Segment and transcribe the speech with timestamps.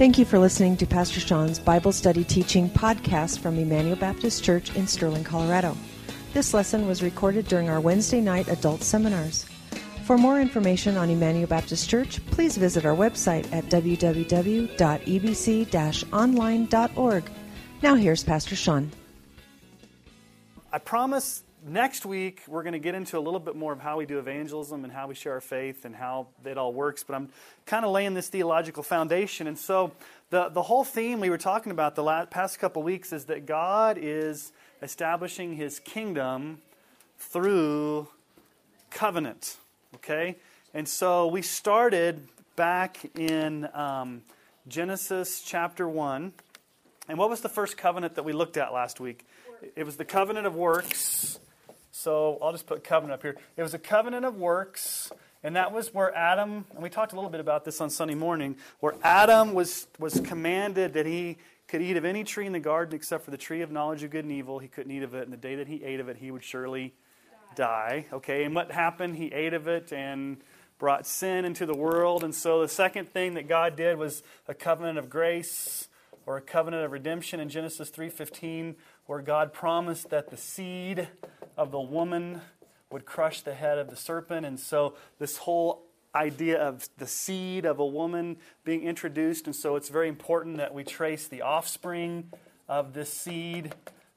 [0.00, 4.74] Thank you for listening to Pastor Sean's Bible Study Teaching podcast from Emmanuel Baptist Church
[4.74, 5.76] in Sterling, Colorado.
[6.32, 9.44] This lesson was recorded during our Wednesday night adult seminars.
[10.04, 14.72] For more information on Emmanuel Baptist Church, please visit our website at www.ebc
[16.14, 17.30] online.org.
[17.82, 18.90] Now here's Pastor Sean.
[20.72, 23.98] I promise next week we're going to get into a little bit more of how
[23.98, 27.14] we do evangelism and how we share our faith and how it all works but
[27.14, 27.28] i'm
[27.66, 29.46] kind of laying this theological foundation.
[29.46, 29.92] And so
[30.30, 33.46] the, the whole theme we were talking about the last, past couple weeks is that
[33.46, 34.52] god is
[34.82, 36.58] establishing his kingdom
[37.18, 38.08] through
[38.90, 39.56] covenant
[39.96, 40.36] okay?
[40.72, 44.22] And so we started back in um,
[44.68, 46.32] genesis chapter 1
[47.08, 49.26] and what was the first covenant that we looked at last week?
[49.74, 51.40] It was the covenant of works
[52.00, 53.36] so I'll just put covenant up here.
[53.58, 57.14] It was a covenant of works, and that was where Adam, and we talked a
[57.14, 61.36] little bit about this on Sunday morning, where Adam was, was commanded that he
[61.68, 64.10] could eat of any tree in the garden except for the tree of knowledge of
[64.10, 64.58] good and evil.
[64.58, 66.42] He couldn't eat of it, and the day that he ate of it, he would
[66.42, 66.94] surely
[67.54, 68.06] die.
[68.12, 69.16] Okay, and what happened?
[69.16, 70.38] He ate of it and
[70.78, 72.24] brought sin into the world.
[72.24, 75.88] And so the second thing that God did was a covenant of grace
[76.24, 81.08] or a covenant of redemption in Genesis 3:15 where God promised that the seed
[81.60, 82.40] of the woman
[82.90, 84.46] would crush the head of the serpent.
[84.46, 85.82] And so, this whole
[86.14, 89.44] idea of the seed of a woman being introduced.
[89.44, 92.32] And so, it's very important that we trace the offspring
[92.66, 93.74] of this seed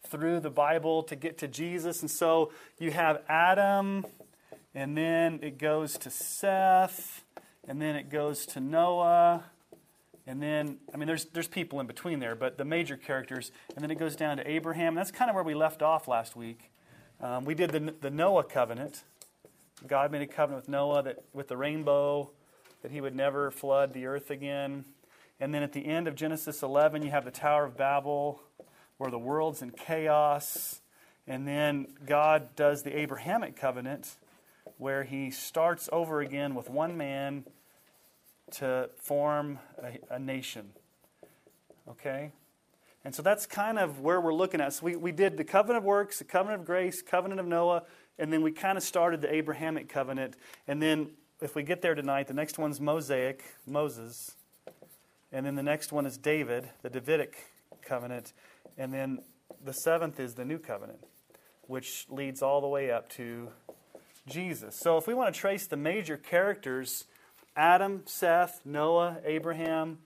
[0.07, 2.01] through the Bible to get to Jesus.
[2.01, 4.05] And so, you have Adam,
[4.73, 7.25] and then it goes to Seth,
[7.67, 9.43] and then it goes to Noah.
[10.25, 13.51] And then, I mean, there's, there's people in between there, but the major characters.
[13.75, 14.95] And then it goes down to Abraham.
[14.95, 16.69] That's kind of where we left off last week.
[17.23, 19.03] Um, we did the, the Noah covenant.
[19.87, 22.31] God made a covenant with Noah that with the rainbow
[22.81, 24.83] that he would never flood the earth again.
[25.39, 28.41] And then at the end of Genesis 11, you have the Tower of Babel
[28.97, 30.81] where the world's in chaos.
[31.25, 34.17] And then God does the Abrahamic covenant
[34.77, 37.45] where he starts over again with one man
[38.55, 40.71] to form a, a nation.
[41.87, 42.33] Okay?
[43.05, 44.73] And so that's kind of where we're looking at.
[44.73, 47.83] So we, we did the covenant of works, the covenant of grace, covenant of Noah,
[48.17, 50.35] and then we kind of started the Abrahamic covenant.
[50.67, 54.35] And then if we get there tonight, the next one's Mosaic, Moses.
[55.31, 57.35] And then the next one is David, the Davidic
[57.81, 58.33] covenant.
[58.77, 59.19] And then
[59.63, 60.99] the seventh is the new covenant,
[61.67, 63.49] which leads all the way up to
[64.27, 64.75] Jesus.
[64.75, 67.05] So if we want to trace the major characters
[67.55, 69.99] Adam, Seth, Noah, Abraham,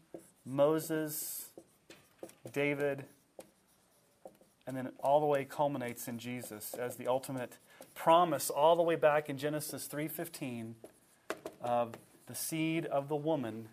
[0.46, 1.47] Moses,
[2.58, 3.06] David,
[4.66, 7.60] and then all the way culminates in Jesus as the ultimate
[7.94, 10.74] promise all the way back in Genesis 3:15
[11.62, 11.94] of
[12.26, 13.70] the seed of the woman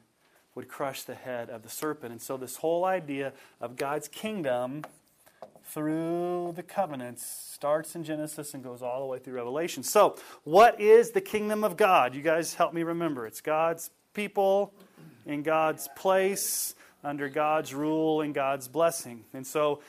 [0.54, 2.12] would crush the head of the serpent.
[2.12, 4.84] And so this whole idea of God's kingdom
[5.64, 9.82] through the covenants starts in Genesis and goes all the way through Revelation.
[9.82, 12.14] So, what is the kingdom of God?
[12.14, 13.26] You guys help me remember.
[13.26, 14.74] It's God's people
[15.24, 19.24] in God's place under God's rule and God's blessing.
[19.32, 19.80] And so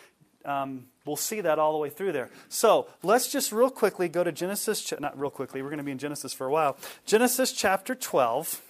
[0.43, 2.29] um, we'll see that all the way through there.
[2.49, 5.91] So let's just real quickly go to Genesis, not real quickly, we're going to be
[5.91, 6.77] in Genesis for a while.
[7.05, 8.61] Genesis chapter 12,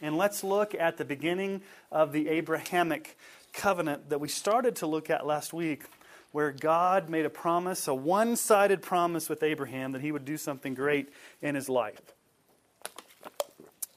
[0.00, 3.18] and let's look at the beginning of the Abrahamic
[3.52, 5.84] covenant that we started to look at last week,
[6.32, 10.36] where God made a promise, a one sided promise with Abraham that he would do
[10.36, 12.00] something great in his life.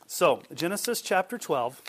[0.06, 1.82] So, Genesis chapter 12.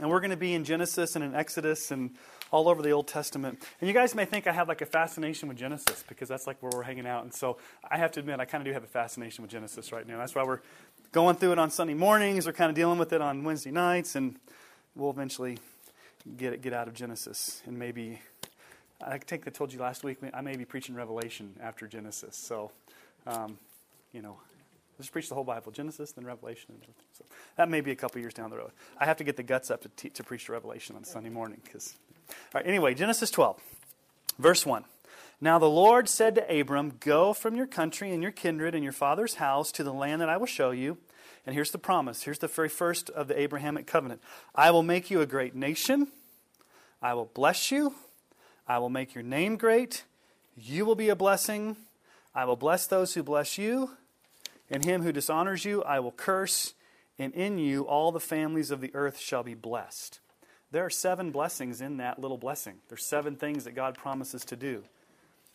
[0.00, 2.10] And we're going to be in Genesis and in Exodus and
[2.50, 3.62] all over the Old Testament.
[3.80, 6.62] And you guys may think I have like a fascination with Genesis because that's like
[6.62, 7.24] where we're hanging out.
[7.24, 7.58] And so
[7.90, 10.18] I have to admit, I kind of do have a fascination with Genesis right now.
[10.18, 10.60] That's why we're
[11.12, 12.46] going through it on Sunday mornings.
[12.46, 14.14] We're kind of dealing with it on Wednesday nights.
[14.14, 14.36] And
[14.94, 15.58] we'll eventually
[16.36, 17.62] get it, get out of Genesis.
[17.66, 18.20] And maybe,
[19.04, 22.36] I think I told you last week, I may be preaching Revelation after Genesis.
[22.36, 22.70] So,
[23.26, 23.58] um,
[24.12, 24.38] you know,
[24.98, 26.66] just preach the whole Bible, Genesis, then Revelation.
[26.70, 27.04] and everything.
[27.16, 27.24] So
[27.56, 28.72] that may be a couple years down the road.
[28.98, 31.30] I have to get the guts up to, te- to preach the Revelation on Sunday
[31.30, 31.60] morning.
[31.72, 31.94] Cause,
[32.28, 33.60] all right, anyway, Genesis 12,
[34.38, 34.84] verse 1.
[35.40, 38.92] Now the Lord said to Abram, Go from your country and your kindred and your
[38.92, 40.98] father's house to the land that I will show you.
[41.46, 42.24] And here's the promise.
[42.24, 44.20] Here's the very first of the Abrahamic covenant
[44.54, 46.08] I will make you a great nation.
[47.00, 47.94] I will bless you.
[48.66, 50.02] I will make your name great.
[50.56, 51.76] You will be a blessing.
[52.34, 53.90] I will bless those who bless you
[54.70, 56.74] and him who dishonors you I will curse,
[57.18, 60.20] and in you all the families of the earth shall be blessed.
[60.70, 62.76] There are seven blessings in that little blessing.
[62.88, 64.84] There's seven things that God promises to do.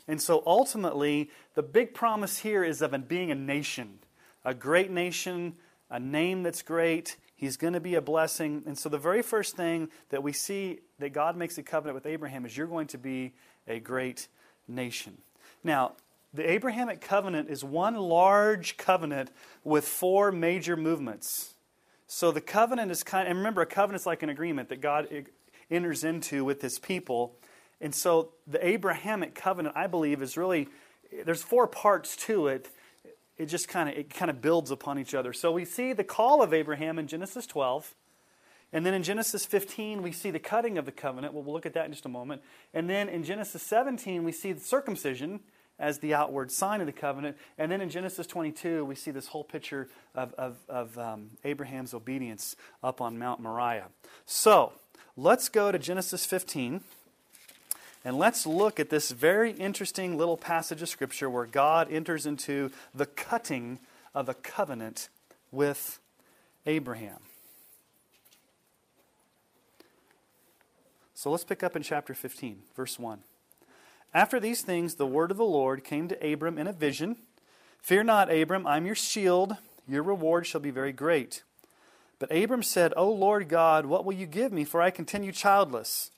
[0.08, 4.00] And so ultimately, the big promise here is of being a nation,
[4.44, 5.54] a great nation,
[5.90, 8.64] a name that's great, He's going to be a blessing.
[8.66, 12.06] And so, the very first thing that we see that God makes a covenant with
[12.06, 13.34] Abraham is you're going to be
[13.68, 14.30] a great
[14.66, 15.18] nation.
[15.62, 15.92] Now,
[16.34, 19.32] the Abrahamic covenant is one large covenant
[19.64, 21.54] with four major movements.
[22.08, 24.82] So the covenant is kind of, and remember, a covenant is like an agreement that
[24.82, 25.08] God
[25.70, 27.36] enters into with his people.
[27.80, 30.68] And so the Abrahamic covenant, I believe, is really,
[31.26, 32.70] there's four parts to it.
[33.38, 35.34] It just kind of, it kind of builds upon each other.
[35.34, 37.94] So we see the call of Abraham in Genesis 12.
[38.72, 41.34] And then in Genesis 15, we see the cutting of the covenant.
[41.34, 42.42] Well, we'll look at that in just a moment.
[42.74, 45.42] And then in Genesis 17, we see the circumcision
[45.80, 47.38] as the outward sign of the covenant.
[47.58, 51.94] And then in Genesis 22, we see this whole picture of, of, of um, Abraham's
[51.94, 53.88] obedience up on Mount Moriah.
[54.26, 54.74] So
[55.18, 56.82] let's go to Genesis 15.
[58.06, 62.70] And let's look at this very interesting little passage of Scripture where God enters into
[62.94, 63.80] the cutting
[64.14, 65.08] of a covenant
[65.52, 66.00] with
[66.66, 67.20] Abraham.
[71.14, 73.20] So let's pick up in chapter 15, verse 1.
[74.14, 77.18] After these things, the word of the Lord came to Abram in a vision
[77.82, 79.58] Fear not, Abram, I'm your shield.
[79.90, 81.44] Your reward shall be very great.
[82.18, 84.64] But Abram said, O Lord God, what will you give me?
[84.64, 86.10] For I continue childless.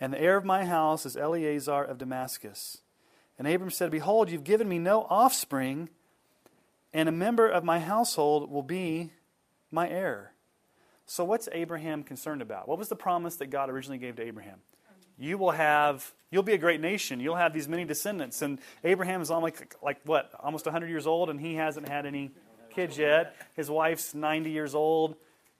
[0.00, 2.78] And the heir of my house is Eliezer of Damascus.
[3.38, 5.90] And Abram said, Behold, you've given me no offspring,
[6.94, 9.10] and a member of my household will be
[9.70, 10.32] my heir.
[11.04, 12.68] So, what's Abraham concerned about?
[12.68, 14.60] What was the promise that God originally gave to Abraham?
[15.18, 17.20] You will have you'll be a great nation.
[17.20, 18.42] You'll have these many descendants.
[18.42, 22.06] And abraham is almost like, like what almost 100 years old and he hasn't had
[22.06, 22.30] any
[22.70, 23.36] kids yet.
[23.54, 25.14] His wife's 90 years old.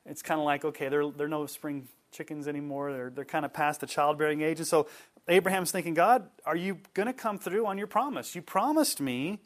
[0.07, 2.93] It's kind of like okay they're, they're no spring chickens anymore.
[2.93, 4.59] They're, they're kind of past the childbearing age.
[4.59, 4.89] And so
[5.29, 8.35] abraham's thinking god are you going to come through on your promise?
[8.35, 9.41] You promised me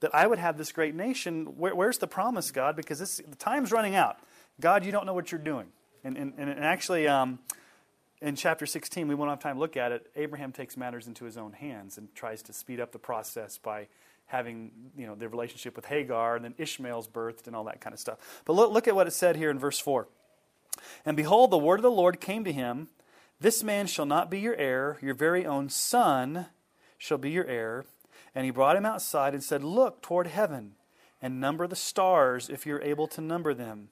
[0.00, 1.56] that i would have this great nation.
[1.56, 2.74] Where, where's the promise god?
[2.76, 4.18] Because this, the time's running out.
[4.60, 5.68] God you don't know what you're doing.
[6.04, 7.38] And, and, and actually um,
[8.22, 10.06] in chapter 16, we won't have time to look at it.
[10.14, 13.88] Abraham takes matters into his own hands and tries to speed up the process by
[14.26, 17.92] having you know the relationship with Hagar and then Ishmael's birthed and all that kind
[17.92, 18.42] of stuff.
[18.44, 20.08] But look, look at what it said here in verse 4.
[21.04, 22.88] And behold, the word of the Lord came to him
[23.40, 26.46] This man shall not be your heir, your very own son
[26.96, 27.84] shall be your heir.
[28.34, 30.76] And he brought him outside and said, Look toward heaven
[31.20, 33.88] and number the stars if you're able to number them.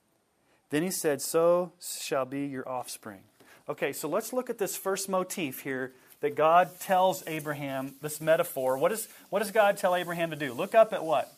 [0.70, 3.24] Then he said, So shall be your offspring.
[3.70, 8.76] Okay, so let's look at this first motif here that God tells Abraham, this metaphor.
[8.76, 10.52] What, is, what does God tell Abraham to do?
[10.52, 11.32] Look up at what?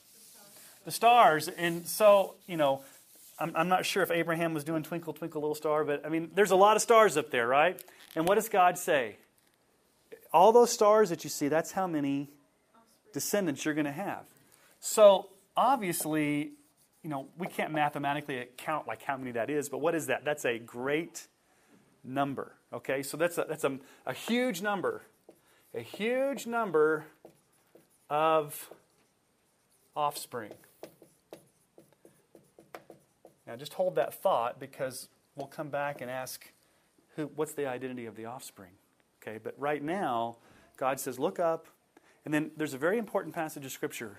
[0.86, 1.48] The stars.
[1.48, 2.84] And so, you know,
[3.38, 6.30] I'm, I'm not sure if Abraham was doing Twinkle, Twinkle, Little Star, but I mean,
[6.34, 7.78] there's a lot of stars up there, right?
[8.16, 9.16] And what does God say?
[10.32, 12.30] All those stars that you see, that's how many
[13.12, 14.24] descendants you're going to have.
[14.80, 16.52] So, obviously,
[17.02, 20.24] you know, we can't mathematically count like how many that is, but what is that?
[20.24, 21.26] That's a great
[22.04, 22.54] number.
[22.72, 25.02] Okay, so that's a, that's a, a huge number.
[25.74, 27.06] A huge number
[28.10, 28.70] of
[29.96, 30.52] offspring.
[33.46, 36.52] Now, just hold that thought because we'll come back and ask
[37.16, 38.70] who, what's the identity of the offspring.
[39.22, 40.36] Okay, but right now,
[40.76, 41.66] God says, look up.
[42.24, 44.18] And then there's a very important passage of Scripture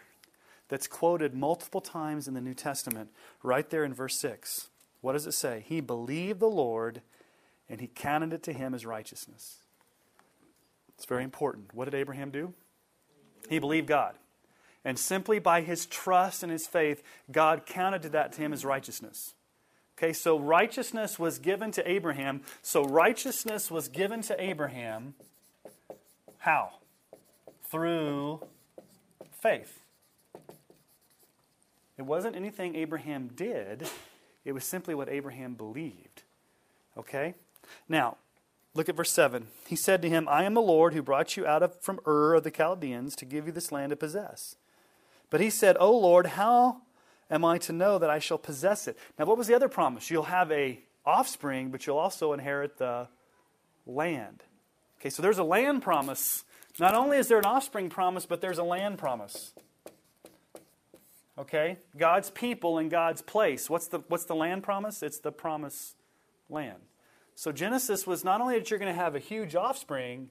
[0.69, 3.09] that's quoted multiple times in the New Testament,
[3.41, 4.69] right there in verse 6.
[5.01, 5.63] What does it say?
[5.67, 7.01] He believed the Lord
[7.69, 9.59] and he counted it to him as righteousness.
[10.95, 11.73] It's very important.
[11.73, 12.53] What did Abraham do?
[13.49, 14.15] He believed God.
[14.85, 19.33] And simply by his trust and his faith, God counted that to him as righteousness.
[19.97, 22.41] Okay, so righteousness was given to Abraham.
[22.61, 25.13] So righteousness was given to Abraham.
[26.39, 26.71] How?
[27.69, 28.45] Through
[29.41, 29.79] faith.
[31.97, 33.87] It wasn't anything Abraham did,
[34.43, 36.23] it was simply what Abraham believed.
[36.97, 37.35] Okay?
[37.87, 38.17] Now,
[38.73, 39.47] look at verse 7.
[39.67, 42.35] He said to him, I am the Lord who brought you out of, from Ur
[42.35, 44.55] of the Chaldeans to give you this land to possess.
[45.29, 46.81] But he said, O Lord, how
[47.29, 48.97] am I to know that I shall possess it?
[49.17, 50.11] Now, what was the other promise?
[50.11, 53.07] You'll have a offspring, but you'll also inherit the
[53.85, 54.43] land.
[54.99, 56.43] Okay, so there's a land promise.
[56.79, 59.51] Not only is there an offspring promise, but there's a land promise.
[61.37, 61.77] Okay?
[61.97, 63.69] God's people in God's place.
[63.69, 65.03] What's the, what's the land promise?
[65.03, 65.95] It's the promised
[66.49, 66.79] land.
[67.35, 70.29] So Genesis was not only that you're going to have a huge offspring,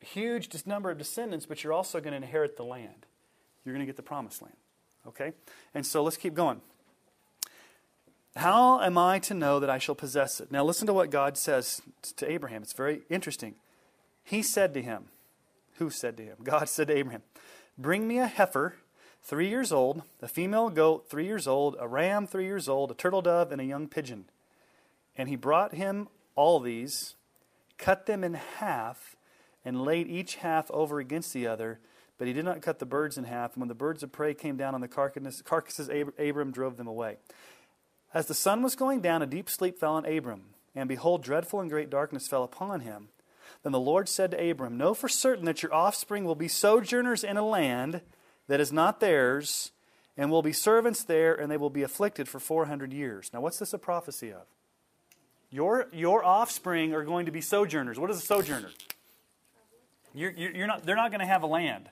[0.00, 3.06] huge number of descendants, but you're also going to inherit the land.
[3.64, 4.56] You're going to get the promised land.
[5.06, 5.32] Okay?
[5.74, 6.60] And so let's keep going.
[8.36, 10.52] How am I to know that I shall possess it?
[10.52, 11.82] Now listen to what God says
[12.16, 12.62] to Abraham.
[12.62, 13.56] It's very interesting.
[14.22, 15.06] He said to him,
[15.78, 16.36] Who said to him?
[16.42, 17.22] God said to Abraham,
[17.76, 18.76] Bring me a heifer
[19.22, 22.94] three years old, a female goat three years old, a ram three years old, a
[22.94, 24.26] turtle dove, and a young pigeon.
[25.18, 27.16] And he brought him all these,
[27.76, 29.16] cut them in half,
[29.64, 31.80] and laid each half over against the other.
[32.16, 33.54] But he did not cut the birds in half.
[33.54, 37.16] And when the birds of prey came down on the carcasses, Abram drove them away.
[38.14, 40.54] As the sun was going down, a deep sleep fell on Abram.
[40.74, 43.08] And behold, dreadful and great darkness fell upon him.
[43.62, 47.24] Then the Lord said to Abram, Know for certain that your offspring will be sojourners
[47.24, 48.02] in a land
[48.46, 49.72] that is not theirs,
[50.16, 53.30] and will be servants there, and they will be afflicted for 400 years.
[53.32, 54.46] Now, what's this a prophecy of?
[55.50, 57.98] Your, your offspring are going to be sojourners.
[57.98, 58.70] What is a sojourner?
[60.14, 61.88] You're, you're not, they're not going to have a land.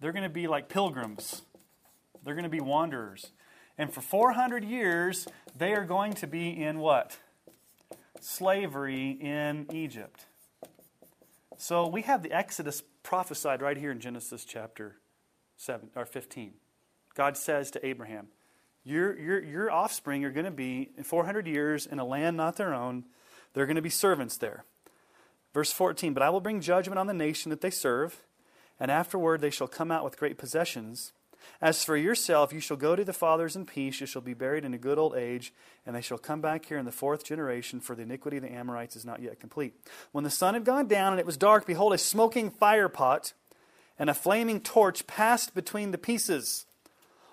[0.00, 1.42] They're going to be like pilgrims.
[2.24, 3.32] They're going to be wanderers.
[3.76, 7.18] And for 400 years, they are going to be in what?
[8.20, 10.26] Slavery in Egypt.
[11.56, 14.96] So we have the Exodus prophesied right here in Genesis chapter
[15.56, 16.54] 7 or 15.
[17.14, 18.28] God says to Abraham,
[18.84, 22.56] your, your, your offspring are going to be in 400 years in a land not
[22.56, 23.04] their own.
[23.52, 24.64] They're going to be servants there.
[25.52, 28.22] Verse 14, But I will bring judgment on the nation that they serve,
[28.78, 31.12] and afterward they shall come out with great possessions.
[31.60, 34.00] As for yourself, you shall go to the fathers in peace.
[34.00, 35.52] You shall be buried in a good old age,
[35.84, 38.52] and they shall come back here in the fourth generation, for the iniquity of the
[38.52, 39.74] Amorites is not yet complete.
[40.12, 43.32] When the sun had gone down and it was dark, behold, a smoking firepot
[43.98, 46.66] and a flaming torch passed between the pieces.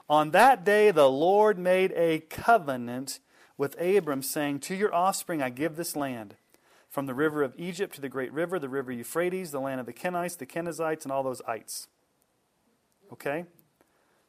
[0.10, 3.20] On that day, the Lord made a covenant
[3.58, 6.36] with Abram, saying, To your offspring I give this land.
[6.90, 9.86] From the river of Egypt to the great river, the river Euphrates, the land of
[9.86, 11.90] the Kenites, the Kenizzites, and all those ites.
[13.12, 13.46] Okay?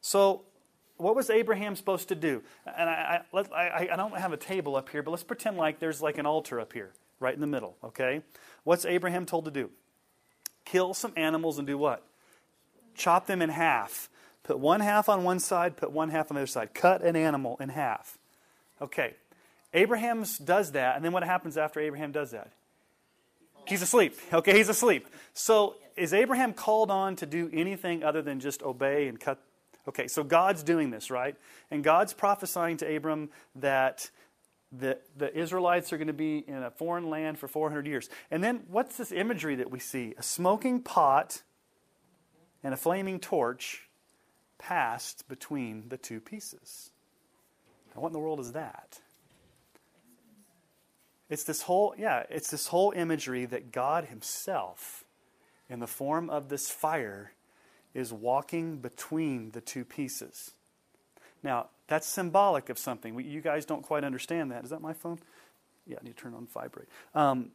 [0.01, 0.43] So,
[0.97, 2.43] what was Abraham supposed to do?
[2.65, 5.79] And I, I, I, I, don't have a table up here, but let's pretend like
[5.79, 8.21] there's like an altar up here, right in the middle, okay?
[8.65, 9.69] What's Abraham told to do?
[10.65, 12.05] Kill some animals and do what?
[12.95, 14.09] Chop them in half.
[14.49, 16.73] Put one half on one side, put one half on the other side.
[16.73, 18.17] Cut an animal in half.
[18.81, 19.13] Okay.
[19.75, 22.51] Abraham does that, and then what happens after Abraham does that?
[23.67, 24.15] He's asleep.
[24.33, 25.07] Okay, he's asleep.
[25.35, 29.37] So is Abraham called on to do anything other than just obey and cut
[29.87, 31.35] Okay, so God's doing this, right?
[31.69, 34.09] And God's prophesying to Abram that
[34.71, 38.09] the, the Israelites are going to be in a foreign land for 400 years.
[38.31, 40.15] And then what's this imagery that we see?
[40.17, 41.43] A smoking pot
[42.63, 43.88] and a flaming torch
[44.59, 46.91] passed between the two pieces.
[47.95, 48.99] Now, what in the world is that?
[51.29, 55.03] It's this whole, yeah, it's this whole imagery that God Himself,
[55.69, 57.33] in the form of this fire,
[57.93, 60.51] is walking between the two pieces.
[61.41, 63.19] Now, that's symbolic of something.
[63.19, 64.63] You guys don't quite understand that.
[64.63, 65.19] Is that my phone?
[65.87, 66.87] Yeah, I need to turn on vibrate.
[67.15, 67.51] Um,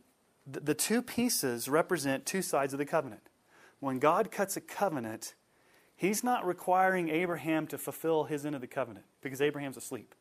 [0.46, 3.22] the, the two pieces represent two sides of the covenant.
[3.80, 5.34] When God cuts a covenant,
[5.96, 10.14] He's not requiring Abraham to fulfill his end of the covenant because Abraham's asleep.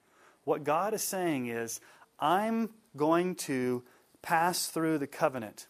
[0.44, 1.80] What God is saying is,
[2.20, 3.84] I'm going to
[4.22, 5.68] pass through the covenant.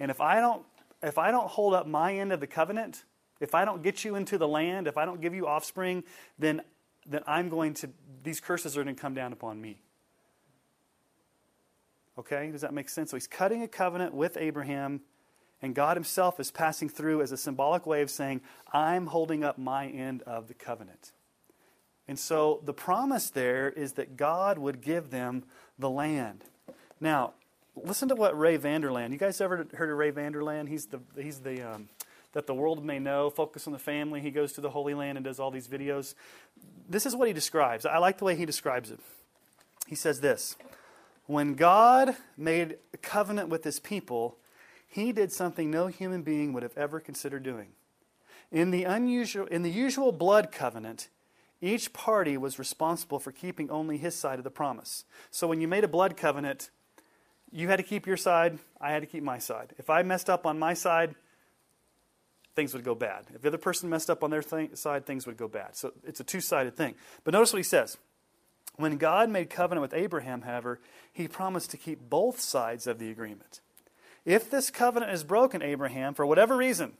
[0.00, 0.64] And if I don't
[1.02, 3.04] if I don't hold up my end of the covenant,
[3.40, 6.04] if I don't get you into the land, if I don't give you offspring,
[6.38, 6.62] then,
[7.06, 7.90] then I'm going to,
[8.24, 9.80] these curses are going to come down upon me.
[12.18, 12.50] Okay?
[12.50, 13.10] Does that make sense?
[13.10, 15.02] So he's cutting a covenant with Abraham,
[15.60, 18.40] and God himself is passing through as a symbolic way of saying,
[18.72, 21.12] I'm holding up my end of the covenant.
[22.06, 25.44] And so the promise there is that God would give them
[25.78, 26.44] the land.
[27.00, 27.34] Now,
[27.76, 29.12] listen to what Ray Vander Laan.
[29.12, 30.68] You guys ever heard of Ray Vander Laan?
[30.68, 31.88] He's the he's the um,
[32.32, 34.20] that the world may know, focus on the family.
[34.20, 36.14] He goes to the Holy Land and does all these videos.
[36.88, 37.86] This is what he describes.
[37.86, 39.00] I like the way he describes it.
[39.86, 40.56] He says this
[41.26, 44.38] When God made a covenant with his people,
[44.88, 47.68] he did something no human being would have ever considered doing.
[48.50, 51.08] In the, unusual, in the usual blood covenant,
[51.60, 55.04] each party was responsible for keeping only his side of the promise.
[55.30, 56.70] So when you made a blood covenant,
[57.52, 59.74] you had to keep your side, I had to keep my side.
[59.76, 61.14] If I messed up on my side,
[62.54, 63.24] things would go bad.
[63.34, 65.76] If the other person messed up on their th- side, things would go bad.
[65.76, 66.94] So it's a two sided thing.
[67.24, 67.98] But notice what he says.
[68.76, 70.80] When God made covenant with Abraham, however,
[71.12, 73.60] he promised to keep both sides of the agreement.
[74.28, 76.92] If this covenant is broken, Abraham, for whatever reason,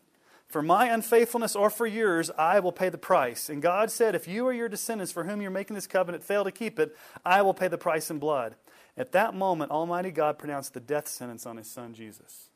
[0.47, 3.51] for my unfaithfulness or for yours, I will pay the price.
[3.51, 6.43] And God said, If you or your descendants for whom you're making this covenant fail
[6.43, 8.55] to keep it, I will pay the price in blood.
[8.97, 12.49] At that moment, Almighty God pronounced the death sentence on his son Jesus.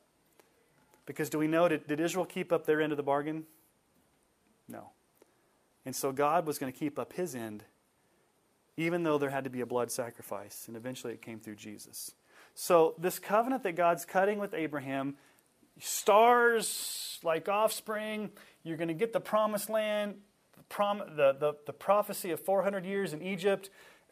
[1.05, 3.43] Because do we know, did, did Israel keep up their end of the bargain?
[4.67, 4.89] No.
[5.85, 7.63] And so God was going to keep up his end,
[8.75, 10.63] even though there had to be a blood sacrifice.
[10.67, 12.15] And eventually it came through Jesus.
[12.55, 15.15] So, this covenant that God's cutting with Abraham,
[15.79, 18.31] stars like offspring,
[18.63, 20.15] you're going to get the promised land.
[20.57, 23.69] The prom- the, the, the prophecy of 400 years in Egypt.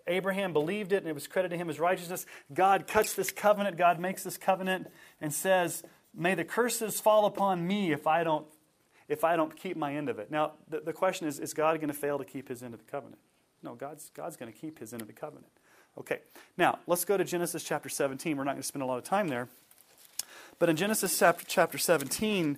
[0.07, 2.25] Abraham believed it and it was credited to him as righteousness.
[2.53, 4.87] God cuts this covenant, God makes this covenant
[5.19, 5.83] and says,
[6.13, 8.45] May the curses fall upon me if I don't,
[9.07, 10.29] if I don't keep my end of it.
[10.29, 12.83] Now, the, the question is is God going to fail to keep his end of
[12.83, 13.21] the covenant?
[13.63, 15.51] No, God's, God's going to keep his end of the covenant.
[15.97, 16.19] Okay,
[16.57, 18.37] now let's go to Genesis chapter 17.
[18.37, 19.47] We're not going to spend a lot of time there.
[20.57, 22.57] But in Genesis chapter, chapter 17,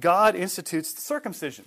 [0.00, 1.66] God institutes circumcision.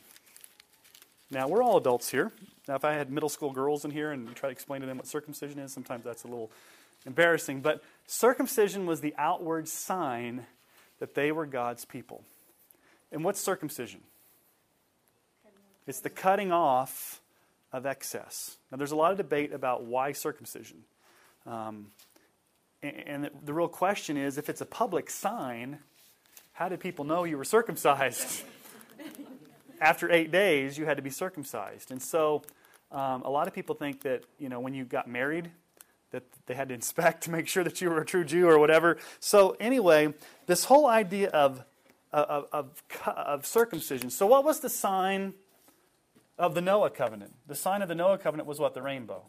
[1.31, 2.31] Now, we're all adults here.
[2.67, 4.97] Now, if I had middle school girls in here and try to explain to them
[4.97, 6.51] what circumcision is, sometimes that's a little
[7.05, 7.61] embarrassing.
[7.61, 10.45] But circumcision was the outward sign
[10.99, 12.23] that they were God's people.
[13.11, 14.01] And what's circumcision?
[15.87, 17.21] It's the cutting off
[17.75, 18.57] of excess.
[18.71, 20.83] Now, there's a lot of debate about why circumcision.
[21.45, 21.87] Um,
[22.81, 25.79] and the real question is if it's a public sign,
[26.53, 28.43] how did people know you were circumcised?
[29.81, 31.91] After eight days, you had to be circumcised.
[31.91, 32.43] And so
[32.91, 35.51] um, a lot of people think that, you know, when you got married,
[36.11, 38.57] that they had to inspect to make sure that you were a true Jew or
[38.57, 38.97] whatever.
[39.19, 40.13] So, anyway,
[40.45, 41.61] this whole idea of,
[42.13, 44.09] of, of, of circumcision.
[44.09, 45.33] So, what was the sign
[46.37, 47.33] of the Noah covenant?
[47.47, 48.73] The sign of the Noah covenant was what?
[48.73, 49.23] The rainbow.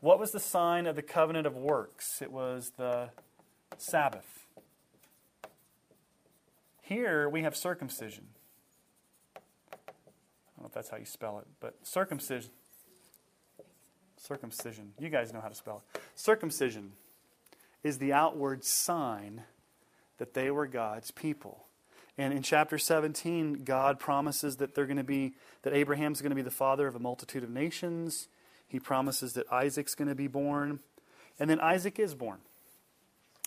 [0.00, 2.22] What was the sign of the covenant of works?
[2.22, 3.10] It was the
[3.76, 4.46] Sabbath.
[6.82, 8.28] Here we have circumcision.
[9.36, 9.40] I
[10.56, 12.50] don't know if that's how you spell it, but circumcision.
[14.16, 14.92] Circumcision.
[14.98, 16.00] You guys know how to spell it.
[16.14, 16.92] Circumcision
[17.84, 19.42] is the outward sign
[20.18, 21.67] that they were God's people.
[22.18, 26.36] And in chapter 17, God promises that they're going to be that Abraham's going to
[26.36, 28.26] be the father of a multitude of nations.
[28.66, 30.80] He promises that Isaac's going to be born.
[31.38, 32.38] And then Isaac is born.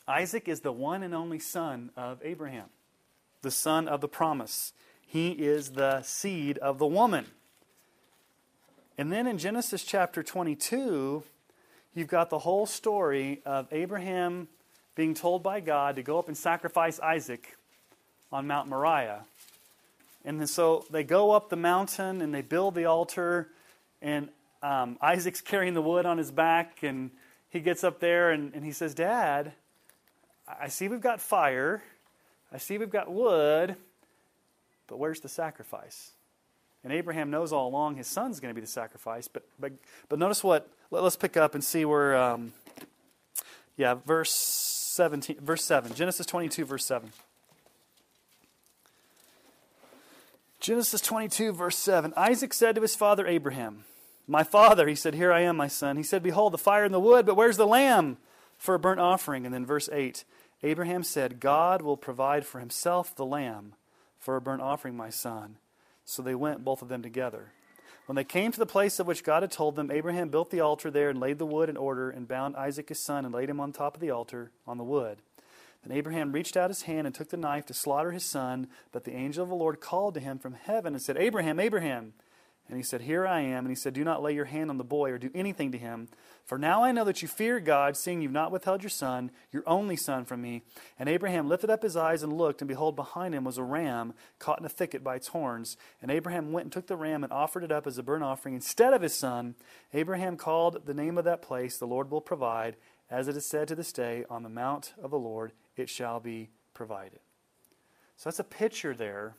[0.08, 2.70] Isaac is the one and only son of Abraham,
[3.42, 4.72] the son of the promise.
[5.06, 7.26] He is the seed of the woman.
[8.98, 11.24] And then in Genesis chapter 22,
[11.94, 14.48] you've got the whole story of Abraham
[14.96, 17.58] being told by God to go up and sacrifice Isaac
[18.32, 19.26] on Mount Moriah.
[20.24, 23.50] And so they go up the mountain and they build the altar,
[24.02, 24.30] and
[24.62, 27.12] um, Isaac's carrying the wood on his back, and
[27.50, 29.52] he gets up there and, and he says, Dad,
[30.48, 31.82] I see we've got fire,
[32.52, 33.76] I see we've got wood,
[34.88, 36.12] but where's the sacrifice?
[36.84, 39.28] And Abraham knows all along his son's going to be the sacrifice.
[39.28, 39.72] But, but,
[40.10, 42.54] but notice what, let, us pick up and see where, um,
[43.78, 47.12] yeah, verse 17, verse 7, Genesis 22, verse 7.
[50.62, 52.14] Genesis 22, verse 7.
[52.16, 53.84] Isaac said to his father Abraham,
[54.28, 55.98] my father, he said, Here I am, my son.
[55.98, 58.18] He said, Behold, the fire and the wood, but where's the lamb
[58.60, 59.46] for a burnt offering?
[59.46, 60.24] And then verse 8
[60.64, 63.74] Abraham said, God will provide for himself the lamb
[64.20, 65.58] for a burnt offering, my son.
[66.06, 67.54] So they went, both of them together.
[68.06, 70.60] When they came to the place of which God had told them, Abraham built the
[70.60, 73.50] altar there and laid the wood in order and bound Isaac his son and laid
[73.50, 75.18] him on top of the altar on the wood.
[75.84, 79.04] Then Abraham reached out his hand and took the knife to slaughter his son, but
[79.04, 82.14] the angel of the Lord called to him from heaven and said, Abraham, Abraham.
[82.72, 83.66] And he said, Here I am.
[83.66, 85.78] And he said, Do not lay your hand on the boy or do anything to
[85.78, 86.08] him.
[86.46, 89.64] For now I know that you fear God, seeing you've not withheld your son, your
[89.68, 90.64] only son, from me.
[90.98, 94.14] And Abraham lifted up his eyes and looked, and behold, behind him was a ram
[94.40, 95.76] caught in a thicket by its horns.
[96.02, 98.56] And Abraham went and took the ram and offered it up as a burnt offering
[98.56, 99.56] instead of his son.
[99.94, 102.78] Abraham called the name of that place, The Lord will provide.
[103.10, 106.20] As it is said to this day, On the mount of the Lord it shall
[106.20, 107.20] be provided.
[108.18, 109.36] So that's a picture there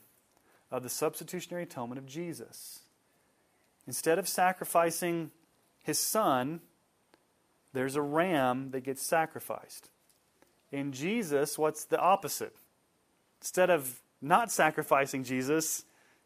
[0.71, 2.79] of the substitutionary atonement of Jesus.
[3.87, 5.31] Instead of sacrificing
[5.83, 6.61] his son,
[7.73, 9.89] there's a ram that gets sacrificed.
[10.71, 12.55] In Jesus, what's the opposite?
[13.41, 15.83] Instead of not sacrificing Jesus,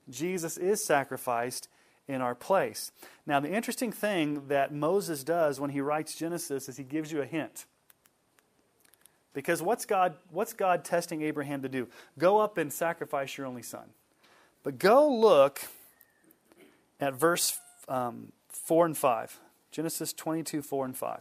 [0.09, 1.67] Jesus is sacrificed
[2.07, 2.91] in our place.
[3.25, 7.21] Now, the interesting thing that Moses does when he writes Genesis is he gives you
[7.21, 7.65] a hint.
[9.37, 11.87] Because what's God, what's God testing Abraham to do?
[12.17, 13.83] Go up and sacrifice your only son.
[14.63, 15.61] But go look
[16.99, 19.39] at verse um, 4 and 5.
[19.69, 21.19] Genesis 22, 4 and 5.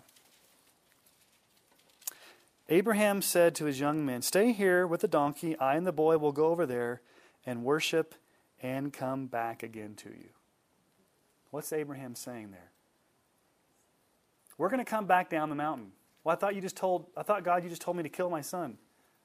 [2.70, 5.54] Abraham said to his young men, Stay here with the donkey.
[5.58, 7.02] I and the boy will go over there
[7.44, 8.14] and worship
[8.62, 10.30] and come back again to you.
[11.50, 12.70] What's Abraham saying there?
[14.56, 15.92] We're going to come back down the mountain.
[16.26, 18.28] Well, I thought you just told I thought God you just told me to kill
[18.28, 18.78] my son.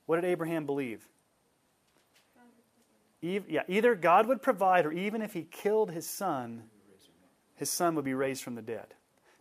[0.06, 1.08] What did Abraham believe?
[3.22, 6.64] yeah, either God would provide, or even if he killed his son,
[7.56, 8.94] his son would be raised from the dead.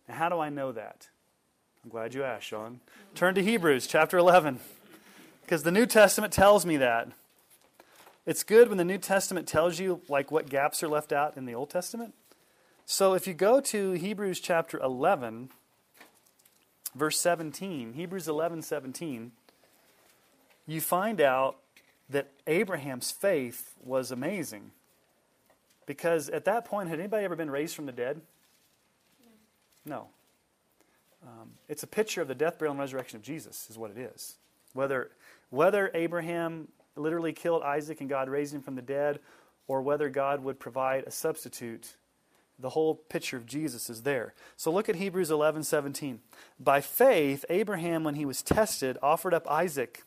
[0.09, 1.09] Now, how do I know that?
[1.83, 2.79] I'm glad you asked, Sean.
[3.13, 4.59] Turn to Hebrews chapter 11,
[5.41, 7.09] because the New Testament tells me that.
[8.25, 11.45] it's good when the New Testament tells you like what gaps are left out in
[11.45, 12.15] the Old Testament.
[12.87, 15.49] So if you go to Hebrews chapter 11,
[16.95, 19.31] verse 17, Hebrews 11, 17,
[20.67, 21.57] you find out
[22.09, 24.71] that Abraham's faith was amazing.
[25.85, 28.21] Because at that point, had anybody ever been raised from the dead?
[29.85, 30.07] No.
[31.23, 33.97] Um, it's a picture of the death, burial, and resurrection of Jesus, is what it
[33.97, 34.35] is.
[34.73, 35.11] Whether,
[35.49, 39.19] whether Abraham literally killed Isaac and God raised him from the dead,
[39.67, 41.95] or whether God would provide a substitute,
[42.61, 44.33] the whole picture of Jesus is there.
[44.55, 46.19] So look at Hebrews 11 17.
[46.59, 50.03] By faith, Abraham, when he was tested, offered up Isaac.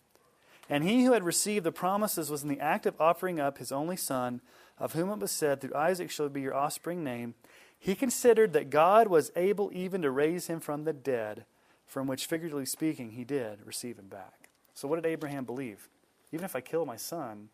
[0.68, 3.70] And he who had received the promises was in the act of offering up his
[3.70, 4.40] only son,
[4.78, 7.34] of whom it was said, Through Isaac shall be your offspring name.
[7.78, 11.44] He considered that God was able even to raise him from the dead,
[11.86, 14.48] from which, figuratively speaking, he did receive him back.
[14.72, 15.88] So, what did Abraham believe?
[16.32, 17.50] Even if I kill my son,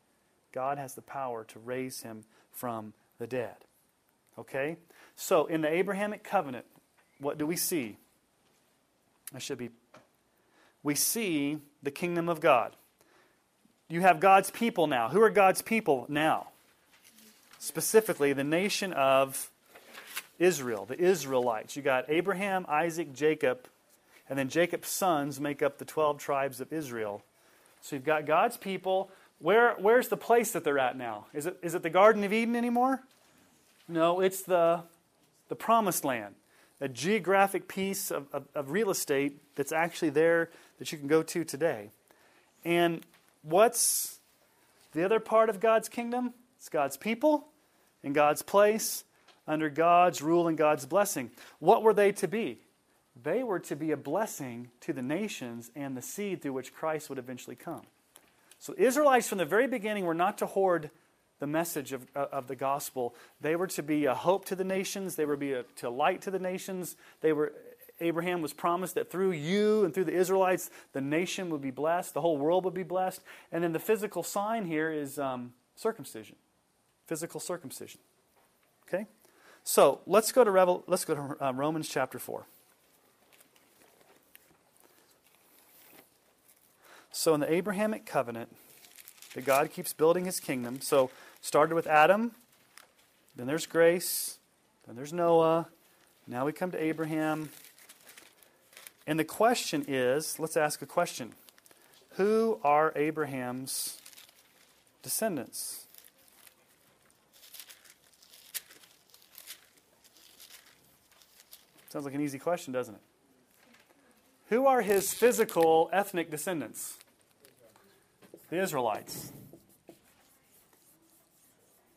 [0.52, 3.56] God has the power to raise him from the dead.
[4.38, 4.76] Okay?
[5.16, 6.64] So, in the Abrahamic covenant,
[7.18, 7.96] what do we see?
[9.34, 9.70] I should be.
[10.82, 12.74] We see the kingdom of God.
[13.88, 15.08] You have God's people now.
[15.08, 16.48] Who are God's people now?
[17.58, 19.50] Specifically, the nation of
[20.38, 21.76] Israel, the Israelites.
[21.76, 23.66] You got Abraham, Isaac, Jacob,
[24.28, 27.22] and then Jacob's sons make up the 12 tribes of Israel.
[27.82, 29.10] So you've got God's people.
[29.38, 31.26] Where, where's the place that they're at now?
[31.34, 33.02] Is it, is it the Garden of Eden anymore?
[33.90, 34.82] No, it's the,
[35.48, 36.36] the promised land,
[36.80, 41.24] a geographic piece of, of, of real estate that's actually there that you can go
[41.24, 41.90] to today.
[42.64, 43.00] And
[43.42, 44.20] what's
[44.92, 46.34] the other part of God's kingdom?
[46.56, 47.48] It's God's people
[48.04, 49.02] and God's place
[49.48, 51.32] under God's rule and God's blessing.
[51.58, 52.60] What were they to be?
[53.20, 57.08] They were to be a blessing to the nations and the seed through which Christ
[57.08, 57.82] would eventually come.
[58.60, 60.90] So, Israelites from the very beginning were not to hoard
[61.40, 63.14] the message of, uh, of the gospel.
[63.40, 65.90] They were to be a hope to the nations, they were to be a, to
[65.90, 66.96] light to the nations.
[67.20, 67.52] They were,
[68.00, 72.14] Abraham was promised that through you and through the Israelites, the nation would be blessed,
[72.14, 73.22] the whole world would be blessed.
[73.50, 76.36] And then the physical sign here is um, circumcision,
[77.06, 78.00] physical circumcision.
[78.88, 79.06] Okay?
[79.64, 82.46] So let's go to, Revel, let's go to uh, Romans chapter 4.
[87.12, 88.54] So in the Abrahamic covenant,
[89.34, 90.80] that God keeps building his kingdom.
[90.80, 92.32] So started with Adam,
[93.36, 94.38] then there's grace,
[94.86, 95.68] then there's Noah,
[96.30, 97.50] now we come to Abraham.
[99.04, 101.32] And the question is let's ask a question
[102.10, 103.98] Who are Abraham's
[105.02, 105.86] descendants?
[111.88, 113.00] Sounds like an easy question, doesn't it?
[114.50, 116.96] Who are his physical ethnic descendants?
[118.50, 119.32] The Israelites.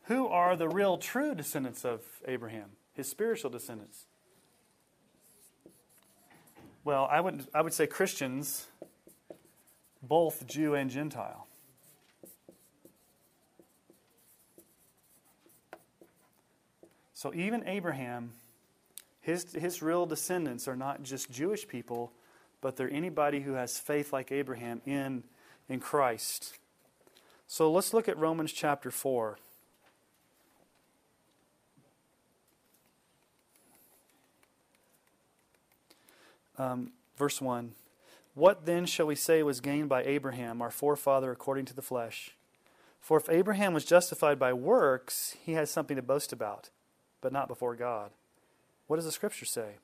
[0.04, 2.70] Who are the real true descendants of Abraham?
[2.92, 4.06] His spiritual descendants?
[6.84, 8.66] Well, I would, I would say Christians,
[10.02, 11.46] both Jew and Gentile.
[17.14, 18.32] So even Abraham
[19.24, 22.12] his, his real descendants are not just Jewish people,
[22.60, 25.24] but they're anybody who has faith like Abraham in,
[25.66, 26.58] in Christ.
[27.46, 29.38] So let's look at Romans chapter 4.
[36.58, 37.72] Um, verse 1
[38.34, 42.30] What then shall we say was gained by Abraham, our forefather according to the flesh?
[43.00, 46.70] For if Abraham was justified by works, he has something to boast about,
[47.20, 48.10] but not before God.
[48.86, 49.74] What does the scripture say?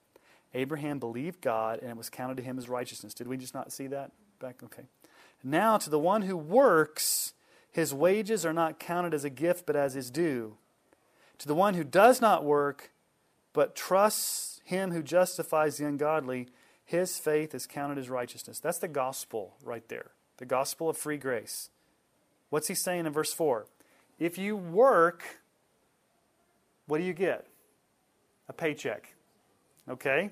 [0.55, 3.15] Abraham believed God and it was counted to him as righteousness.
[3.15, 4.63] Did we just not see that back?
[4.65, 4.85] Okay.
[5.45, 7.35] Now, to the one who works,
[7.71, 10.57] his wages are not counted as a gift, but as his due.
[11.39, 12.91] To the one who does not work,
[13.53, 16.49] but trusts him who justifies the ungodly,
[16.91, 18.61] his faith is counted as righteousness.
[18.61, 20.11] That's the gospel right there.
[20.39, 21.71] The gospel of free grace.
[22.49, 23.67] What's he saying in verse 4?
[24.19, 25.23] If you work,
[26.87, 27.47] what do you get?
[28.51, 29.15] a paycheck.
[29.89, 30.31] Okay?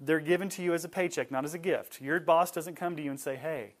[0.00, 2.00] They're given to you as a paycheck, not as a gift.
[2.00, 3.74] Your boss doesn't come to you and say, hey,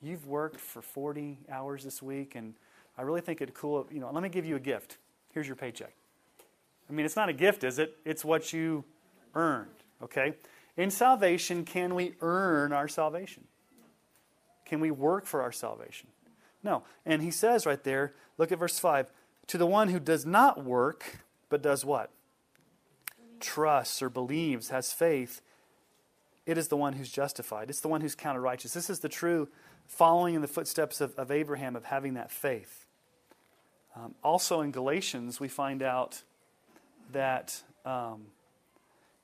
[0.00, 2.54] you've worked for 40 hours this week, and
[2.96, 4.96] I really think it'd cool, you know, let me give you a gift.
[5.34, 5.92] Here's your paycheck.
[6.88, 7.98] I mean, it's not a gift, is it?
[8.04, 8.84] It's what you
[9.34, 9.68] earned,
[10.02, 10.34] okay?
[10.76, 13.44] In salvation, can we earn our salvation?
[14.64, 16.08] Can we work for our salvation?
[16.62, 16.84] No.
[17.04, 19.10] And he says right there, look at verse 5
[19.48, 22.10] to the one who does not work, but does what?
[23.40, 25.40] trusts or believes, has faith,
[26.46, 27.70] it is the one who's justified.
[27.70, 28.72] It's the one who's counted righteous.
[28.72, 29.48] This is the true
[29.86, 32.86] following in the footsteps of, of Abraham, of having that faith.
[33.96, 36.22] Um, also in Galatians, we find out
[37.12, 38.26] that um,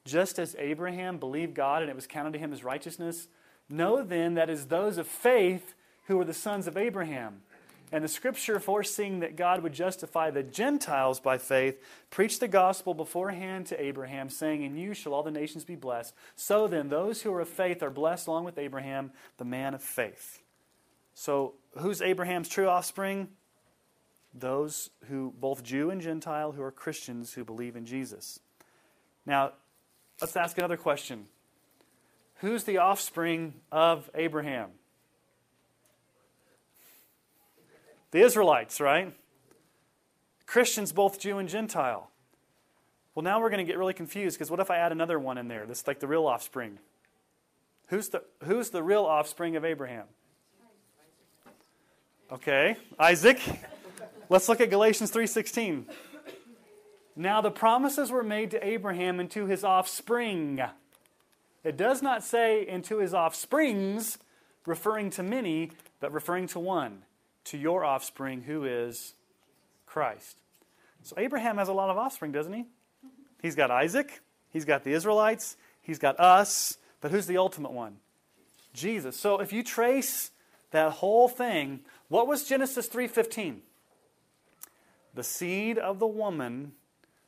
[0.06, 3.28] just as Abraham believed God and it was counted to him as righteousness,
[3.68, 5.74] know then that is those of faith
[6.06, 7.42] who are the sons of Abraham.
[7.92, 12.94] And the scripture, foreseeing that God would justify the Gentiles by faith, preached the gospel
[12.94, 16.12] beforehand to Abraham, saying, In you shall all the nations be blessed.
[16.34, 19.82] So then, those who are of faith are blessed along with Abraham, the man of
[19.82, 20.42] faith.
[21.14, 23.28] So, who's Abraham's true offspring?
[24.34, 28.40] Those who, both Jew and Gentile, who are Christians who believe in Jesus.
[29.24, 29.52] Now,
[30.20, 31.26] let's ask another question
[32.36, 34.70] Who's the offspring of Abraham?
[38.10, 39.14] The Israelites, right?
[40.46, 42.10] Christians, both Jew and Gentile.
[43.14, 45.38] Well, now we're going to get really confused because what if I add another one
[45.38, 46.78] in there that's like the real offspring?
[47.88, 50.04] Who's the, who's the real offspring of Abraham?
[52.30, 53.40] Okay, Isaac.
[54.28, 55.84] Let's look at Galatians 3:16.
[57.16, 60.60] Now the promises were made to Abraham and to his offspring.
[61.64, 64.18] It does not say into his offsprings,
[64.66, 67.02] referring to many, but referring to one
[67.44, 69.14] to your offspring, who is
[69.86, 70.36] Christ.
[71.02, 72.66] So Abraham has a lot of offspring, doesn't he?
[73.40, 77.96] He's got Isaac, he's got the Israelites, he's got us, but who's the ultimate one?
[78.74, 79.16] Jesus.
[79.16, 80.32] So if you trace
[80.72, 83.62] that whole thing, what was Genesis 3:15?
[85.14, 86.72] The seed of the woman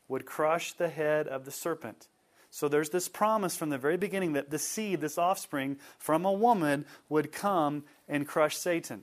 [0.09, 2.09] would crush the head of the serpent.
[2.51, 6.33] So there's this promise from the very beginning that the seed, this offspring from a
[6.33, 9.03] woman, would come and crush Satan.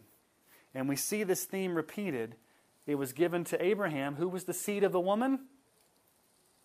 [0.73, 2.35] And we see this theme repeated.
[2.87, 5.41] It was given to Abraham, who was the seed of the woman?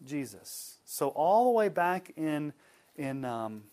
[0.04, 0.78] Jesus.
[0.84, 2.52] So all the way back in
[2.96, 3.64] in um,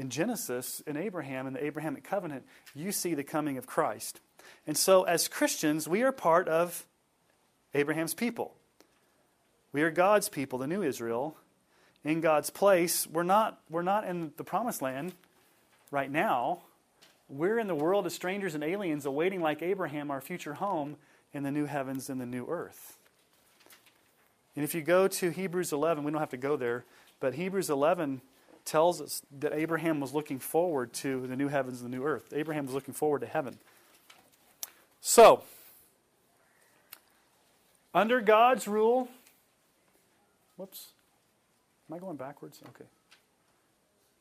[0.00, 4.20] in Genesis, in Abraham, in the Abrahamic covenant, you see the coming of Christ.
[4.66, 6.86] And so, as Christians, we are part of
[7.74, 8.54] Abraham's people.
[9.72, 11.36] We are God's people, the new Israel,
[12.04, 13.06] in God's place.
[13.06, 15.14] We're not, we're not in the promised land
[15.90, 16.62] right now.
[17.28, 20.96] We're in the world as strangers and aliens, awaiting, like Abraham, our future home
[21.32, 22.98] in the new heavens and the new earth.
[24.56, 26.84] And if you go to Hebrews 11, we don't have to go there,
[27.20, 28.20] but Hebrews 11
[28.64, 32.32] tells us that Abraham was looking forward to the new heavens and the new earth.
[32.34, 33.58] Abraham was looking forward to heaven.
[35.00, 35.44] So,
[37.94, 39.08] under God's rule,
[40.60, 40.88] whoops,
[41.88, 42.60] am I going backwards?
[42.68, 42.86] Okay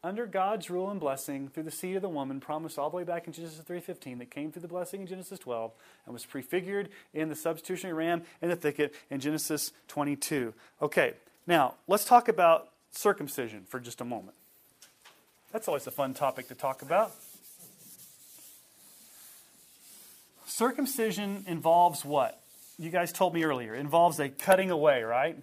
[0.03, 3.03] under God's rule and blessing through the seed of the woman promised all the way
[3.03, 5.73] back in Genesis 3:15 that came through the blessing in Genesis 12
[6.05, 10.53] and was prefigured in the substitutionary ram in the thicket in Genesis 22.
[10.81, 14.37] Okay, now let's talk about circumcision for just a moment.
[15.51, 17.11] That's always a fun topic to talk about.
[20.45, 22.41] Circumcision involves what?
[22.77, 23.75] You guys told me earlier.
[23.75, 25.37] It involves a cutting away, right?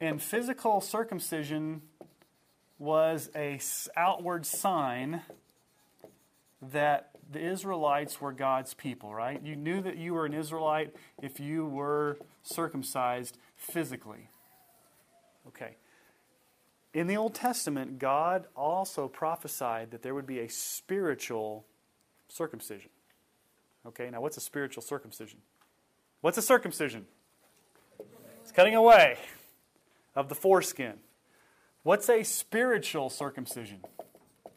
[0.00, 1.82] And physical circumcision
[2.78, 3.58] was a
[3.96, 5.22] outward sign
[6.60, 9.40] that the Israelites were God's people, right?
[9.42, 14.28] You knew that you were an Israelite if you were circumcised physically.
[15.48, 15.76] Okay.
[16.92, 21.66] In the Old Testament, God also prophesied that there would be a spiritual
[22.28, 22.90] circumcision.
[23.86, 25.40] Okay, now what's a spiritual circumcision?
[26.20, 27.06] What's a circumcision?
[28.42, 29.18] It's cutting away
[30.16, 30.94] of the foreskin.
[31.82, 33.80] What's a spiritual circumcision?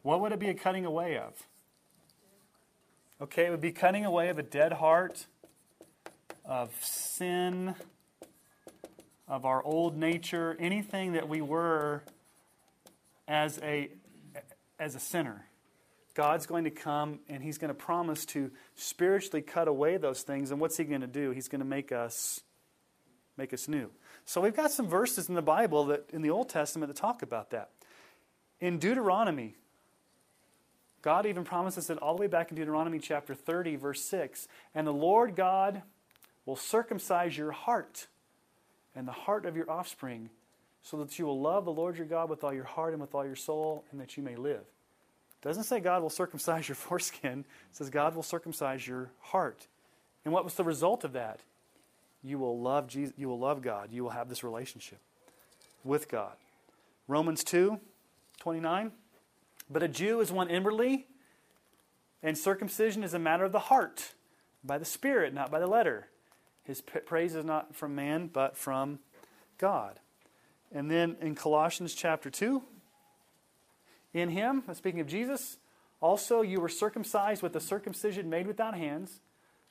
[0.01, 1.33] What would it be a cutting away of?
[3.21, 5.27] Okay, it would be cutting away of a dead heart,
[6.45, 7.75] of sin,
[9.27, 12.01] of our old nature, anything that we were
[13.27, 13.89] as a
[14.79, 15.45] as a sinner.
[16.15, 20.51] God's going to come and he's going to promise to spiritually cut away those things
[20.51, 21.31] and what's he going to do?
[21.31, 22.41] He's going to make us
[23.37, 23.91] make us new.
[24.29, 27.23] So we've got some verses in the Bible that in the Old Testament that talk
[27.23, 27.71] about that.
[28.59, 29.55] In Deuteronomy,
[31.01, 34.47] God even promises it all the way back in Deuteronomy chapter 30, verse 6.
[34.75, 35.81] And the Lord God
[36.45, 38.05] will circumcise your heart
[38.95, 40.29] and the heart of your offspring,
[40.83, 43.15] so that you will love the Lord your God with all your heart and with
[43.15, 44.61] all your soul, and that you may live.
[44.61, 49.65] It doesn't say God will circumcise your foreskin, it says God will circumcise your heart.
[50.23, 51.39] And what was the result of that?
[52.23, 53.89] You will love Jesus, you will love God.
[53.91, 54.99] You will have this relationship
[55.83, 56.33] with God.
[57.07, 57.79] Romans 2,
[58.39, 58.91] 29.
[59.69, 61.07] But a Jew is one inwardly,
[62.23, 64.13] and circumcision is a matter of the heart,
[64.63, 66.07] by the Spirit, not by the letter.
[66.63, 68.99] His praise is not from man, but from
[69.57, 69.99] God.
[70.71, 72.61] And then in Colossians chapter 2,
[74.13, 75.57] in him, speaking of Jesus,
[76.01, 79.21] also you were circumcised with the circumcision made without hands,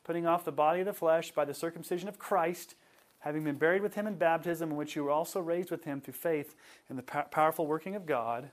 [0.09, 2.75] putting off the body of the flesh by the circumcision of Christ,
[3.19, 6.01] having been buried with him in baptism, in which you were also raised with him
[6.01, 6.57] through faith
[6.89, 8.49] in the powerful working of God,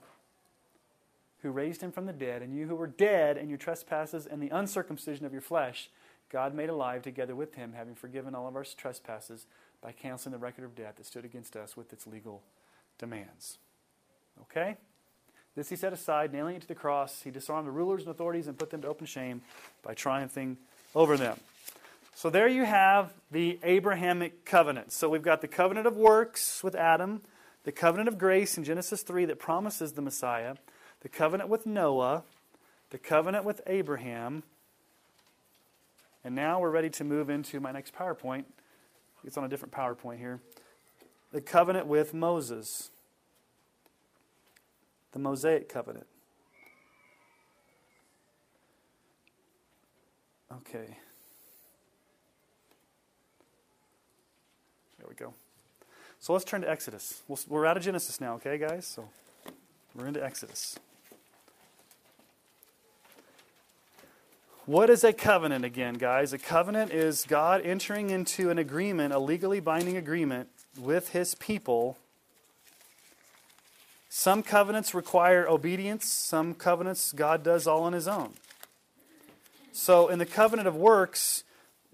[1.40, 4.42] who raised him from the dead, and you who were dead in your trespasses and
[4.42, 5.88] the uncircumcision of your flesh,
[6.28, 9.46] God made alive together with him, having forgiven all of our trespasses
[9.80, 12.42] by canceling the record of debt that stood against us with its legal
[12.98, 13.56] demands.
[14.42, 14.76] Okay?
[15.54, 17.22] This he set aside, nailing it to the cross.
[17.22, 19.40] He disarmed the rulers and authorities and put them to open shame
[19.82, 20.58] by triumphing
[20.96, 21.38] over them.
[22.14, 24.90] So there you have the Abrahamic covenant.
[24.90, 27.20] So we've got the covenant of works with Adam,
[27.62, 30.56] the covenant of grace in Genesis 3 that promises the Messiah,
[31.02, 32.24] the covenant with Noah,
[32.90, 34.42] the covenant with Abraham.
[36.24, 38.44] And now we're ready to move into my next PowerPoint.
[39.24, 40.40] It's on a different PowerPoint here.
[41.32, 42.90] The covenant with Moses
[45.16, 46.06] the Mosaic covenant.
[50.58, 50.96] Okay.
[54.98, 55.34] There we go.
[56.20, 57.22] So let's turn to Exodus.
[57.48, 58.86] We're out of Genesis now, okay, guys?
[58.86, 59.08] So
[59.94, 60.78] we're into Exodus.
[64.64, 66.32] What is a covenant again, guys?
[66.32, 71.96] A covenant is God entering into an agreement, a legally binding agreement with his people
[74.18, 78.32] some covenants require obedience, some covenants God does all on his own.
[79.76, 81.44] So in the covenant of works,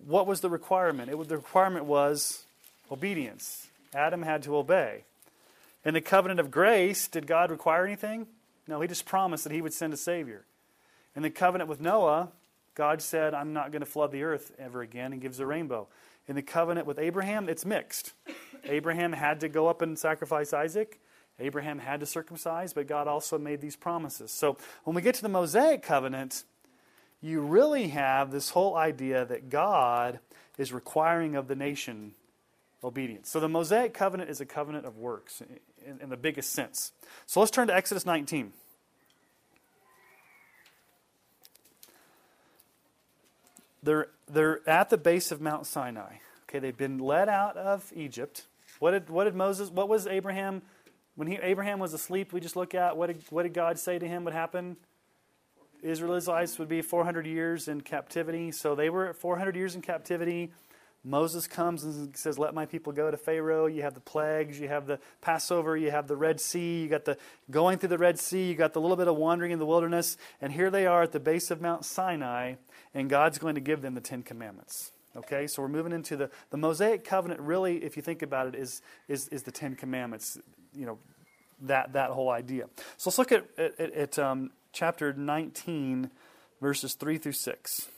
[0.07, 1.11] what was the requirement?
[1.11, 2.45] It, the requirement was
[2.93, 3.67] obedience.
[3.93, 5.03] Adam had to obey.
[5.85, 8.29] In the covenant of grace, did God require anything?
[8.69, 10.45] No, he just promised that he would send a Savior.
[11.17, 12.29] In the covenant with Noah,
[12.77, 15.89] God said, I'm not going to flood the earth ever again, and gives a rainbow.
[16.29, 18.13] In the covenant with Abraham, it's mixed.
[18.65, 21.01] Abraham had to go up and sacrifice Isaac.
[21.41, 24.31] Abraham had to circumcise, but God also made these promises.
[24.31, 26.45] So when we get to the Mosaic covenant,
[27.23, 30.19] you really have this whole idea that God
[30.59, 32.13] is requiring of the nation
[32.85, 33.31] obedience.
[33.31, 35.41] So the Mosaic covenant is a covenant of works
[35.87, 36.93] in, in the biggest sense.
[37.27, 38.53] So let's turn to Exodus 19.
[43.85, 46.17] They're, they're at the base of Mount Sinai.
[46.49, 48.47] Okay, they've been led out of Egypt.
[48.81, 50.63] What did, what did Moses, what was Abraham
[51.15, 53.99] when he, Abraham was asleep, we just look at what did, what did God say
[53.99, 54.77] to him would happen?
[55.83, 58.53] Israelites would be 400 years in captivity.
[58.53, 60.53] So they were at 400 years in captivity.
[61.05, 63.67] Moses comes and says, Let my people go to Pharaoh.
[63.67, 67.05] You have the plagues, you have the Passover, you have the Red Sea, you got
[67.05, 67.19] the
[67.51, 70.17] going through the Red Sea, you got the little bit of wandering in the wilderness.
[70.41, 72.55] And here they are at the base of Mount Sinai,
[72.95, 74.93] and God's going to give them the Ten Commandments.
[75.15, 78.55] Okay, so we're moving into the, the Mosaic covenant, really, if you think about it,
[78.55, 80.39] is, is, is the Ten Commandments
[80.75, 80.99] you know,
[81.63, 82.67] that, that whole idea.
[82.97, 86.11] So let's look at, at, at um, chapter 19,
[86.61, 87.89] verses 3 through 6.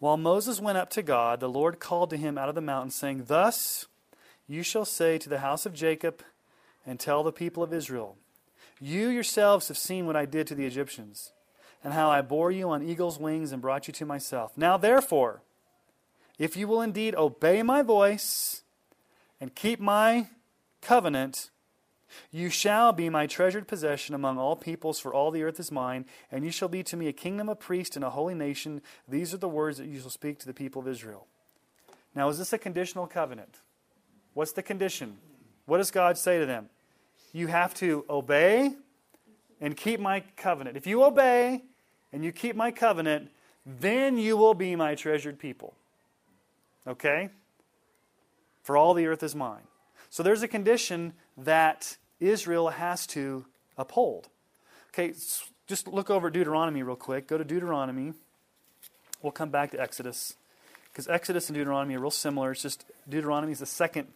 [0.00, 2.90] While Moses went up to God, the Lord called to him out of the mountain,
[2.90, 3.86] saying, Thus
[4.48, 6.22] you shall say to the house of Jacob
[6.84, 8.16] and tell the people of Israel,
[8.80, 11.32] You yourselves have seen what I did to the Egyptians,
[11.82, 14.52] and how I bore you on eagle's wings and brought you to myself.
[14.56, 15.42] Now therefore,
[16.38, 18.62] if you will indeed obey my voice
[19.40, 20.26] and keep my
[20.80, 21.50] covenant,
[22.30, 26.04] you shall be my treasured possession among all peoples, for all the earth is mine,
[26.30, 28.82] and you shall be to me a kingdom of priests and a holy nation.
[29.08, 31.26] These are the words that you shall speak to the people of Israel.
[32.14, 33.60] Now, is this a conditional covenant?
[34.34, 35.16] What's the condition?
[35.66, 36.68] What does God say to them?
[37.32, 38.74] You have to obey
[39.60, 40.76] and keep my covenant.
[40.76, 41.62] If you obey
[42.12, 43.30] and you keep my covenant,
[43.66, 45.74] then you will be my treasured people.
[46.86, 47.30] Okay?
[48.62, 49.62] For all the earth is mine.
[50.10, 53.44] So there's a condition that Israel has to
[53.76, 54.28] uphold.
[54.92, 55.14] Okay,
[55.66, 57.26] just look over Deuteronomy real quick.
[57.26, 58.12] Go to Deuteronomy.
[59.22, 60.34] We'll come back to Exodus.
[60.92, 62.52] Because Exodus and Deuteronomy are real similar.
[62.52, 64.08] It's just Deuteronomy is the second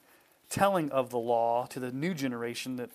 [0.49, 2.91] telling of the law to the new generation that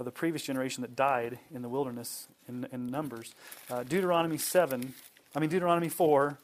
[0.00, 3.34] of the previous generation that died in the wilderness in, in Numbers.
[3.70, 4.94] Uh, Deuteronomy 7,
[5.34, 6.38] I mean Deuteronomy 4,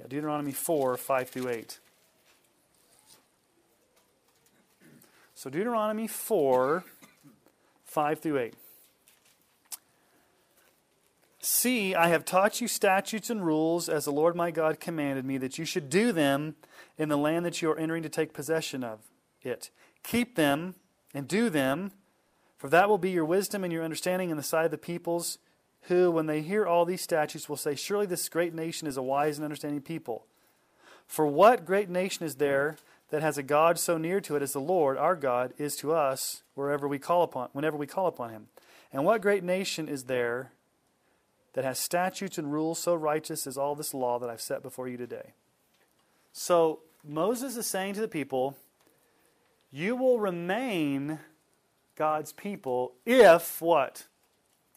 [0.00, 1.78] yeah, Deuteronomy 4, 5 through 8.
[5.40, 6.84] So, Deuteronomy 4
[7.86, 8.54] 5 through 8.
[11.38, 15.38] See, I have taught you statutes and rules as the Lord my God commanded me,
[15.38, 16.56] that you should do them
[16.98, 18.98] in the land that you are entering to take possession of
[19.40, 19.70] it.
[20.02, 20.74] Keep them
[21.14, 21.92] and do them,
[22.58, 25.38] for that will be your wisdom and your understanding in the sight of the peoples,
[25.84, 29.02] who, when they hear all these statutes, will say, Surely this great nation is a
[29.02, 30.26] wise and understanding people.
[31.06, 32.76] For what great nation is there
[33.10, 35.92] that has a God so near to it as the Lord, our God, is to
[35.92, 38.46] us wherever we call upon whenever we call upon him.
[38.92, 40.52] And what great nation is there
[41.52, 44.88] that has statutes and rules so righteous as all this law that I've set before
[44.88, 45.32] you today?
[46.32, 48.56] So Moses is saying to the people,
[49.72, 51.18] You will remain
[51.96, 54.06] God's people if what?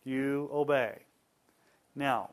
[0.04, 1.04] You obey.
[1.96, 2.32] Now,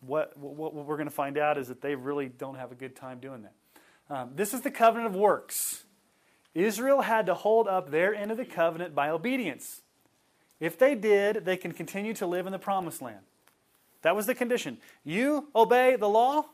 [0.00, 2.96] what, what, we're going to find out is that they really don't have a good
[2.96, 3.52] time doing that.
[4.10, 5.84] Um, this is the covenant of works.
[6.52, 9.82] Israel had to hold up their end of the covenant by obedience.
[10.58, 13.20] If they did, they can continue to live in the promised land.
[14.02, 14.78] That was the condition.
[15.04, 16.46] You obey the law,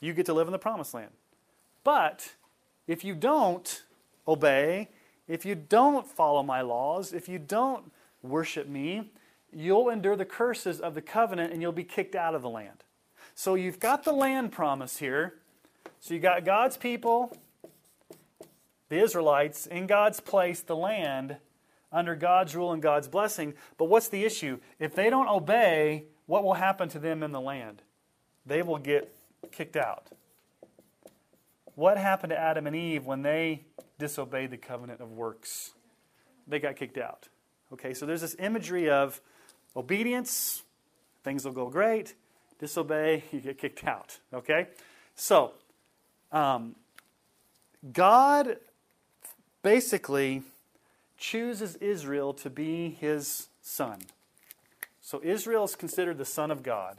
[0.00, 1.10] you get to live in the promised land.
[1.84, 2.34] But
[2.88, 3.84] if you don't
[4.26, 4.88] obey,
[5.28, 7.92] if you don't follow my laws, if you don't
[8.22, 9.12] worship me,
[9.52, 12.82] you'll endure the curses of the covenant and you'll be kicked out of the land.
[13.34, 15.34] So you've got the land promise here.
[16.00, 17.36] So you got God's people,
[18.88, 21.36] the Israelites, in God's place, the land,
[21.92, 23.54] under God's rule and God's blessing.
[23.78, 24.58] But what's the issue?
[24.78, 27.82] If they don't obey, what will happen to them in the land?
[28.44, 29.14] They will get
[29.50, 30.08] kicked out.
[31.74, 33.64] What happened to Adam and Eve when they
[33.98, 35.72] disobeyed the covenant of works?
[36.46, 37.28] They got kicked out.
[37.72, 39.20] Okay, so there's this imagery of
[39.76, 40.62] obedience,
[41.24, 42.14] things will go great.
[42.58, 44.18] Disobey, you get kicked out.
[44.32, 44.68] Okay?
[45.14, 45.52] So,
[46.36, 46.74] um,
[47.94, 48.58] God
[49.62, 50.42] basically
[51.16, 54.00] chooses Israel to be his son.
[55.00, 56.98] So Israel is considered the son of God.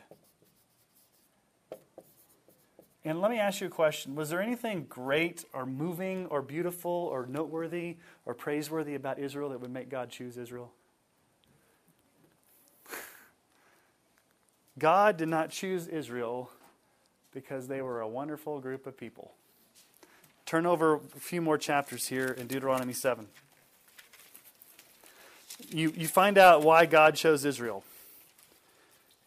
[3.05, 4.15] And let me ask you a question.
[4.15, 9.61] Was there anything great or moving or beautiful or noteworthy or praiseworthy about Israel that
[9.61, 10.71] would make God choose Israel?
[14.79, 16.49] God did not choose Israel
[17.37, 19.31] because they were a wonderful group of people.
[20.47, 23.27] Turn over a few more chapters here in Deuteronomy 7.
[25.69, 27.83] You, you find out why God chose Israel.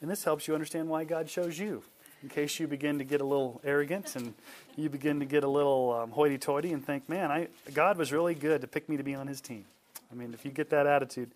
[0.00, 1.84] And this helps you understand why God chose you.
[2.24, 4.34] In case you begin to get a little arrogant and
[4.76, 8.10] you begin to get a little um, hoity toity and think, man, I, God was
[8.10, 9.66] really good to pick me to be on his team.
[10.10, 11.30] I mean, if you get that attitude.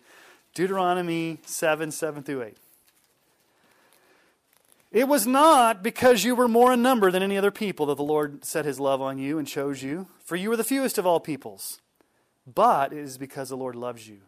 [0.53, 2.57] Deuteronomy 7 7 through 8.
[4.95, 8.03] It was not because you were more in number than any other people that the
[8.03, 11.05] Lord set his love on you and chose you, for you were the fewest of
[11.05, 11.81] all peoples.
[12.47, 14.21] But it is because the Lord loves you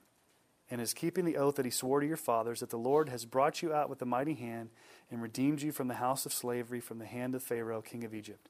[0.70, 3.24] and is keeping the oath that he swore to your fathers that the Lord has
[3.24, 4.68] brought you out with a mighty hand
[5.10, 8.14] and redeemed you from the house of slavery, from the hand of Pharaoh, king of
[8.14, 8.50] Egypt.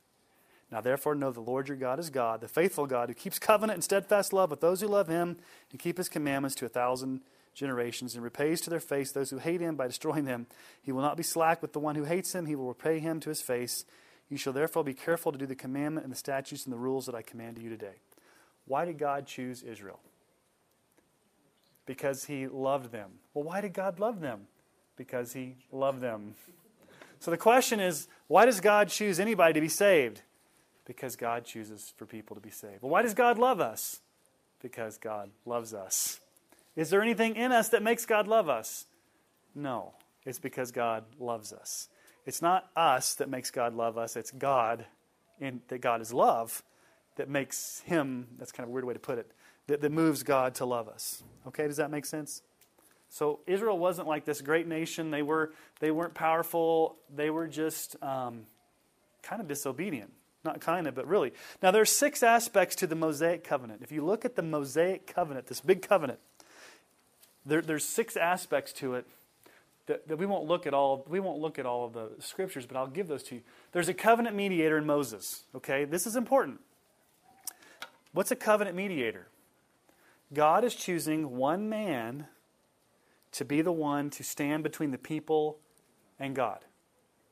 [0.71, 3.75] Now therefore know the Lord your God is God, the faithful God, who keeps covenant
[3.75, 5.37] and steadfast love with those who love him
[5.69, 7.21] and keep his commandments to a thousand
[7.57, 10.45] generations and repays to their face those who hate him by destroying them.
[10.81, 13.19] He will not be slack with the one who hates him, he will repay him
[13.21, 13.83] to his face.
[14.29, 17.05] You shall therefore be careful to do the commandment and the statutes and the rules
[17.07, 17.95] that I command to you today.
[18.65, 19.99] Why did God choose Israel?
[21.85, 23.11] Because he loved them.
[23.33, 24.47] Well, why did God love them?
[24.97, 26.35] Because he loved them.
[27.19, 30.21] So the question is why does God choose anybody to be saved?
[30.85, 32.81] Because God chooses for people to be saved.
[32.81, 34.01] Well, why does God love us?
[34.61, 36.19] Because God loves us.
[36.77, 38.85] Is there anything in us that makes God love us?
[39.53, 39.95] No.
[40.25, 41.89] It's because God loves us.
[42.25, 44.85] It's not us that makes God love us, it's God,
[45.39, 46.61] in, that God is love,
[47.15, 49.31] that makes Him, that's kind of a weird way to put it,
[49.67, 51.23] that, that moves God to love us.
[51.47, 52.41] Okay, does that make sense?
[53.09, 55.11] So Israel wasn't like this great nation.
[55.11, 58.41] They, were, they weren't powerful, they were just um,
[59.23, 60.11] kind of disobedient.
[60.43, 61.33] Not kind of, but really.
[61.63, 63.81] Now, there are six aspects to the Mosaic covenant.
[63.81, 66.19] If you look at the Mosaic covenant, this big covenant,
[67.47, 69.05] there, there's six aspects to it
[69.87, 71.05] that, that we won't look at all.
[71.07, 73.41] We won't look at all of the scriptures, but I'll give those to you.
[73.71, 75.43] There's a covenant mediator in Moses.
[75.55, 76.59] Okay, this is important.
[78.11, 79.27] What's a covenant mediator?
[80.33, 82.27] God is choosing one man
[83.33, 85.57] to be the one to stand between the people
[86.19, 86.59] and God.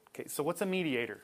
[0.09, 1.21] Okay, so what's a mediator?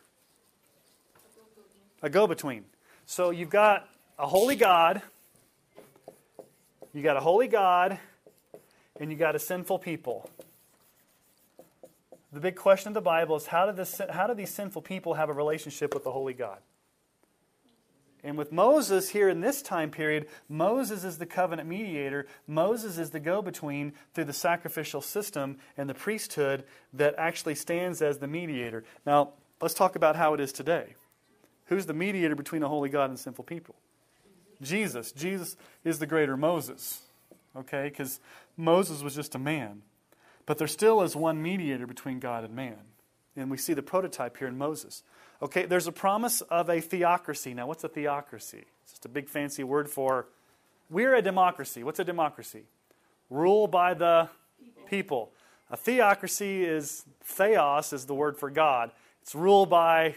[2.01, 2.65] A go between.
[3.05, 3.87] So you've got
[4.17, 5.01] a holy God,
[6.93, 7.99] you got a holy God,
[9.01, 10.29] and you got a sinful people.
[12.31, 15.15] The big question of the Bible is how do, this, how do these sinful people
[15.15, 16.59] have a relationship with the holy God?
[18.23, 22.27] And with Moses here in this time period, Moses is the covenant mediator.
[22.45, 28.03] Moses is the go between through the sacrificial system and the priesthood that actually stands
[28.03, 28.83] as the mediator.
[29.03, 30.93] Now, let's talk about how it is today.
[31.65, 33.73] Who's the mediator between a holy God and sinful people?
[34.61, 35.11] Jesus.
[35.11, 37.01] Jesus is the greater Moses.
[37.55, 37.89] Okay?
[37.89, 38.19] Because
[38.57, 39.81] Moses was just a man.
[40.45, 42.77] But there still is one mediator between God and man.
[43.35, 45.03] And we see the prototype here in Moses.
[45.41, 47.53] Okay, there's a promise of a theocracy.
[47.53, 48.65] Now, what's a theocracy?
[48.83, 50.27] It's just a big fancy word for
[50.89, 51.83] we're a democracy.
[51.83, 52.63] What's a democracy?
[53.29, 54.29] Rule by the
[54.87, 55.31] people.
[55.69, 58.91] A theocracy is theos is the word for God.
[59.21, 60.15] It's rule by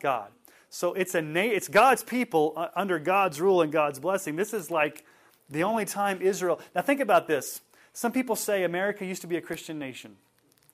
[0.00, 0.30] God.
[0.70, 4.36] So it's a na- it's God's people uh, under God's rule and God's blessing.
[4.36, 5.04] This is like
[5.48, 6.60] the only time Israel.
[6.74, 7.60] Now think about this.
[7.92, 10.16] Some people say America used to be a Christian nation,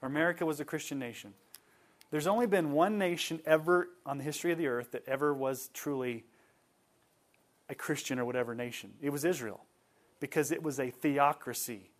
[0.00, 1.34] or America was a Christian nation.
[2.10, 5.70] There's only been one nation ever on the history of the earth that ever was
[5.72, 6.24] truly
[7.68, 8.92] a Christian or whatever nation.
[9.00, 9.64] It was Israel
[10.20, 11.90] because it was a theocracy,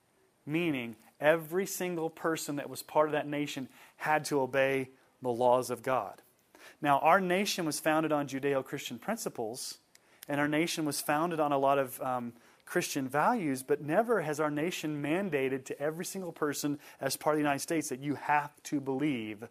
[0.44, 4.90] meaning every single person that was part of that nation had to obey
[5.22, 6.20] the laws of God.
[6.80, 9.78] Now, our nation was founded on Judeo Christian principles,
[10.28, 12.32] and our nation was founded on a lot of um,
[12.72, 17.36] Christian values, but never has our nation mandated to every single person as part of
[17.36, 19.46] the United States that you have to believe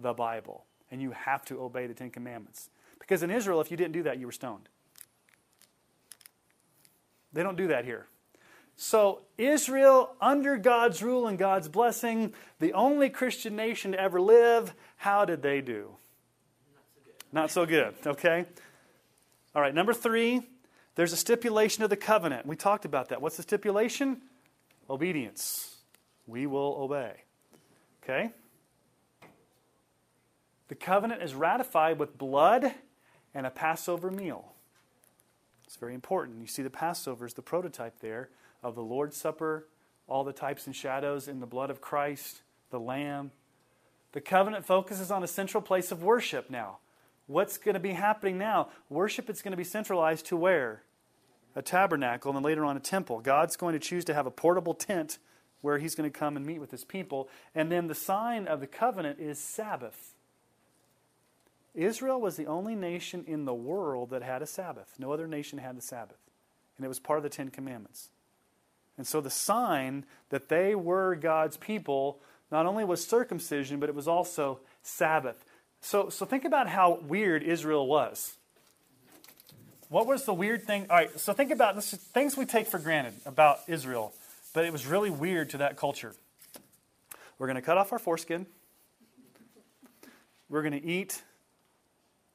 [0.00, 2.68] the Bible and you have to obey the Ten Commandments.
[2.98, 4.68] Because in Israel, if you didn't do that, you were stoned.
[7.32, 8.08] They don't do that here.
[8.74, 14.74] So, Israel, under God's rule and God's blessing, the only Christian nation to ever live,
[14.96, 15.90] how did they do?
[17.32, 18.44] Not so good, Not so good okay?
[19.54, 20.42] All right, number three,
[20.96, 22.46] there's a stipulation of the covenant.
[22.46, 23.22] We talked about that.
[23.22, 24.22] What's the stipulation?
[24.90, 25.76] Obedience.
[26.26, 27.22] We will obey.
[28.02, 28.32] Okay?
[30.68, 32.72] The covenant is ratified with blood
[33.34, 34.52] and a Passover meal.
[35.66, 36.40] It's very important.
[36.40, 38.30] You see, the Passover is the prototype there
[38.62, 39.66] of the Lord's Supper,
[40.08, 43.32] all the types and shadows in the blood of Christ, the Lamb.
[44.12, 46.78] The covenant focuses on a central place of worship now.
[47.26, 48.68] What's going to be happening now?
[48.88, 50.82] Worship is going to be centralized to where?
[51.56, 53.20] A tabernacle, and then later on a temple.
[53.20, 55.18] God's going to choose to have a portable tent
[55.62, 57.28] where He's going to come and meet with His people.
[57.54, 60.14] And then the sign of the covenant is Sabbath.
[61.74, 64.94] Israel was the only nation in the world that had a Sabbath.
[64.98, 66.18] No other nation had the Sabbath.
[66.76, 68.10] And it was part of the Ten Commandments.
[68.96, 73.94] And so the sign that they were God's people not only was circumcision, but it
[73.94, 75.44] was also Sabbath.
[75.80, 78.36] So, so think about how weird Israel was.
[79.88, 80.86] What was the weird thing?
[80.90, 84.12] All right, so think about this, things we take for granted about Israel,
[84.52, 86.12] but it was really weird to that culture.
[87.38, 88.46] We're going to cut off our foreskin.
[90.48, 91.22] We're going to eat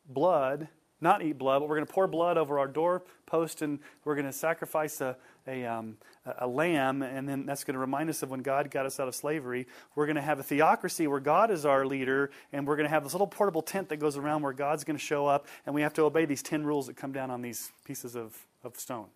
[0.07, 0.69] blood,
[1.01, 4.27] not eat blood, but we're going to pour blood over our doorpost and we're going
[4.27, 5.97] to sacrifice a, a, um,
[6.39, 9.07] a lamb, and then that's going to remind us of when God got us out
[9.07, 9.67] of slavery.
[9.95, 12.89] We're going to have a theocracy where God is our leader, and we're going to
[12.89, 15.73] have this little portable tent that goes around where God's going to show up, and
[15.73, 18.77] we have to obey these 10 rules that come down on these pieces of, of
[18.77, 19.07] stone.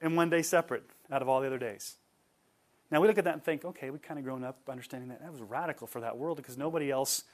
[0.00, 1.96] And one day separate out of all the other days.
[2.90, 5.20] Now we look at that and think, okay, we've kind of grown up understanding that.
[5.22, 7.24] That was radical for that world because nobody else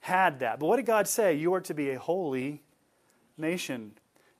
[0.00, 0.58] had that.
[0.58, 1.34] But what did God say?
[1.34, 2.62] You are to be a holy
[3.36, 3.92] nation,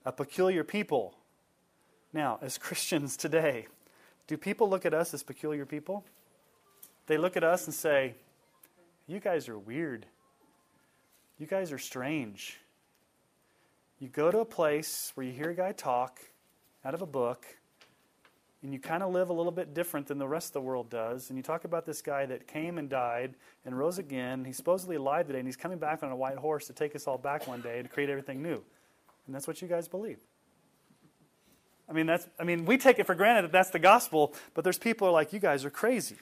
[0.05, 1.15] a peculiar people.
[2.13, 3.67] Now, as Christians today,
[4.27, 6.05] do people look at us as peculiar people?
[7.07, 8.15] They look at us and say,
[9.07, 10.05] You guys are weird.
[11.37, 12.59] You guys are strange.
[13.99, 16.19] You go to a place where you hear a guy talk
[16.85, 17.45] out of a book,
[18.61, 20.89] and you kind of live a little bit different than the rest of the world
[20.89, 21.29] does.
[21.29, 23.35] And you talk about this guy that came and died
[23.65, 24.45] and rose again.
[24.45, 27.07] He's supposedly alive today, and he's coming back on a white horse to take us
[27.07, 28.61] all back one day and create everything new.
[29.29, 30.17] And that's what you guys believe.
[31.87, 34.63] I mean, that's, I mean, we take it for granted that that's the gospel, but
[34.63, 36.15] there's people who are like, you guys are crazy.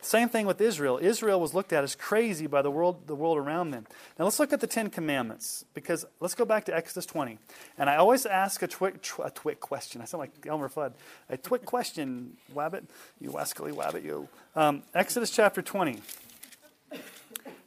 [0.00, 0.98] Same thing with Israel.
[1.00, 3.86] Israel was looked at as crazy by the world, the world around them.
[4.18, 7.38] Now let's look at the Ten Commandments because let's go back to Exodus 20.
[7.78, 10.02] And I always ask a twick, a twick question.
[10.02, 10.94] I sound like Elmer Fudd.
[11.30, 12.86] A twick question, Wabbit.
[13.20, 14.26] You wascally Wabbit, you.
[14.56, 16.00] Um, Exodus chapter 20.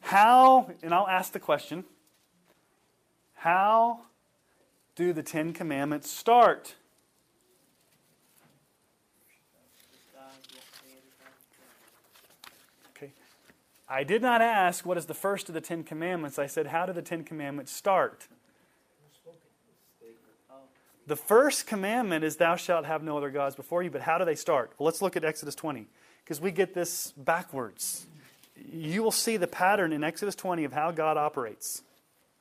[0.02, 1.86] How, and I'll ask the question,
[3.36, 4.02] how
[4.96, 6.76] do the Ten Commandments start?
[12.96, 13.12] Okay.
[13.90, 16.38] I did not ask what is the first of the Ten Commandments.
[16.38, 18.28] I said, how do the Ten Commandments start?
[21.08, 23.90] The first commandment is, Thou shalt have no other gods before you.
[23.90, 24.72] But how do they start?
[24.78, 25.88] Well, let's look at Exodus 20,
[26.24, 28.06] because we get this backwards.
[28.72, 31.82] You will see the pattern in Exodus 20 of how God operates.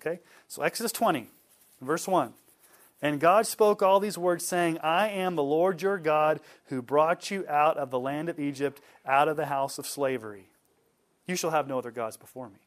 [0.01, 0.21] Okay?
[0.47, 1.29] So, Exodus 20,
[1.81, 2.33] verse 1.
[3.03, 7.31] And God spoke all these words, saying, I am the Lord your God who brought
[7.31, 10.51] you out of the land of Egypt, out of the house of slavery.
[11.27, 12.59] You shall have no other gods before me.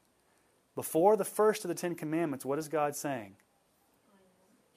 [0.75, 3.35] Before the first of the Ten Commandments, what is God saying?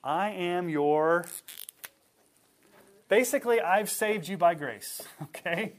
[0.05, 1.25] I am your.
[3.09, 5.03] Basically, I've saved you by grace.
[5.23, 5.75] Okay?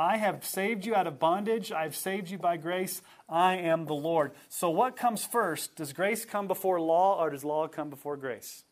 [0.00, 1.72] I have saved you out of bondage.
[1.72, 3.02] I've saved you by grace.
[3.28, 4.32] I am the Lord.
[4.48, 5.76] So, what comes first?
[5.76, 8.64] Does grace come before law or does law come before grace?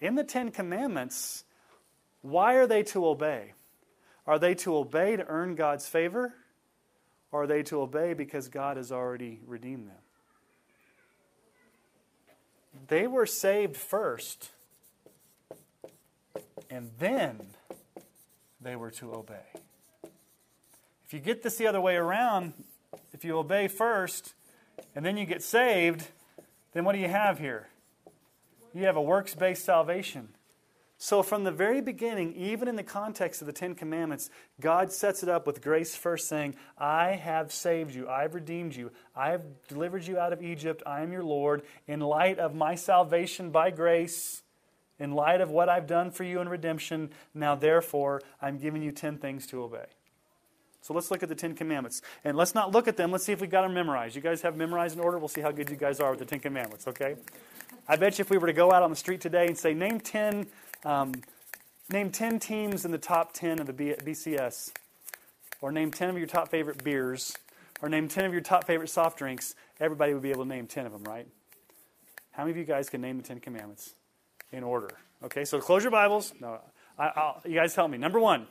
[0.00, 1.44] In the Ten Commandments,
[2.22, 3.52] why are they to obey?
[4.26, 6.34] Are they to obey to earn God's favor?
[7.30, 10.02] Or are they to obey because God has already redeemed them?
[12.88, 14.50] They were saved first,
[16.68, 17.50] and then
[18.60, 19.46] they were to obey.
[21.04, 22.52] If you get this the other way around,
[23.12, 24.34] if you obey first
[24.94, 26.06] and then you get saved,
[26.72, 27.68] then what do you have here?
[28.72, 30.28] You have a works based salvation.
[31.02, 34.28] So, from the very beginning, even in the context of the Ten Commandments,
[34.60, 38.92] God sets it up with grace first, saying, I have saved you, I've redeemed you,
[39.16, 41.62] I have delivered you out of Egypt, I am your Lord.
[41.88, 44.42] In light of my salvation by grace,
[45.00, 48.92] in light of what I've done for you in redemption, now therefore, I'm giving you
[48.92, 49.86] 10 things to obey.
[50.82, 52.00] So let's look at the Ten Commandments.
[52.24, 53.10] And let's not look at them.
[53.10, 54.16] Let's see if we got them memorized.
[54.16, 55.18] You guys have memorized in order?
[55.18, 57.16] We'll see how good you guys are with the Ten Commandments, okay?
[57.88, 59.74] I bet you if we were to go out on the street today and say,
[59.74, 60.46] name 10
[60.84, 61.14] um,
[61.90, 64.72] name 10 teams in the top 10 of the BCS,
[65.60, 67.36] or name 10 of your top favorite beers,
[67.82, 69.54] or name 10 of your top favorite soft drinks.
[69.78, 71.26] Everybody would be able to name 10 of them, right?
[72.30, 73.94] How many of you guys can name the Ten Commandments
[74.52, 74.90] in order?
[75.22, 76.32] Okay, so close your Bibles.
[76.40, 76.60] No,
[76.98, 77.98] I, you guys help me.
[77.98, 78.46] Number one,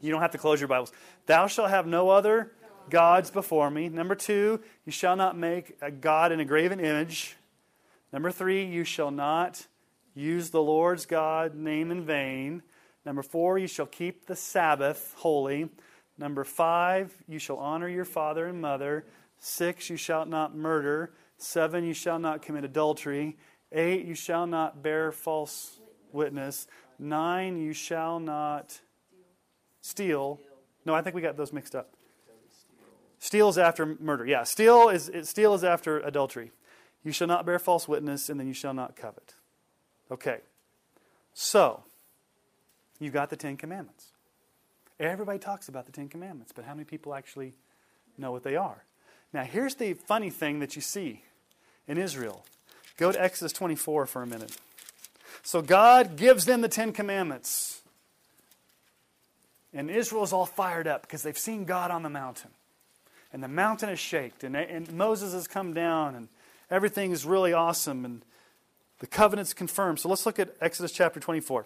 [0.00, 0.92] you don't have to close your Bibles.
[1.26, 2.52] Thou shalt have no other
[2.88, 3.88] gods before me.
[3.88, 7.36] Number two, you shall not make a God in a graven image.
[8.12, 9.66] Number three, you shall not
[10.14, 12.62] use the Lord's God name in vain.
[13.06, 15.68] Number four, you shall keep the Sabbath holy.
[16.18, 19.06] Number five, you shall honor your father and mother.
[19.38, 21.12] Six, you shall not murder.
[21.38, 23.38] Seven, you shall not commit adultery.
[23.72, 25.78] Eight, you shall not bear false
[26.12, 26.66] witness.
[26.98, 28.80] Nine, you shall not
[29.80, 30.40] steal.
[30.84, 31.94] No, I think we got those mixed up.
[33.18, 34.24] Steal is after murder.
[34.24, 36.52] Yeah, steal is steal is after adultery.
[37.04, 39.34] You shall not bear false witness, and then you shall not covet.
[40.10, 40.38] Okay.
[41.32, 41.84] So,
[42.98, 44.12] you've got the Ten Commandments.
[44.98, 47.54] Everybody talks about the Ten Commandments, but how many people actually
[48.18, 48.84] know what they are?
[49.32, 51.22] Now, here's the funny thing that you see
[51.86, 52.44] in Israel.
[53.00, 54.54] Go to Exodus 24 for a minute.
[55.42, 57.80] So, God gives them the Ten Commandments.
[59.72, 62.50] And Israel is all fired up because they've seen God on the mountain.
[63.32, 66.28] And the mountain is shaken, and, and Moses has come down, and
[66.70, 68.04] everything is really awesome.
[68.04, 68.20] And
[68.98, 69.98] the covenant's confirmed.
[70.00, 71.64] So let's look at Exodus chapter 24.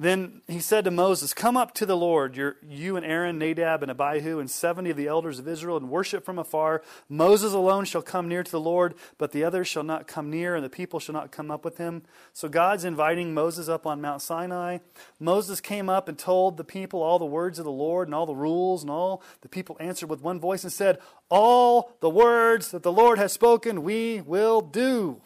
[0.00, 3.90] Then he said to Moses, Come up to the Lord, you and Aaron, Nadab, and
[3.90, 6.82] Abihu, and seventy of the elders of Israel, and worship from afar.
[7.08, 10.54] Moses alone shall come near to the Lord, but the others shall not come near,
[10.54, 12.04] and the people shall not come up with him.
[12.32, 14.78] So God's inviting Moses up on Mount Sinai.
[15.18, 18.26] Moses came up and told the people all the words of the Lord and all
[18.26, 22.70] the rules, and all the people answered with one voice and said, All the words
[22.70, 25.22] that the Lord has spoken, we will do.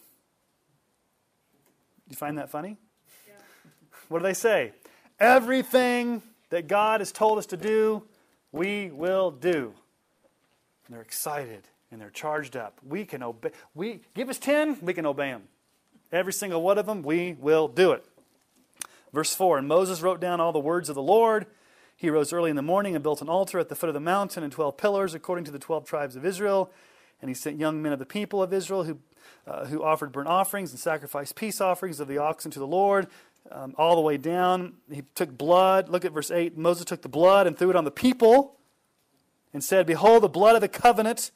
[2.09, 2.79] You find that funny?
[4.13, 4.73] What do they say?
[5.19, 8.03] Everything that God has told us to do,
[8.53, 9.73] we will do.
[10.87, 12.79] And they're excited and they're charged up.
[12.87, 13.51] We can obey.
[13.75, 15.45] We give us 10, we can obey them.
[16.13, 18.05] Every single one of them, we will do it.
[19.15, 21.47] Verse 4 And Moses wrote down all the words of the Lord.
[21.97, 24.01] He rose early in the morning and built an altar at the foot of the
[24.01, 26.71] mountain and 12 pillars according to the 12 tribes of Israel.
[27.23, 28.99] And he sent young men of the people of Israel who,
[29.47, 33.07] uh, who offered burnt offerings and sacrificed peace offerings of the oxen to the Lord
[33.51, 34.75] um, all the way down.
[34.91, 35.89] He took blood.
[35.89, 36.57] Look at verse 8.
[36.57, 38.57] Moses took the blood and threw it on the people
[39.53, 41.31] and said, Behold, the blood of the covenant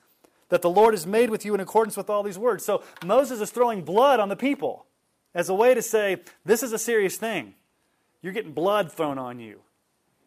[0.49, 2.65] that the Lord has made with you in accordance with all these words.
[2.65, 4.87] So Moses is throwing blood on the people
[5.35, 7.55] as a way to say, This is a serious thing.
[8.23, 9.61] You're getting blood thrown on you.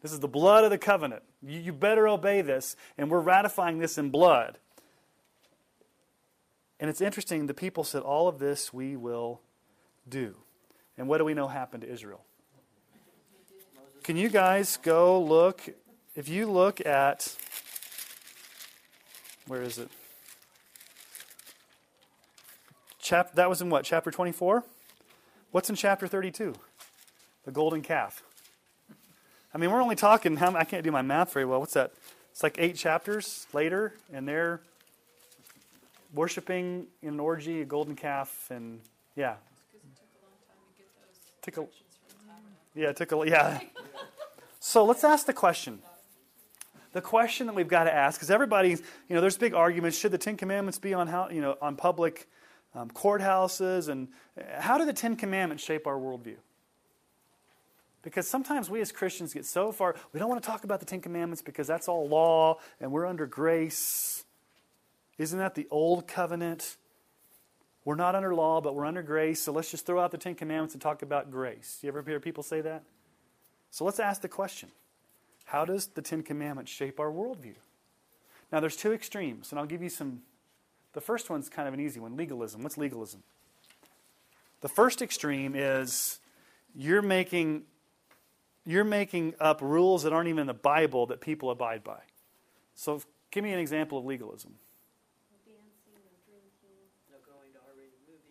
[0.02, 1.22] This is the blood of the covenant.
[1.42, 4.58] You, you better obey this, and we're ratifying this in blood.
[6.78, 9.40] And it's interesting, the people said, All of this we will
[10.08, 10.36] do.
[10.98, 12.24] And what do we know happened to Israel?
[14.02, 15.62] Can you guys go look?
[16.16, 17.36] If you look at,
[19.46, 19.88] where is it?
[22.98, 23.84] Chap, that was in what?
[23.84, 24.64] Chapter 24?
[25.50, 26.54] What's in chapter 32?
[27.44, 28.22] The golden calf.
[29.52, 31.60] I mean, we're only talking, how, I can't do my math very well.
[31.60, 31.92] What's that?
[32.30, 34.60] It's like eight chapters later, and they're
[36.14, 38.80] worshiping in an orgy a golden calf, and
[39.16, 39.34] yeah,
[41.48, 41.66] A,
[42.74, 43.60] yeah, took a, yeah.
[44.60, 45.80] So let's ask the question.
[46.92, 49.96] The question that we've got to ask, because everybody, you know, there's big arguments.
[49.96, 52.28] Should the Ten Commandments be on how, you know, on public
[52.74, 54.08] um, courthouses, and
[54.58, 56.36] how do the Ten Commandments shape our worldview?
[58.02, 60.86] Because sometimes we as Christians get so far, we don't want to talk about the
[60.86, 64.24] Ten Commandments because that's all law and we're under grace.
[65.18, 66.76] Isn't that the old covenant?
[67.84, 70.34] We're not under law, but we're under grace, so let's just throw out the Ten
[70.34, 71.78] Commandments and talk about grace.
[71.82, 72.82] You ever hear people say that?
[73.70, 74.70] So let's ask the question
[75.46, 77.54] How does the Ten Commandments shape our worldview?
[78.52, 80.22] Now, there's two extremes, and I'll give you some.
[80.92, 82.62] The first one's kind of an easy one legalism.
[82.62, 83.22] What's legalism?
[84.60, 86.18] The first extreme is
[86.74, 87.62] you're making
[88.66, 92.00] you're making up rules that aren't even in the Bible that people abide by.
[92.74, 94.56] So, give me an example of legalism.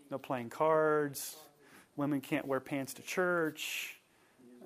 [0.10, 1.36] No playing cards.
[1.96, 3.96] Women can't wear pants to church.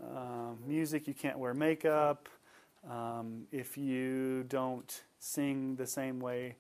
[0.02, 2.30] Um, music, you can't wear makeup.
[2.90, 6.56] Um, if you don't sing the same way,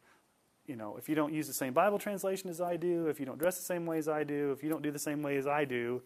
[0.65, 3.25] you know, if you don't use the same Bible translation as I do, if you
[3.25, 5.37] don't dress the same way as I do, if you don't do the same way
[5.37, 6.01] as I do,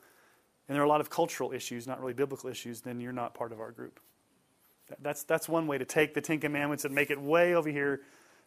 [0.68, 3.34] and there are a lot of cultural issues, not really biblical issues, then you're not
[3.34, 4.00] part of our group.
[5.02, 8.02] That's, that's one way to take the Ten Commandments and make it way over here.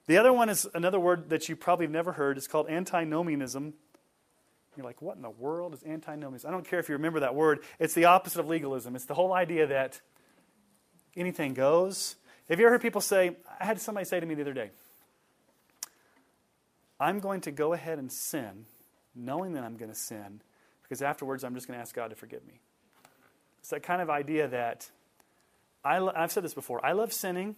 [0.06, 2.36] The other one is another word that you probably have never heard.
[2.36, 3.74] It's called antinomianism.
[4.76, 6.48] You're like, what in the world is antinomianism?
[6.48, 7.60] I don't care if you remember that word.
[7.78, 8.94] It's the opposite of legalism.
[8.94, 10.00] It's the whole idea that
[11.16, 12.16] anything goes.
[12.48, 14.70] Have you ever heard people say, I had somebody say to me the other day,
[16.98, 18.66] I'm going to go ahead and sin,
[19.14, 20.42] knowing that I'm going to sin,
[20.82, 22.60] because afterwards I'm just going to ask God to forgive me.
[23.60, 24.88] It's that kind of idea that
[25.84, 26.84] I, I've said this before.
[26.84, 27.56] I love sinning.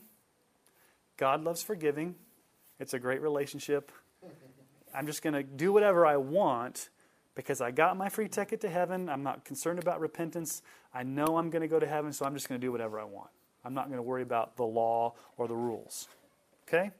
[1.17, 2.15] God loves forgiving.
[2.81, 3.93] It's a great relationship.
[4.95, 6.89] I'm just going to do whatever I want
[7.35, 9.09] because I got my free ticket to heaven.
[9.09, 10.63] I'm not concerned about repentance.
[10.95, 13.01] I know I'm going to go to heaven, so I'm just going to do whatever
[13.01, 13.31] I want.
[13.65, 16.09] I'm not going to worry about the law or the rules.
[16.69, 16.91] Okay?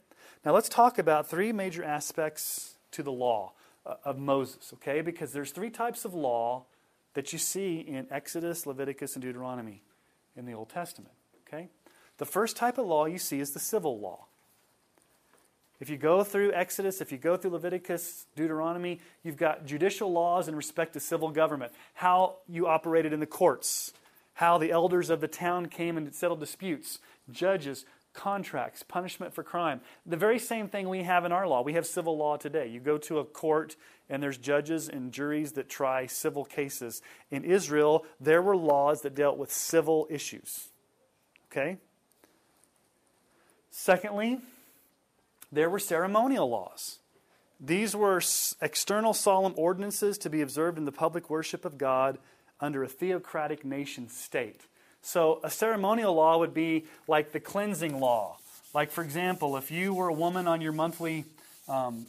[0.45, 3.53] Now let's talk about three major aspects to the law.
[3.85, 5.01] Uh, of Moses, okay?
[5.01, 6.67] Because there's three types of law
[7.15, 9.83] that you see in Exodus, Leviticus, and Deuteronomy
[10.37, 11.15] in the Old Testament,
[11.45, 11.69] okay?
[12.19, 14.27] The first type of law you see is the civil law.
[15.83, 20.47] If you go through Exodus, if you go through Leviticus, Deuteronomy, you've got judicial laws
[20.47, 23.93] in respect to civil government, how you operated in the courts,
[24.35, 27.01] how the elders of the town came and settled disputes,
[27.33, 29.81] judges, contracts, punishment for crime.
[30.07, 31.63] The very same thing we have in our law.
[31.63, 32.69] We have civil law today.
[32.69, 33.75] You go to a court
[34.09, 37.03] and there's judges and juries that try civil cases.
[37.29, 40.69] In Israel, there were laws that dealt with civil issues.
[41.51, 41.79] Okay?
[43.73, 44.39] Secondly,
[45.53, 46.99] there were ceremonial laws.
[47.61, 48.21] These were
[48.61, 52.19] external solemn ordinances to be observed in the public worship of God
[52.61, 54.63] under a theocratic nation state.
[55.03, 58.39] So a ceremonial law would be like the cleansing law.
[58.75, 61.25] Like, for example, if you were a woman on your monthly,
[61.69, 62.07] um,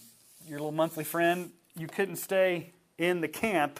[0.47, 3.79] your little monthly friend, you couldn't stay in the camp.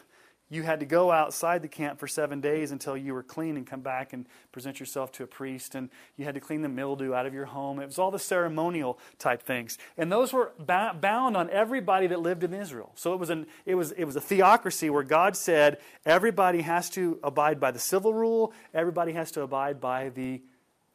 [0.49, 3.65] You had to go outside the camp for seven days until you were clean and
[3.65, 5.73] come back and present yourself to a priest.
[5.73, 7.79] And you had to clean the mildew out of your home.
[7.79, 9.77] It was all the ceremonial type things.
[9.97, 12.91] And those were ba- bound on everybody that lived in Israel.
[12.95, 16.89] So it was, an, it, was, it was a theocracy where God said everybody has
[16.91, 20.41] to abide by the civil rule, everybody has to abide by the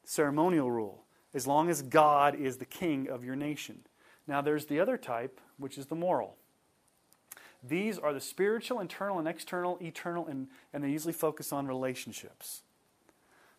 [0.05, 3.81] ceremonial rule, as long as God is the king of your nation.
[4.29, 6.37] Now, there's the other type, which is the moral.
[7.63, 12.63] These are the spiritual, internal, and external, eternal, and, and they usually focus on relationships.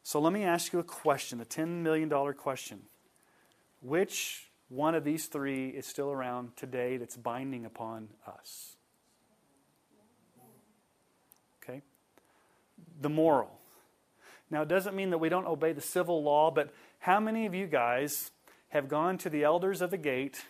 [0.04, 2.84] So let me ask you a question, a $10 million question.
[3.82, 8.78] Which one of these three is still around today that's binding upon us?
[11.62, 11.82] Okay?
[13.02, 13.52] The moral.
[14.50, 17.54] Now, it doesn't mean that we don't obey the civil law, but how many of
[17.54, 18.32] you guys
[18.70, 20.46] have gone to the elders of the gate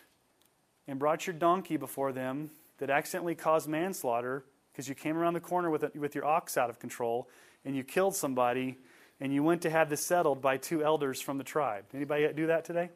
[0.88, 5.40] and brought your donkey before them that accidentally caused manslaughter because you came around the
[5.40, 7.30] corner with, with your ox out of control
[7.66, 8.78] and you killed somebody
[9.20, 11.86] and you went to have this settled by two elders from the tribe.
[11.94, 12.90] Anybody do that today?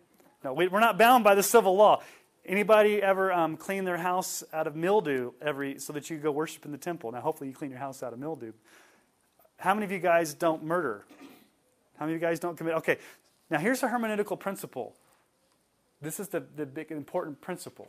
[0.43, 2.01] No, we, are not bound by the civil law.
[2.45, 6.65] Anybody ever um, clean their house out of mildew every so that you go worship
[6.65, 7.11] in the temple?
[7.11, 8.51] Now, hopefully, you clean your house out of mildew.
[9.57, 11.05] How many of you guys don't murder?
[11.97, 12.73] How many of you guys don't commit?
[12.75, 12.97] Okay,
[13.49, 14.93] now here's a hermeneutical principle.
[16.01, 17.87] This is the, the big important principle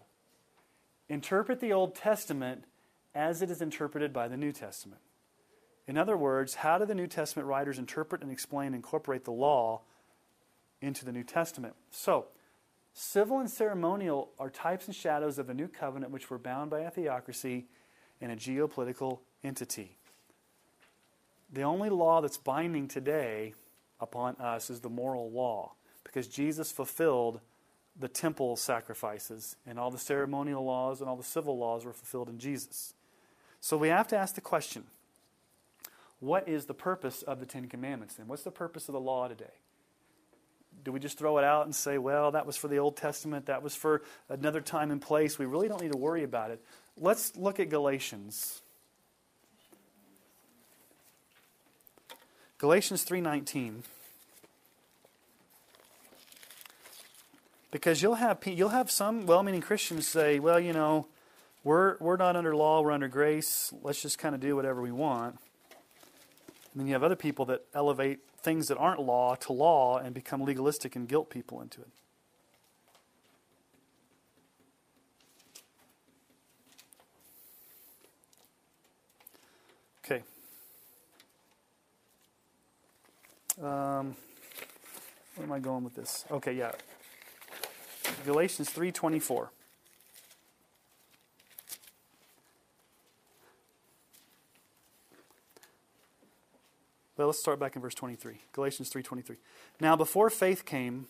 [1.08, 2.64] interpret the Old Testament
[3.14, 5.00] as it is interpreted by the New Testament.
[5.86, 9.32] In other words, how do the New Testament writers interpret and explain and incorporate the
[9.32, 9.82] law
[10.80, 11.74] into the New Testament?
[11.90, 12.26] So,
[12.94, 16.80] civil and ceremonial are types and shadows of a new covenant which were bound by
[16.80, 17.66] a theocracy
[18.20, 19.98] and a geopolitical entity.
[21.52, 23.54] The only law that's binding today
[24.00, 27.40] upon us is the moral law because Jesus fulfilled
[27.98, 32.28] the temple sacrifices and all the ceremonial laws and all the civil laws were fulfilled
[32.28, 32.94] in Jesus.
[33.60, 34.84] So we have to ask the question
[36.20, 38.28] what is the purpose of the Ten Commandments then?
[38.28, 39.44] What's the purpose of the law today?
[40.82, 43.46] Do we just throw it out and say, well, that was for the Old Testament,
[43.46, 45.38] that was for another time and place?
[45.38, 46.62] We really don't need to worry about it.
[46.96, 48.60] Let's look at Galatians.
[52.58, 53.82] Galatians 3:19
[57.74, 61.08] Because you'll have you'll have some well-meaning Christians say, well, you know,
[61.64, 63.74] we're we're not under law, we're under grace.
[63.82, 65.40] Let's just kind of do whatever we want.
[66.72, 70.14] And then you have other people that elevate things that aren't law to law and
[70.14, 71.88] become legalistic and guilt people into it.
[80.04, 80.22] Okay.
[83.60, 84.14] Um,
[85.34, 86.24] where am I going with this?
[86.30, 86.70] Okay, yeah.
[88.24, 89.50] Galatians 3:24.
[97.16, 98.40] Well, let's start back in verse 23.
[98.52, 99.38] Galatians 3:23.
[99.80, 101.06] Now before faith came,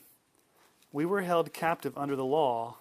[0.92, 2.78] we were held captive under the law,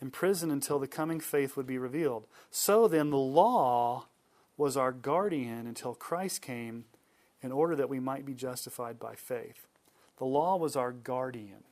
[0.00, 2.26] imprisoned until the coming faith would be revealed.
[2.50, 4.06] So then the law
[4.56, 6.84] was our guardian until Christ came
[7.42, 9.66] in order that we might be justified by faith.
[10.18, 11.64] The law was our guardian.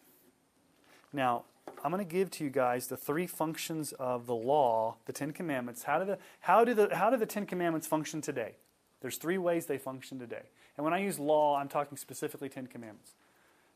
[1.13, 1.45] Now,
[1.85, 5.33] I'm going to give to you guys the three functions of the law, the Ten
[5.33, 5.83] Commandments.
[5.83, 8.57] How do the, how do the, how do the Ten Commandments function today?
[9.01, 10.43] There's three ways they function today.
[10.77, 13.13] And when I use law, I'm talking specifically Ten Commandments.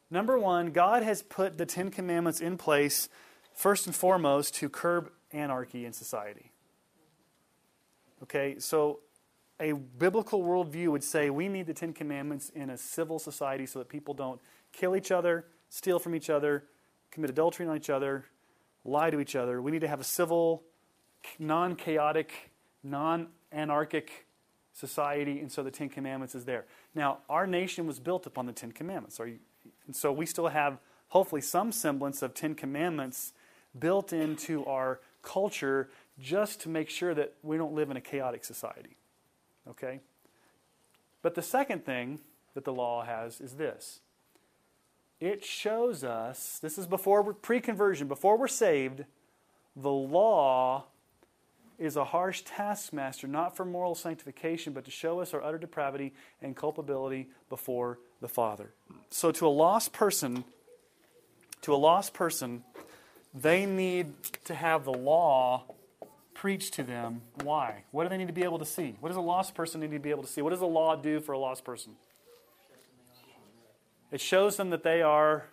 [0.09, 3.09] Number one, God has put the Ten Commandments in place
[3.53, 6.53] first and foremost to curb anarchy in society.
[8.23, 9.01] Okay, so
[9.59, 13.81] a biblical worldview would say we need the Ten Commandments in a civil society so
[13.81, 14.41] that people don't
[14.73, 16.65] kill each other, steal from each other,
[17.17, 18.27] commit adultery on each other,
[18.85, 19.61] lie to each other.
[19.61, 20.63] We need to have a civil,
[21.39, 22.53] non chaotic,
[22.85, 24.27] non anarchic
[24.75, 26.67] society, and so the Ten Commandments is there.
[26.95, 29.19] Now, our nation was built upon the Ten Commandments.
[29.19, 29.39] You,
[29.87, 33.33] and so we still have, hopefully, some semblance of Ten Commandments
[33.79, 35.89] built into our culture
[36.21, 38.97] just to make sure that we don't live in a chaotic society.
[39.69, 40.01] Okay?
[41.23, 42.21] But the second thing
[42.53, 44.01] that the law has is this
[45.21, 49.05] it shows us, this is before pre conversion, before we're saved,
[49.75, 50.85] the law
[51.79, 56.13] is a harsh taskmaster, not for moral sanctification, but to show us our utter depravity
[56.41, 58.73] and culpability before the Father.
[59.11, 60.45] So, to a lost person,
[61.63, 62.65] to a lost person,
[63.35, 64.13] they need
[64.45, 65.65] to have the law
[66.33, 67.23] preached to them.
[67.43, 67.85] Why?
[67.91, 68.97] What do they need to be able to see?
[69.01, 70.43] What does a lost person need to be able to see?
[70.43, 71.97] What does the law do for a lost person?
[74.11, 75.47] It shows them that they are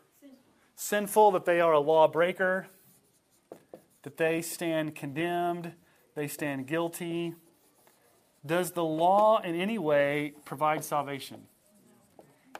[0.75, 2.67] sinful, that they are a lawbreaker,
[4.03, 5.73] that they stand condemned,
[6.15, 7.33] they stand guilty.
[8.45, 11.43] Does the law in any way provide salvation?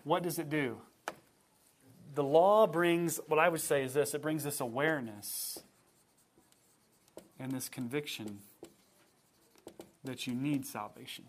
[0.03, 0.77] What does it do?
[2.15, 5.59] The law brings, what I would say is this it brings this awareness
[7.39, 8.39] and this conviction
[10.03, 11.25] that you need salvation.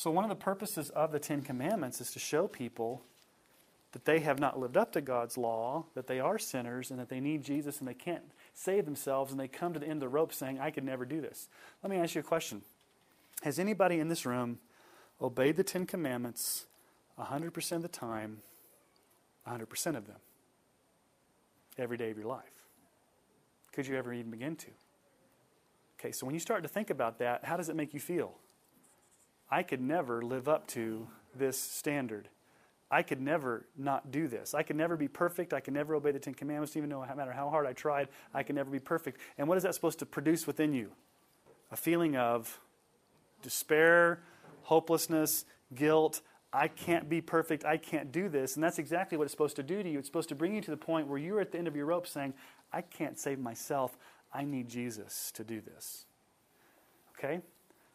[0.00, 3.02] So, one of the purposes of the Ten Commandments is to show people
[3.92, 7.10] that they have not lived up to God's law, that they are sinners, and that
[7.10, 8.22] they need Jesus and they can't
[8.54, 11.04] save themselves, and they come to the end of the rope saying, I could never
[11.04, 11.50] do this.
[11.82, 12.62] Let me ask you a question
[13.42, 14.58] Has anybody in this room
[15.20, 16.64] obeyed the Ten Commandments
[17.18, 18.38] 100% of the time,
[19.46, 20.16] 100% of them,
[21.76, 22.64] every day of your life?
[23.74, 24.68] Could you ever even begin to?
[26.00, 28.38] Okay, so when you start to think about that, how does it make you feel?
[29.50, 32.28] I could never live up to this standard.
[32.90, 34.52] I could never not do this.
[34.52, 35.52] I could never be perfect.
[35.52, 38.08] I could never obey the Ten Commandments, even no matter how hard I tried.
[38.34, 39.20] I could never be perfect.
[39.38, 40.90] And what is that supposed to produce within you?
[41.70, 42.60] A feeling of
[43.42, 44.20] despair,
[44.62, 45.44] hopelessness,
[45.74, 46.20] guilt.
[46.52, 47.64] I can't be perfect.
[47.64, 48.56] I can't do this.
[48.56, 49.98] And that's exactly what it's supposed to do to you.
[49.98, 51.86] It's supposed to bring you to the point where you're at the end of your
[51.86, 52.34] rope saying,
[52.72, 53.96] I can't save myself.
[54.34, 56.06] I need Jesus to do this.
[57.16, 57.40] Okay?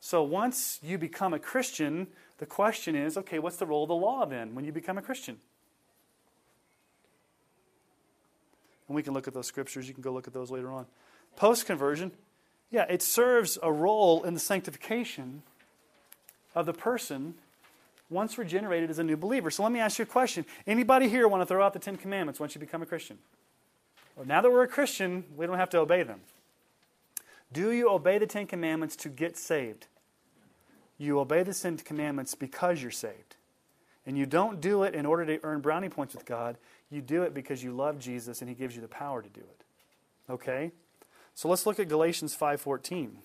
[0.06, 2.06] So once you become a Christian,
[2.38, 5.02] the question is okay, what's the role of the law then when you become a
[5.02, 5.40] Christian?
[8.88, 9.88] And we can look at those scriptures.
[9.88, 10.86] You can go look at those later on.
[11.38, 12.12] Post conversion,
[12.70, 15.42] yeah, it serves a role in the sanctification
[16.54, 17.34] of the person
[18.08, 19.50] once regenerated as a new believer.
[19.50, 20.46] So let me ask you a question.
[20.68, 23.18] Anybody here want to throw out the Ten Commandments once you become a Christian?
[24.16, 26.20] Well, now that we're a Christian, we don't have to obey them.
[27.52, 29.88] Do you obey the Ten Commandments to get saved?
[30.98, 33.36] You obey the Ten Commandments because you're saved.
[34.06, 36.58] And you don't do it in order to earn brownie points with God.
[36.90, 39.42] You do it because you love Jesus and he gives you the power to do
[39.42, 40.32] it.
[40.32, 40.72] Okay?
[41.34, 43.18] So let's look at Galatians 5:14.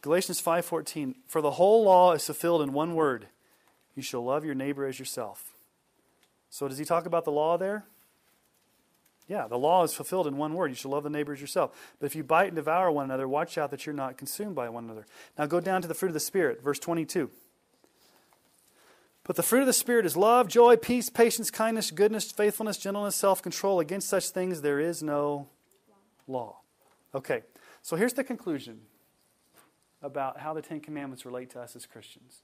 [0.00, 3.26] Galatians 5:14 For the whole law is fulfilled in one word
[3.96, 5.54] you shall love your neighbor as yourself.
[6.50, 7.86] So does he talk about the law there?
[9.28, 10.70] Yeah, the law is fulfilled in one word.
[10.70, 11.94] You shall love the neighbor as yourself.
[11.98, 14.68] But if you bite and devour one another, watch out that you're not consumed by
[14.68, 15.04] one another.
[15.36, 17.30] Now go down to the fruit of the Spirit, verse 22.
[19.24, 23.16] But the fruit of the Spirit is love, joy, peace, patience, kindness, goodness, faithfulness, gentleness,
[23.16, 23.80] self control.
[23.80, 25.48] Against such things there is no
[26.28, 26.60] law.
[27.12, 27.42] Okay,
[27.82, 28.82] so here's the conclusion
[30.00, 32.42] about how the Ten Commandments relate to us as Christians.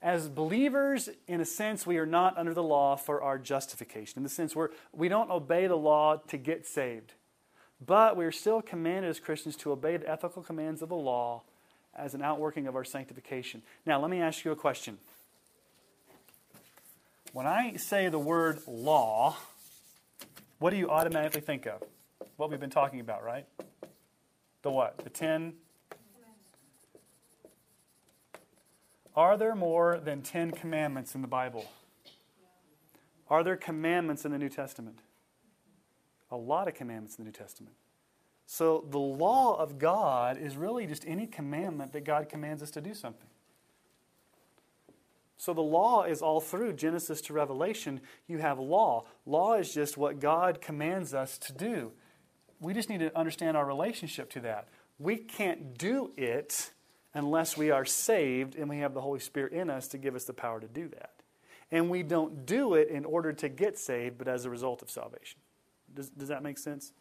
[0.00, 4.18] As believers, in a sense, we are not under the law for our justification.
[4.18, 7.14] In the sense, we're, we don't obey the law to get saved.
[7.84, 11.42] But we are still commanded as Christians to obey the ethical commands of the law
[11.96, 13.62] as an outworking of our sanctification.
[13.86, 14.98] Now, let me ask you a question.
[17.32, 19.36] When I say the word law,
[20.58, 21.82] what do you automatically think of?
[22.36, 23.46] What we've been talking about, right?
[24.62, 24.98] The what?
[24.98, 25.54] The ten.
[29.16, 31.64] Are there more than ten commandments in the Bible?
[33.28, 35.00] Are there commandments in the New Testament?
[36.30, 37.74] A lot of commandments in the New Testament.
[38.46, 42.80] So the law of God is really just any commandment that God commands us to
[42.80, 43.28] do something.
[45.36, 48.00] So the law is all through Genesis to Revelation.
[48.26, 49.04] You have law.
[49.26, 51.92] Law is just what God commands us to do.
[52.60, 54.68] We just need to understand our relationship to that.
[54.98, 56.72] We can't do it
[57.14, 60.24] unless we are saved and we have the Holy Spirit in us to give us
[60.24, 61.12] the power to do that.
[61.70, 64.90] And we don't do it in order to get saved, but as a result of
[64.90, 65.38] salvation.
[65.94, 66.92] Does, does that make sense?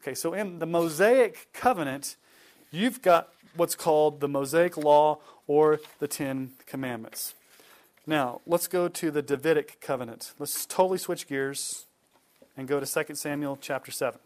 [0.00, 2.16] Okay, so in the Mosaic covenant,
[2.70, 7.34] you've got what's called the Mosaic Law or the Ten Commandments.
[8.06, 10.34] Now, let's go to the Davidic covenant.
[10.38, 11.86] Let's totally switch gears
[12.56, 14.20] and go to 2 Samuel chapter 7.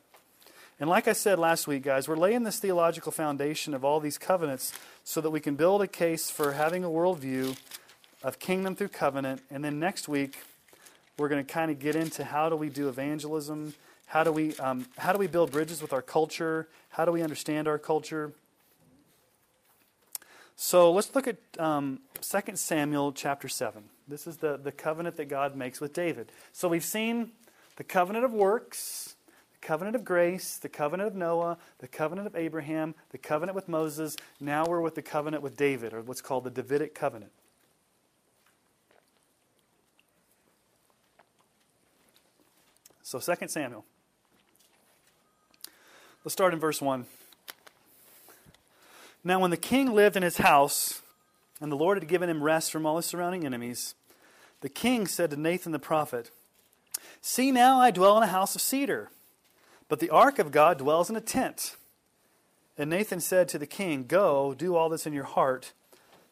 [0.80, 4.16] And like I said last week, guys, we're laying this theological foundation of all these
[4.16, 4.72] covenants
[5.02, 7.58] so that we can build a case for having a worldview
[8.22, 9.42] of kingdom through covenant.
[9.50, 10.38] And then next week,
[11.18, 13.74] we're going to kind of get into how do we do evangelism,
[14.06, 17.22] how do we um, how do we build bridges with our culture, how do we
[17.22, 18.32] understand our culture.
[20.54, 23.82] So let's look at um, 2 Samuel chapter 7.
[24.08, 26.32] This is the, the covenant that God makes with David.
[26.52, 27.30] So we've seen
[27.76, 29.14] the covenant of works,
[29.60, 33.68] the covenant of grace, the covenant of Noah, the covenant of Abraham, the covenant with
[33.68, 34.16] Moses.
[34.40, 37.32] Now we're with the covenant with David, or what's called the Davidic covenant.
[43.02, 43.84] So 2 Samuel.
[46.24, 47.06] Let's start in verse 1.
[49.24, 51.00] Now, when the king lived in his house,
[51.60, 53.94] and the Lord had given him rest from all his surrounding enemies,
[54.60, 56.30] the king said to Nathan the prophet,
[57.20, 59.10] See now, I dwell in a house of cedar,
[59.88, 61.76] but the ark of God dwells in a tent.
[62.76, 65.72] And Nathan said to the king, Go, do all this in your heart,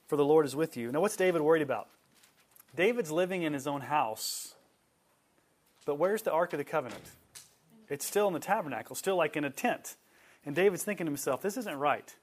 [0.07, 0.93] for the Lord is with you.
[0.93, 1.89] Now, what's David worried about?
[2.77, 4.55] David's living in his own house,
[5.85, 7.03] but where's the ark of the covenant?
[7.89, 9.97] It's still in the tabernacle, still like in a tent.
[10.45, 12.15] And David's thinking to himself, This isn't right.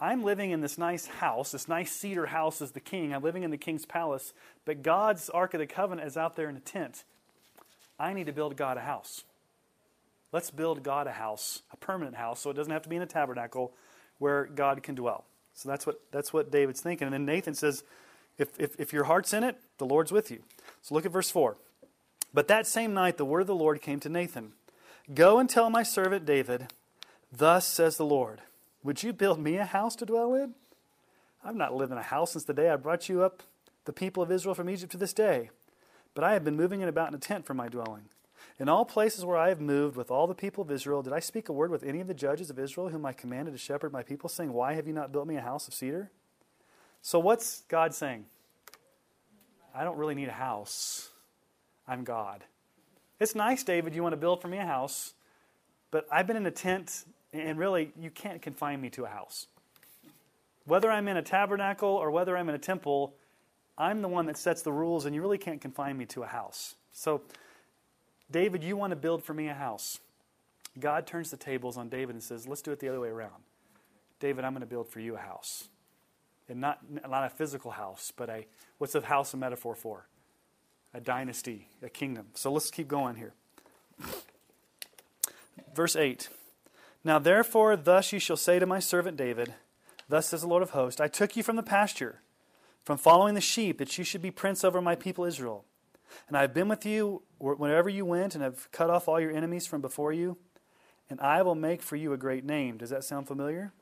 [0.00, 3.14] I'm living in this nice house, this nice cedar house as the king.
[3.14, 4.32] I'm living in the king's palace,
[4.64, 7.04] but God's Ark of the Covenant is out there in a tent.
[8.00, 9.22] I need to build God a house.
[10.32, 13.02] Let's build God a house, a permanent house, so it doesn't have to be in
[13.02, 13.72] a tabernacle
[14.18, 15.24] where God can dwell.
[15.54, 17.06] So that's what, that's what David's thinking.
[17.06, 17.84] And then Nathan says,
[18.38, 20.40] if, if, if your heart's in it, the Lord's with you.
[20.80, 21.56] So look at verse 4.
[22.32, 24.52] But that same night the word of the Lord came to Nathan
[25.12, 26.68] Go and tell my servant David,
[27.30, 28.40] Thus says the Lord.
[28.82, 30.54] Would you build me a house to dwell in?
[31.44, 33.42] I've not lived in a house since the day I brought you up,
[33.84, 35.50] the people of Israel from Egypt to this day.
[36.14, 38.04] But I have been moving about in a tent for my dwelling.
[38.62, 41.18] In all places where I have moved with all the people of Israel, did I
[41.18, 43.92] speak a word with any of the judges of Israel whom I commanded to shepherd
[43.92, 46.12] my people, saying, Why have you not built me a house of cedar?
[47.00, 48.24] So what's God saying?
[49.74, 51.08] I don't really need a house.
[51.88, 52.44] I'm God.
[53.18, 55.14] It's nice, David, you want to build for me a house,
[55.90, 59.48] but I've been in a tent and really, you can't confine me to a house.
[60.66, 63.16] Whether I'm in a tabernacle or whether I'm in a temple,
[63.76, 66.28] I'm the one that sets the rules, and you really can't confine me to a
[66.28, 66.76] house.
[66.92, 67.22] So,
[68.32, 70.00] David, you want to build for me a house.
[70.80, 73.42] God turns the tables on David and says, Let's do it the other way around.
[74.18, 75.68] David, I'm going to build for you a house.
[76.48, 78.46] And not, not a physical house, but a,
[78.78, 80.06] what's a house a metaphor for?
[80.94, 82.26] A dynasty, a kingdom.
[82.34, 83.34] So let's keep going here.
[85.74, 86.28] Verse 8.
[87.04, 89.54] Now therefore, thus you shall say to my servant David,
[90.08, 92.20] Thus says the Lord of hosts, I took you from the pasture,
[92.84, 95.64] from following the sheep, that you should be prince over my people Israel.
[96.28, 99.32] And I have been with you wherever you went, and have cut off all your
[99.32, 100.36] enemies from before you.
[101.10, 102.78] And I will make for you a great name.
[102.78, 103.72] Does that sound familiar?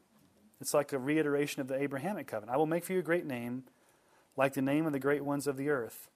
[0.60, 2.54] It's like a reiteration of the Abrahamic covenant.
[2.54, 3.64] I will make for you a great name,
[4.36, 6.08] like the name of the great ones of the earth.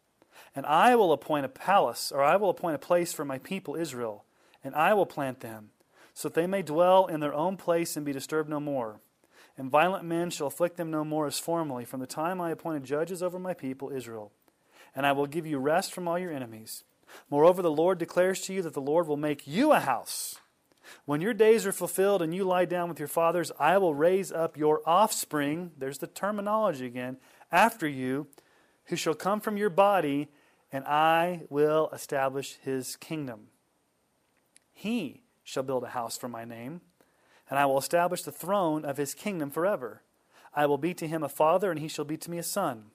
[0.55, 3.77] And I will appoint a palace, or I will appoint a place for my people
[3.77, 4.25] Israel,
[4.63, 5.71] and I will plant them,
[6.13, 9.01] so that they may dwell in their own place and be disturbed no more.
[9.57, 12.85] And violent men shall afflict them no more as formerly, from the time I appointed
[12.85, 14.33] judges over my people Israel.
[14.95, 16.85] And I will give you rest from all your enemies.
[17.31, 20.37] Moreover, the Lord declares to you that the Lord will make you a house.
[21.05, 24.31] When your days are fulfilled and you lie down with your fathers, I will raise
[24.31, 27.17] up your offspring, there's the terminology again,
[27.51, 28.27] after you,
[28.87, 30.29] who shall come from your body,
[30.71, 33.49] and I will establish his kingdom.
[34.73, 36.81] He shall build a house for my name,
[37.49, 40.03] and I will establish the throne of his kingdom forever.
[40.55, 42.91] I will be to him a father, and he shall be to me a son.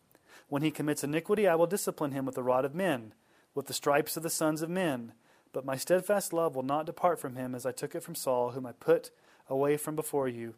[0.50, 3.14] When he commits iniquity, I will discipline him with the rod of men,
[3.56, 5.14] with the stripes of the sons of men.
[5.54, 8.52] But my steadfast love will not depart from him, as I took it from Saul,
[8.52, 9.12] whom I put
[9.48, 10.56] away from before you.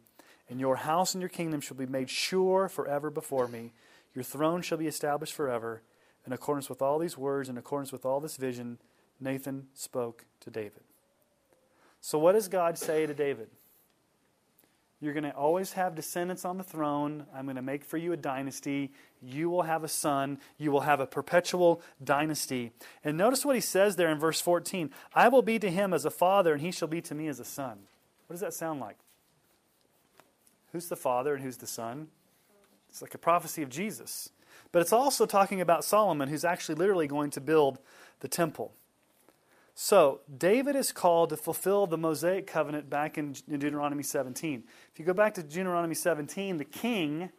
[0.48, 3.72] And your house and your kingdom shall be made sure forever before me.
[4.14, 5.82] Your throne shall be established forever.
[6.26, 8.78] In accordance with all these words, in accordance with all this vision,
[9.20, 10.82] Nathan spoke to David.
[12.00, 13.48] So, what does God say to David?
[15.02, 17.26] You're going to always have descendants on the throne.
[17.34, 18.92] I'm going to make for you a dynasty.
[19.20, 20.38] You will have a son.
[20.58, 22.70] You will have a perpetual dynasty.
[23.02, 26.04] And notice what he says there in verse 14 I will be to him as
[26.04, 27.80] a father, and he shall be to me as a son.
[28.28, 28.96] What does that sound like?
[30.70, 32.06] Who's the father and who's the son?
[32.88, 34.30] It's like a prophecy of Jesus.
[34.70, 37.80] But it's also talking about Solomon, who's actually literally going to build
[38.20, 38.72] the temple.
[39.74, 44.64] So, David is called to fulfill the Mosaic covenant back in, Deuteronomy 17.
[44.92, 47.30] If you go back to Deuteronomy 17, the king,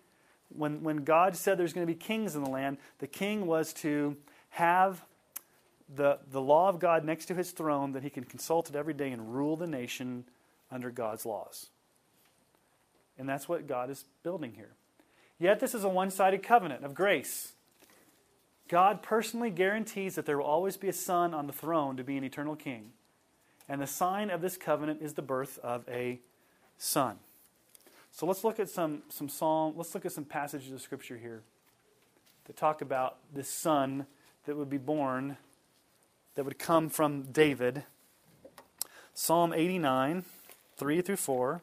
[0.50, 3.72] when, when God said there's going to be kings in the land, the king was
[3.74, 4.18] to
[4.50, 5.04] have
[5.94, 8.94] the, the law of God next to his throne that he can consult it every
[8.94, 10.26] day and rule the nation
[10.72, 11.70] under God's laws.
[13.18, 14.72] And that's what God is building here.
[15.40, 17.53] Yet, this is a one sided covenant of grace.
[18.68, 22.18] God personally guarantees that there will always be a son on the throne to be
[22.18, 22.92] an eternal king.
[23.70, 26.20] And the sign of this covenant is the birth of a
[26.78, 27.18] son.
[28.12, 31.42] So let's look at some, some psalm, let's look at some passages of scripture here
[32.46, 34.06] to talk about this son
[34.46, 35.38] that would be born,
[36.36, 37.84] that would come from David.
[39.14, 40.26] Psalm 89,
[40.78, 41.62] 3 through 4.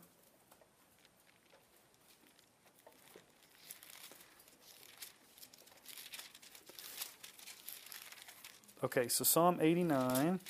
[8.83, 10.41] Okay, so Psalm 89.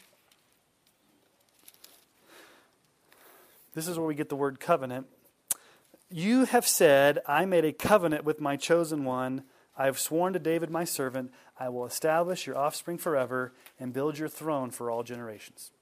[3.75, 5.09] This is where we get the word covenant.
[6.09, 9.43] You have said, I made a covenant with my chosen one.
[9.77, 14.19] I have sworn to David my servant, I will establish your offspring forever and build
[14.19, 15.73] your throne for all generations.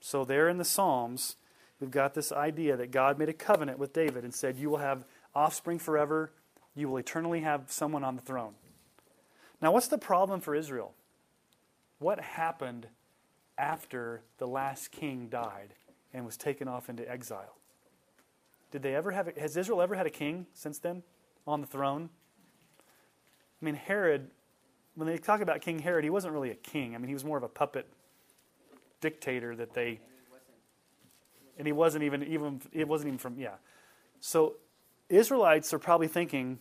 [0.00, 1.36] So, there in the Psalms,
[1.80, 4.78] we've got this idea that God made a covenant with David and said, You will
[4.78, 6.32] have offspring forever,
[6.74, 8.54] you will eternally have someone on the throne.
[9.60, 10.94] Now, what's the problem for Israel?
[12.00, 12.88] What happened
[13.56, 15.74] after the last king died
[16.12, 17.56] and was taken off into exile?
[18.72, 21.02] Did they ever have, has Israel ever had a king since then
[21.46, 22.08] on the throne?
[23.60, 24.30] I mean, Herod,
[24.94, 26.94] when they talk about King Herod, he wasn't really a king.
[26.94, 27.86] I mean, he was more of a puppet
[29.00, 30.00] dictator that they,
[31.58, 33.54] and he wasn't even, even it wasn't even from, yeah.
[34.20, 34.56] So
[35.08, 36.58] Israelites are probably thinking,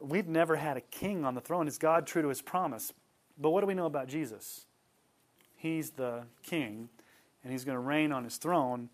[0.00, 1.68] we've never had a king on the throne.
[1.68, 2.92] Is God true to his promise?
[3.38, 4.64] But what do we know about Jesus?
[5.56, 6.88] He's the king,
[7.42, 8.88] and he's going to reign on his throne.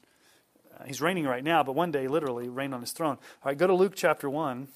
[0.79, 3.17] Uh, he's reigning right now, but one day, literally, reign on his throne.
[3.17, 4.69] All right, go to Luke chapter 1.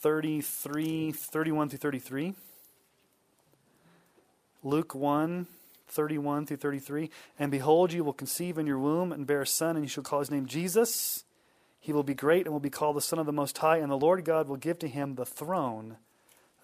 [0.00, 2.34] Thirty-three, thirty-one through thirty-three.
[4.62, 5.46] Luke one,
[5.88, 7.10] 31 through 33.
[7.38, 10.02] And behold, you will conceive in your womb and bear a son, and you shall
[10.02, 11.24] call his name Jesus.
[11.84, 13.92] He will be great and will be called the Son of the Most High, and
[13.92, 15.98] the Lord God will give to him the throne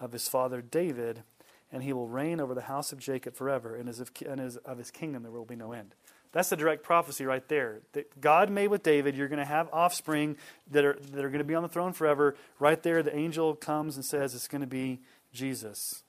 [0.00, 1.24] of his father David,
[1.70, 4.90] and he will reign over the house of Jacob forever, and, of, and of his
[4.90, 5.94] kingdom there will be no end.
[6.32, 7.80] That's the direct prophecy right there.
[7.92, 10.38] That God made with David, you're going to have offspring
[10.70, 12.34] that are, that are going to be on the throne forever.
[12.58, 15.00] Right there, the angel comes and says it's going to be
[15.34, 16.02] Jesus.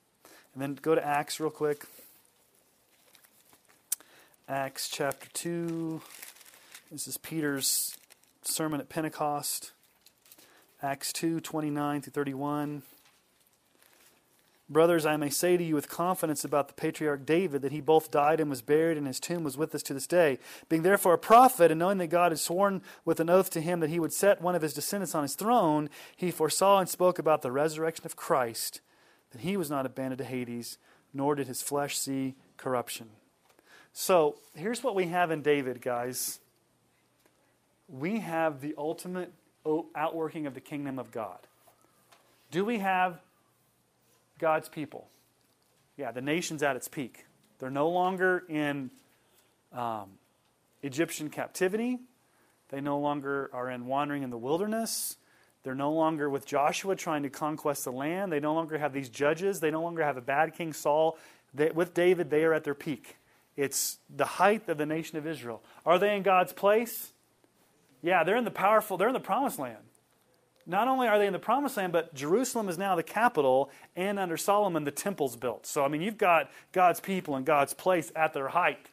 [0.53, 1.85] And then go to Acts real quick.
[4.47, 5.99] Acts chapter 2.
[6.93, 7.97] This is Peter's
[8.47, 9.72] sermon at Pentecost,
[10.81, 12.84] Acts 2 29 through 31.
[14.72, 18.09] Brothers, I may say to you with confidence about the patriarch David that he both
[18.09, 20.39] died and was buried, and his tomb was with us to this day.
[20.69, 23.81] Being therefore a prophet, and knowing that God had sworn with an oath to him
[23.81, 27.19] that he would set one of his descendants on his throne, he foresaw and spoke
[27.19, 28.80] about the resurrection of Christ,
[29.31, 30.77] that he was not abandoned to Hades,
[31.13, 33.09] nor did his flesh see corruption.
[33.91, 36.39] So here's what we have in David, guys.
[37.91, 39.31] We have the ultimate
[39.95, 41.39] outworking of the kingdom of God.
[42.49, 43.19] Do we have
[44.39, 45.07] God's people?
[45.97, 47.26] Yeah, the nation's at its peak.
[47.59, 48.89] They're no longer in
[49.73, 50.09] um,
[50.81, 51.99] Egyptian captivity.
[52.69, 55.18] They no longer are in wandering in the wilderness.
[55.63, 58.31] They're no longer with Joshua trying to conquest the land.
[58.31, 59.59] They no longer have these judges.
[59.59, 61.18] They no longer have a bad king Saul.
[61.53, 63.18] They, with David, they are at their peak.
[63.55, 65.61] It's the height of the nation of Israel.
[65.85, 67.11] Are they in God's place?
[68.02, 69.78] Yeah, they're in the powerful, they're in the promised land.
[70.65, 74.19] Not only are they in the promised land, but Jerusalem is now the capital, and
[74.19, 75.65] under Solomon, the temple's built.
[75.65, 78.90] So, I mean, you've got God's people and God's place at their height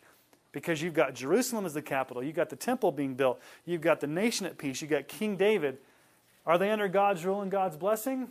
[0.52, 4.01] because you've got Jerusalem as the capital, you've got the temple being built, you've got
[4.01, 5.78] the nation at peace, you've got King David.
[6.47, 8.28] Are they under God's rule and God's blessing?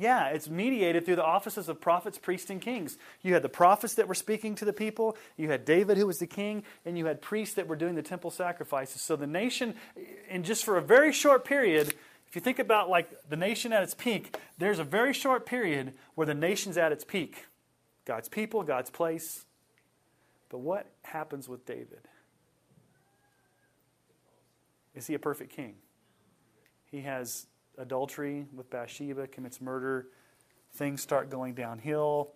[0.00, 2.96] Yeah, it's mediated through the offices of prophets, priests, and kings.
[3.20, 6.20] You had the prophets that were speaking to the people, you had David who was
[6.20, 9.02] the king, and you had priests that were doing the temple sacrifices.
[9.02, 9.74] So the nation,
[10.30, 11.94] in just for a very short period,
[12.28, 15.94] if you think about like the nation at its peak, there's a very short period
[16.14, 17.46] where the nation's at its peak.
[18.04, 19.46] God's people, God's place.
[20.48, 22.06] But what happens with David?
[24.94, 25.74] Is he a perfect king?
[26.90, 27.46] He has
[27.78, 30.08] adultery with Bathsheba, commits murder.
[30.74, 32.32] Things start going downhill.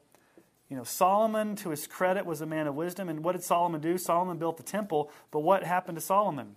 [0.69, 3.09] You know, Solomon, to his credit, was a man of wisdom.
[3.09, 3.99] And what did Solomon do?
[3.99, 5.11] Solomon built the temple.
[5.31, 6.57] But what happened to Solomon?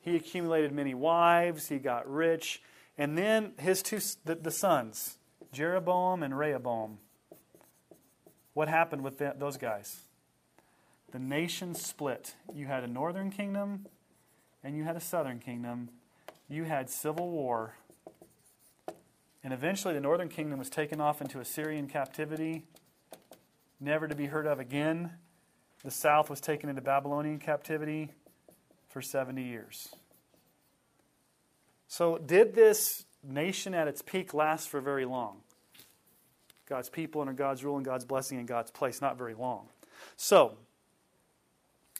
[0.00, 2.62] He accumulated many wives, he got rich.
[2.96, 5.18] And then his two, the, the sons,
[5.52, 6.98] Jeroboam and Rehoboam.
[8.54, 10.00] What happened with those guys?
[11.12, 12.34] The nation split.
[12.54, 13.86] You had a northern kingdom
[14.62, 15.90] and you had a southern kingdom
[16.50, 17.76] you had civil war.
[19.42, 22.64] And eventually, the northern kingdom was taken off into Assyrian captivity,
[23.80, 25.12] never to be heard of again.
[25.84, 28.10] The south was taken into Babylonian captivity
[28.88, 29.88] for 70 years.
[31.88, 35.38] So, did this nation at its peak last for very long?
[36.68, 39.66] God's people under God's rule and God's blessing and God's place, not very long.
[40.16, 40.56] So,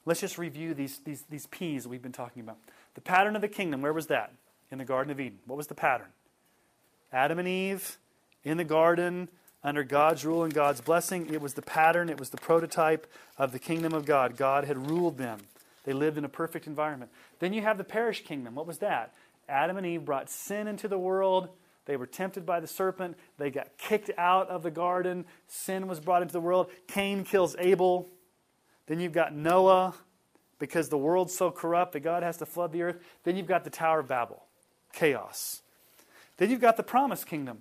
[0.05, 2.59] let's just review these, these, these P's we've been talking about.
[2.95, 4.33] The pattern of the kingdom, where was that?
[4.71, 5.39] In the Garden of Eden.
[5.47, 6.09] What was the pattern?
[7.13, 7.99] Adam and Eve
[8.45, 9.29] in the garden
[9.63, 11.33] under God's rule and God's blessing.
[11.33, 13.07] It was the pattern, it was the prototype
[13.37, 14.37] of the kingdom of God.
[14.37, 15.41] God had ruled them.
[15.85, 17.11] They lived in a perfect environment.
[17.39, 18.55] Then you have the perished kingdom.
[18.55, 19.13] What was that?
[19.49, 21.49] Adam and Eve brought sin into the world.
[21.87, 23.17] They were tempted by the serpent.
[23.39, 25.25] They got kicked out of the garden.
[25.49, 26.71] Sin was brought into the world.
[26.87, 28.09] Cain kills Abel.
[28.87, 29.95] Then you've got Noah
[30.59, 32.97] because the world's so corrupt that God has to flood the earth.
[33.25, 34.45] Then you've got the Tower of Babel,
[34.93, 35.63] chaos.
[36.37, 37.59] Then you've got the promised kingdom.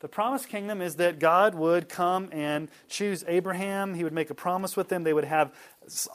[0.00, 3.94] The promised kingdom is that God would come and choose Abraham.
[3.94, 5.02] He would make a promise with them.
[5.02, 5.52] They would have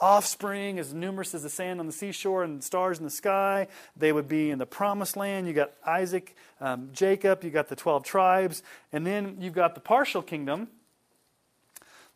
[0.00, 3.66] offspring as numerous as the sand on the seashore and stars in the sky.
[3.94, 5.46] They would be in the promised land.
[5.46, 8.62] You got Isaac, um, Jacob, you got the 12 tribes.
[8.90, 10.68] And then you've got the partial kingdom,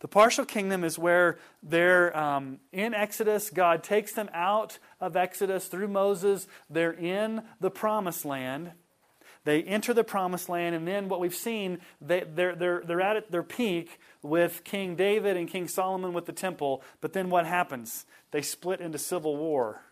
[0.01, 3.51] the partial kingdom is where they're um, in Exodus.
[3.51, 6.47] God takes them out of Exodus through Moses.
[6.71, 8.73] They're in the promised land.
[9.45, 13.31] They enter the promised land, and then what we've seen, they, they're, they're, they're at
[13.31, 16.83] their peak with King David and King Solomon with the temple.
[17.01, 18.05] But then what happens?
[18.31, 19.83] They split into civil war.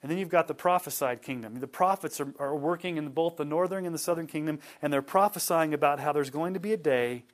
[0.00, 1.56] And then you've got the prophesied kingdom.
[1.56, 5.02] The prophets are, are working in both the northern and the southern kingdom, and they're
[5.02, 7.24] prophesying about how there's going to be a day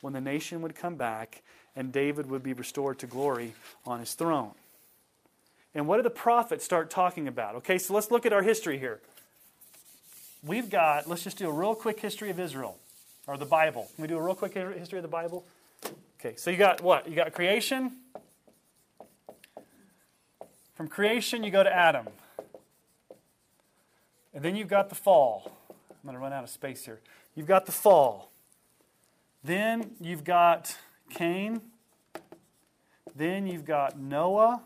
[0.00, 1.42] when the nation would come back
[1.76, 3.54] and David would be restored to glory
[3.86, 4.52] on his throne.
[5.74, 7.54] And what did the prophets start talking about?
[7.56, 9.00] Okay, so let's look at our history here.
[10.44, 12.78] We've got, let's just do a real quick history of Israel,
[13.26, 13.88] or the Bible.
[13.94, 15.44] Can we do a real quick history of the Bible?
[16.18, 17.08] Okay, so you got what?
[17.08, 17.92] You got creation.
[20.74, 22.08] From creation, you go to Adam.
[24.32, 25.52] And then you've got the fall.
[25.68, 27.00] I'm going to run out of space here.
[27.34, 28.29] You've got the fall.
[29.42, 30.76] Then you've got
[31.08, 31.62] Cain.
[33.14, 34.62] Then you've got Noah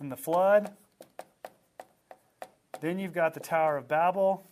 [0.00, 0.72] and the flood.
[2.80, 4.46] Then you've got the Tower of Babel.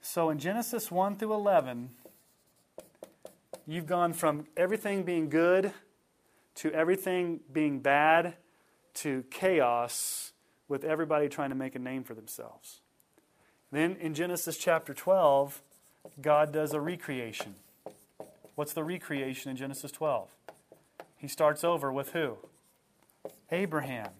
[0.00, 1.90] So in Genesis 1 through 11,
[3.66, 5.72] you've gone from everything being good
[6.56, 8.34] to everything being bad
[8.94, 10.32] to chaos
[10.66, 12.80] with everybody trying to make a name for themselves.
[13.70, 15.62] Then in Genesis chapter 12,
[16.20, 17.54] God does a recreation.
[18.54, 20.28] What's the recreation in Genesis 12?
[21.16, 22.38] He starts over with who?
[23.50, 24.10] Abraham.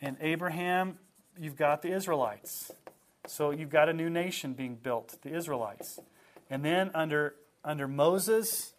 [0.00, 0.98] And Abraham,
[1.38, 2.72] you've got the Israelites.
[3.26, 5.98] So you've got a new nation being built, the Israelites.
[6.50, 7.34] And then under,
[7.64, 8.72] under Moses,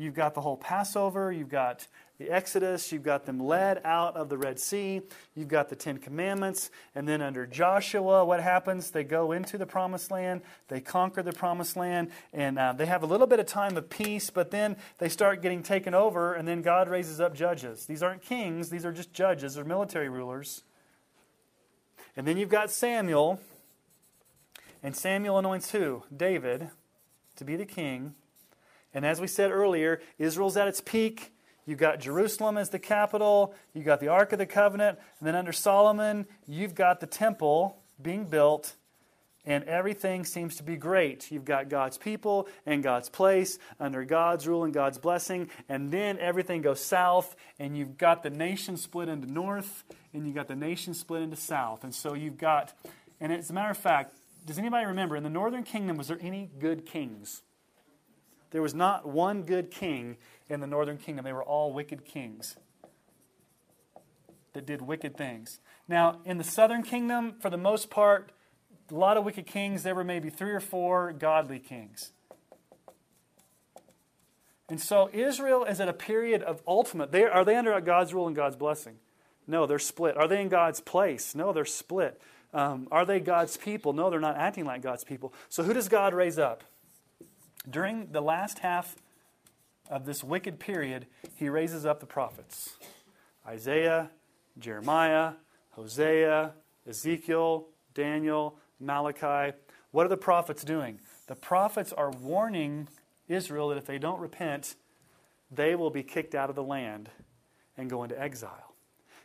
[0.00, 1.30] You've got the whole Passover.
[1.30, 1.86] You've got
[2.20, 2.92] the Exodus.
[2.92, 5.00] You've got them led out of the Red Sea.
[5.34, 6.70] You've got the Ten Commandments.
[6.94, 8.90] And then under Joshua, what happens?
[8.90, 10.42] They go into the Promised Land.
[10.68, 12.10] They conquer the Promised Land.
[12.34, 15.40] And uh, they have a little bit of time of peace, but then they start
[15.40, 16.34] getting taken over.
[16.34, 17.86] And then God raises up judges.
[17.86, 20.62] These aren't kings, these are just judges or military rulers.
[22.18, 23.40] And then you've got Samuel.
[24.82, 26.02] And Samuel anoints who?
[26.14, 26.68] David
[27.36, 28.14] to be the king.
[28.92, 31.32] And as we said earlier, Israel's at its peak.
[31.70, 33.54] You've got Jerusalem as the capital.
[33.74, 34.98] You've got the Ark of the Covenant.
[35.20, 38.74] And then under Solomon, you've got the temple being built.
[39.46, 41.30] And everything seems to be great.
[41.30, 45.48] You've got God's people and God's place under God's rule and God's blessing.
[45.68, 50.34] And then everything goes south, and you've got the nation split into north, and you've
[50.34, 51.84] got the nation split into south.
[51.84, 52.72] And so you've got,
[53.20, 54.12] and as a matter of fact,
[54.44, 57.42] does anybody remember in the northern kingdom, was there any good kings?
[58.50, 60.16] There was not one good king
[60.50, 61.24] in the northern kingdom.
[61.24, 62.56] They were all wicked kings
[64.52, 65.60] that did wicked things.
[65.88, 68.32] Now, in the southern kingdom, for the most part,
[68.90, 69.82] a lot of wicked kings.
[69.82, 72.12] There were maybe three or four godly kings.
[74.68, 77.10] And so Israel is at a period of ultimate.
[77.10, 78.96] They, are they under God's rule and God's blessing?
[79.46, 80.16] No, they're split.
[80.16, 81.34] Are they in God's place?
[81.34, 82.20] No, they're split.
[82.54, 83.92] Um, are they God's people?
[83.92, 85.32] No, they're not acting like God's people.
[85.48, 86.62] So who does God raise up?
[87.68, 88.96] During the last half
[89.90, 92.76] of this wicked period, he raises up the prophets
[93.46, 94.10] Isaiah,
[94.58, 95.32] Jeremiah,
[95.70, 96.52] Hosea,
[96.88, 99.56] Ezekiel, Daniel, Malachi.
[99.90, 101.00] What are the prophets doing?
[101.26, 102.88] The prophets are warning
[103.28, 104.76] Israel that if they don't repent,
[105.50, 107.10] they will be kicked out of the land
[107.76, 108.74] and go into exile.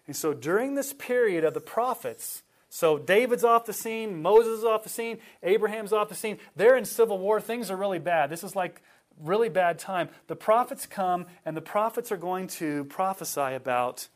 [0.07, 4.65] And so during this period of the prophets, so David's off the scene, Moses is
[4.65, 6.37] off the scene, Abraham's off the scene.
[6.55, 7.39] They're in civil war.
[7.39, 8.29] Things are really bad.
[8.29, 8.81] This is like
[9.21, 10.09] really bad time.
[10.27, 14.07] The prophets come, and the prophets are going to prophesy about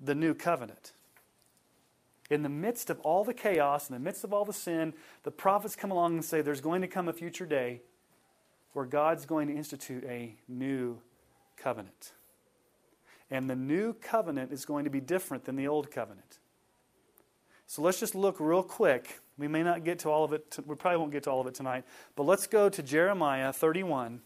[0.00, 0.92] the new covenant.
[2.30, 4.94] In the midst of all the chaos, in the midst of all the sin,
[5.24, 7.82] the prophets come along and say there's going to come a future day
[8.72, 11.00] where God's going to institute a new
[11.56, 12.12] covenant.
[13.30, 16.38] And the new covenant is going to be different than the old covenant.
[17.66, 19.20] So let's just look real quick.
[19.40, 21.46] We may not get to all of it, we probably won't get to all of
[21.46, 21.84] it tonight,
[22.14, 24.20] but let's go to Jeremiah 31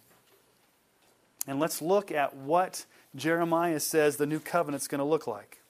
[1.47, 2.85] and let's look at what
[3.15, 5.61] Jeremiah says the new covenant's going to look like.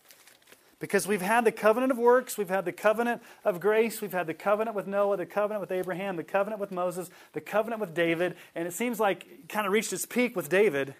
[0.81, 4.27] Because we've had the covenant of works, we've had the covenant of grace, we've had
[4.27, 7.95] the covenant with Noah, the covenant with Abraham, the covenant with Moses, the covenant with
[7.95, 10.95] David, and it seems like it kind of reached its peak with David,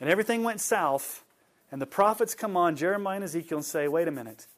[0.00, 1.22] and everything went south,
[1.70, 4.48] and the prophets come on, Jeremiah and Ezekiel, and say, wait a minute.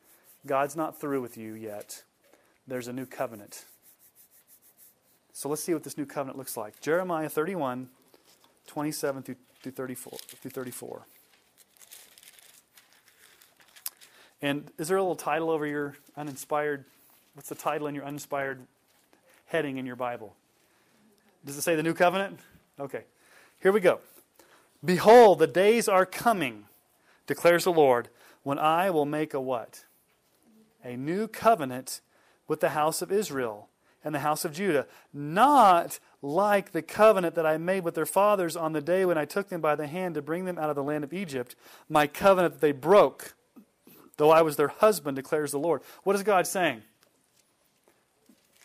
[0.46, 2.02] God's not through with you yet.
[2.66, 3.64] There's a new covenant.
[5.32, 6.80] So let's see what this new covenant looks like.
[6.80, 7.88] Jeremiah 31,
[8.66, 11.06] 27 through, through, 34, through 34.
[14.42, 16.84] And is there a little title over your uninspired?
[17.34, 18.60] What's the title in your uninspired
[19.46, 20.34] heading in your Bible?
[21.44, 22.40] Does it say the new covenant?
[22.80, 23.04] Okay.
[23.60, 24.00] Here we go.
[24.84, 26.64] Behold, the days are coming,
[27.26, 28.08] declares the Lord,
[28.42, 29.84] when I will make a what?
[30.86, 32.00] a new covenant
[32.48, 33.68] with the house of Israel
[34.04, 38.56] and the house of Judah, not like the covenant that I made with their fathers
[38.56, 40.76] on the day when I took them by the hand to bring them out of
[40.76, 41.56] the land of Egypt,
[41.88, 43.34] my covenant that they broke,
[44.16, 45.82] though I was their husband, declares the Lord.
[46.04, 46.82] What is God saying?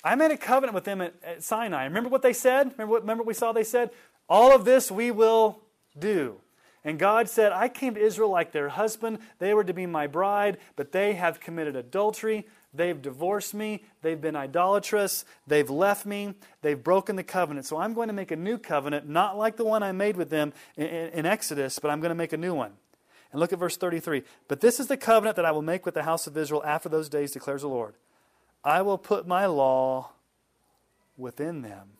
[0.04, 1.84] I made a covenant with them at, at Sinai.
[1.84, 2.72] Remember what they said?
[2.74, 3.92] Remember what, remember what we saw they said?
[4.28, 5.60] All of this we will
[5.98, 6.38] do.
[6.84, 9.20] And God said, I came to Israel like their husband.
[9.38, 12.48] They were to be my bride, but they have committed adultery.
[12.74, 13.84] They've divorced me.
[14.02, 15.26] They've been idolatrous.
[15.46, 16.36] They've left me.
[16.62, 17.66] They've broken the covenant.
[17.66, 20.30] So I'm going to make a new covenant, not like the one I made with
[20.30, 22.72] them in, in, Exodus, but I'm going to make a new one.
[23.32, 24.24] And look at verse 33.
[24.48, 26.88] But this is the covenant that I will make with the house of Israel after
[26.88, 27.96] those days, declares the Lord.
[28.64, 30.12] I will put my law
[31.18, 31.98] within them,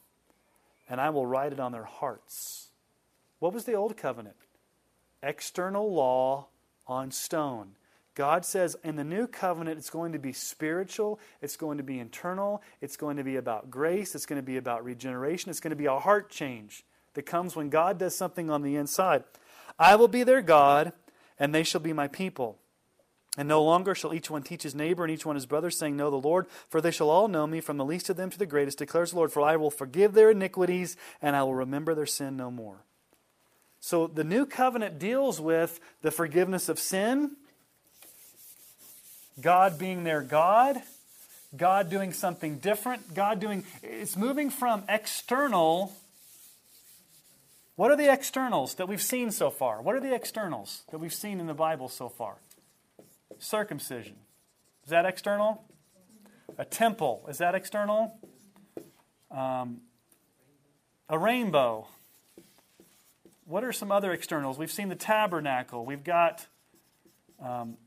[0.88, 2.70] and I will write it on their hearts.
[3.40, 4.36] What was the old covenant?
[5.24, 6.48] external law
[6.88, 7.76] on stone.
[8.14, 12.00] God says in the new covenant, it's going to be spiritual, it's going to be
[12.00, 15.72] internal, it's going to be about grace, it's going to be about regeneration, it's going
[15.72, 16.84] to be a heart change
[17.14, 19.24] that comes when God does something on the inside.
[19.80, 20.94] I will be their God,
[21.40, 22.58] and they shall be my people.
[23.38, 25.96] And no longer shall each one teach his neighbor and each one his brother, saying,
[25.96, 28.38] Know the Lord, for they shall all know me, from the least of them to
[28.38, 29.32] the greatest, declares the Lord.
[29.32, 32.84] For I will forgive their iniquities, and I will remember their sin no more.
[33.80, 37.38] So the new covenant deals with the forgiveness of sin,
[39.42, 40.78] God being their God,
[41.56, 45.92] God doing something different, God doing, it's moving from external
[47.76, 49.82] What are the externals that we've seen so far?
[49.82, 52.36] What are the externals that we've seen in the Bible so far?
[53.40, 54.16] Circumcision.
[54.84, 55.64] Is that external?
[56.60, 57.26] A temple.
[57.28, 58.20] Is that external?
[59.32, 59.82] Um,
[61.10, 61.88] a rainbow.
[63.46, 64.60] What are some other externals?
[64.60, 65.84] We've seen the tabernacle.
[65.84, 66.46] We've got
[67.44, 67.78] um,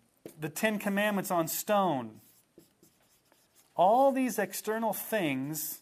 [0.41, 2.21] the Ten Commandments on stone.
[3.77, 5.81] All these external things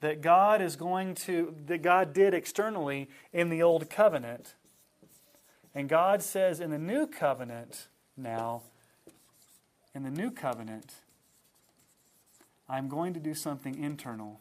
[0.00, 4.54] that God is going to, that God did externally in the old covenant.
[5.74, 8.62] And God says in the new covenant now,
[9.94, 10.94] in the new covenant,
[12.68, 14.40] I'm going to do something internal,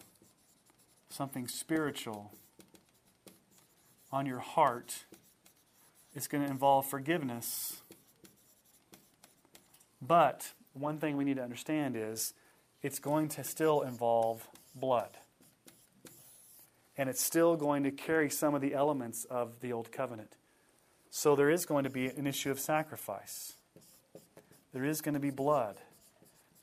[1.09, 2.33] something spiritual
[4.11, 5.05] on your heart.
[6.13, 7.81] It's going to involve forgiveness.
[10.06, 12.34] But one thing we need to understand is
[12.82, 15.18] it's going to still involve blood.
[16.98, 20.36] And it's still going to carry some of the elements of the Old Covenant.
[21.10, 23.53] So there is going to be an issue of sacrifice.
[24.73, 25.77] There is going to be blood.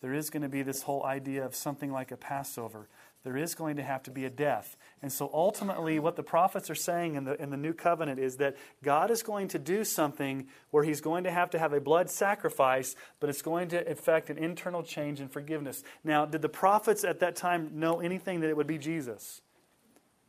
[0.03, 2.89] There is going to be this whole idea of something like a Passover.
[3.25, 4.77] There is going to have to be a death.
[5.03, 8.37] And so ultimately, what the prophets are saying in the, in the new covenant is
[8.37, 11.81] that God is going to do something where he's going to have to have a
[11.81, 15.83] blood sacrifice, but it's going to effect an internal change and forgiveness.
[16.05, 19.41] Now, did the prophets at that time know anything that it would be Jesus?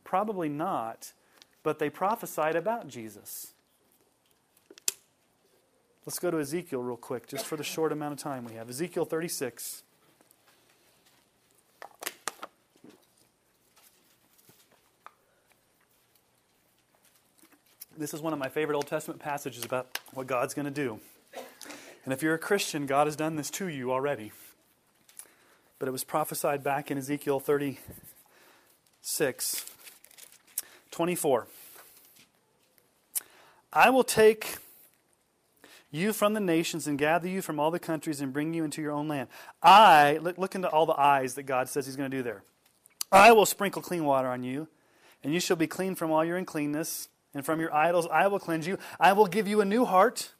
[0.02, 1.12] Probably not,
[1.62, 3.52] but they prophesied about Jesus.
[6.04, 8.68] Let's go to Ezekiel real quick, just for the short amount of time we have.
[8.68, 9.84] Ezekiel 36.
[17.96, 20.98] This is one of my favorite Old Testament passages about what God's going to do.
[22.04, 24.32] And if you're a Christian, God has done this to you already.
[25.78, 29.64] But it was prophesied back in Ezekiel 36
[30.90, 31.46] 24.
[33.72, 34.56] I will take
[35.92, 38.82] you from the nations and gather you from all the countries and bring you into
[38.82, 39.28] your own land.
[39.62, 42.42] I, look, look into all the eyes that God says He's going to do there.
[43.12, 44.66] I will sprinkle clean water on you,
[45.22, 48.38] and you shall be clean from all your uncleanness, and from your idols I will
[48.38, 48.78] cleanse you.
[48.98, 50.32] I will give you a new heart,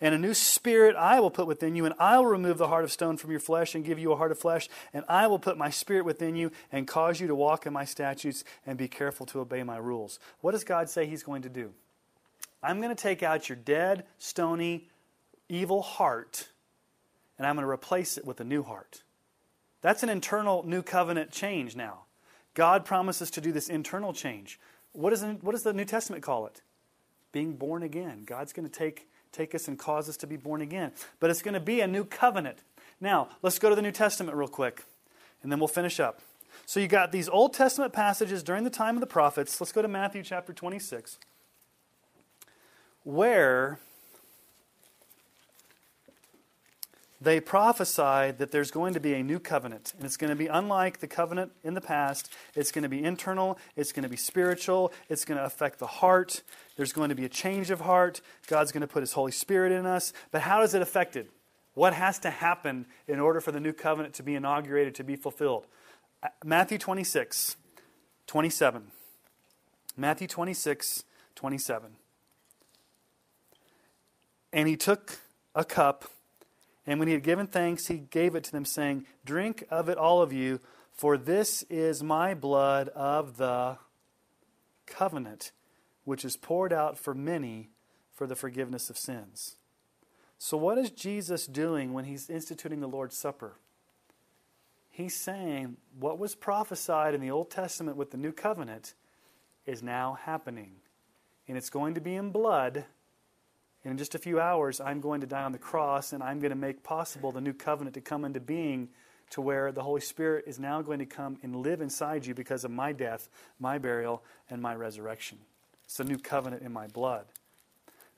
[0.00, 2.84] and a new spirit I will put within you, and I will remove the heart
[2.84, 5.38] of stone from your flesh and give you a heart of flesh, and I will
[5.38, 8.88] put my spirit within you and cause you to walk in my statutes and be
[8.88, 10.18] careful to obey my rules.
[10.40, 11.72] What does God say He's going to do?
[12.62, 14.88] I'm going to take out your dead, stony,
[15.48, 16.48] evil heart,
[17.38, 19.02] and I'm going to replace it with a new heart.
[19.82, 22.04] That's an internal new covenant change now.
[22.54, 24.60] God promises to do this internal change.
[24.92, 26.62] What, is, what does the New Testament call it?
[27.32, 28.24] Being born again.
[28.24, 30.92] God's going to take take us and cause us to be born again.
[31.18, 32.58] But it's going to be a new covenant.
[33.00, 34.84] Now, let's go to the New Testament real quick,
[35.42, 36.20] and then we'll finish up.
[36.66, 39.60] So you got these Old Testament passages during the time of the prophets.
[39.60, 41.18] Let's go to Matthew chapter 26,
[43.04, 43.78] where
[47.20, 49.92] they prophesy that there's going to be a new covenant.
[49.96, 52.32] And it's going to be unlike the covenant in the past.
[52.54, 55.86] It's going to be internal, it's going to be spiritual, it's going to affect the
[55.86, 56.42] heart.
[56.76, 58.22] There's going to be a change of heart.
[58.46, 60.14] God's going to put His Holy Spirit in us.
[60.30, 61.28] But how is it affected?
[61.74, 65.16] What has to happen in order for the new covenant to be inaugurated, to be
[65.16, 65.66] fulfilled?
[66.22, 67.56] Uh, Matthew 26,
[68.26, 68.84] 27.
[69.96, 71.90] Matthew 26, 27.
[74.52, 75.18] And he took
[75.54, 76.04] a cup
[76.86, 79.98] and when he had given thanks, he gave it to them, saying, Drink of it,
[79.98, 80.60] all of you,
[80.92, 83.78] for this is my blood of the
[84.86, 85.52] covenant,
[86.04, 87.70] which is poured out for many
[88.12, 89.56] for the forgiveness of sins.
[90.38, 93.56] So, what is Jesus doing when he's instituting the Lord's Supper?
[94.90, 98.94] He's saying what was prophesied in the Old Testament with the new covenant
[99.64, 100.72] is now happening.
[101.46, 102.84] And it's going to be in blood
[103.84, 106.50] in just a few hours, I'm going to die on the cross and I'm going
[106.50, 108.88] to make possible the new covenant to come into being
[109.30, 112.64] to where the Holy Spirit is now going to come and live inside you because
[112.64, 113.28] of my death,
[113.58, 115.38] my burial, and my resurrection.
[115.84, 117.26] It's a new covenant in my blood.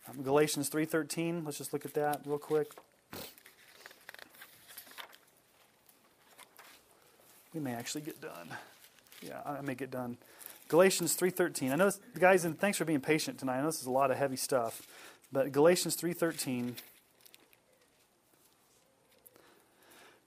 [0.09, 2.73] Um, Galatians 3:13, let's just look at that real quick.
[7.55, 8.49] We may actually get done.
[9.21, 10.17] Yeah, I may get done.
[10.69, 11.71] Galatians 3:13.
[11.71, 13.59] I know this, guys and thanks for being patient tonight.
[13.59, 14.87] I know this is a lot of heavy stuff.
[15.33, 16.77] But Galatians 3:13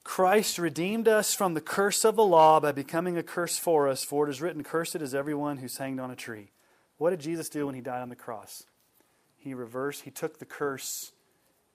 [0.02, 4.04] Christ redeemed us from the curse of the law by becoming a curse for us,
[4.04, 6.52] for it is written, Cursed is everyone who's hanged on a tree.
[6.96, 8.62] What did Jesus do when he died on the cross?
[9.36, 11.10] He reversed, he took the curse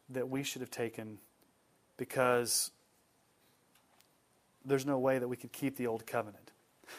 [0.09, 1.19] that we should have taken
[1.97, 2.71] because
[4.63, 6.51] there's no way that we could keep the old covenant.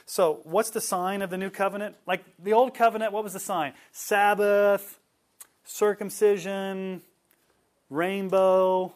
[0.04, 1.96] So, what's the sign of the new covenant?
[2.06, 3.72] Like the old covenant, what was the sign?
[3.90, 4.98] Sabbath,
[5.64, 7.02] circumcision,
[7.90, 8.94] rainbow.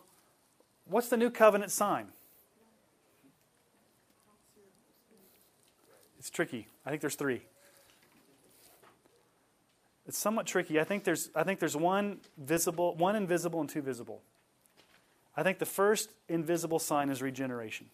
[0.87, 2.09] What's the new covenant sign?
[6.19, 6.67] It's tricky.
[6.85, 7.43] I think there's three.
[10.07, 10.79] It's somewhat tricky.
[10.81, 14.23] I think there's I think there's one visible, one invisible and two visible.
[15.37, 17.89] I think the first invisible sign is regeneration.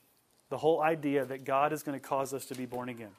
[0.48, 3.10] The whole idea that God is going to cause us to be born again.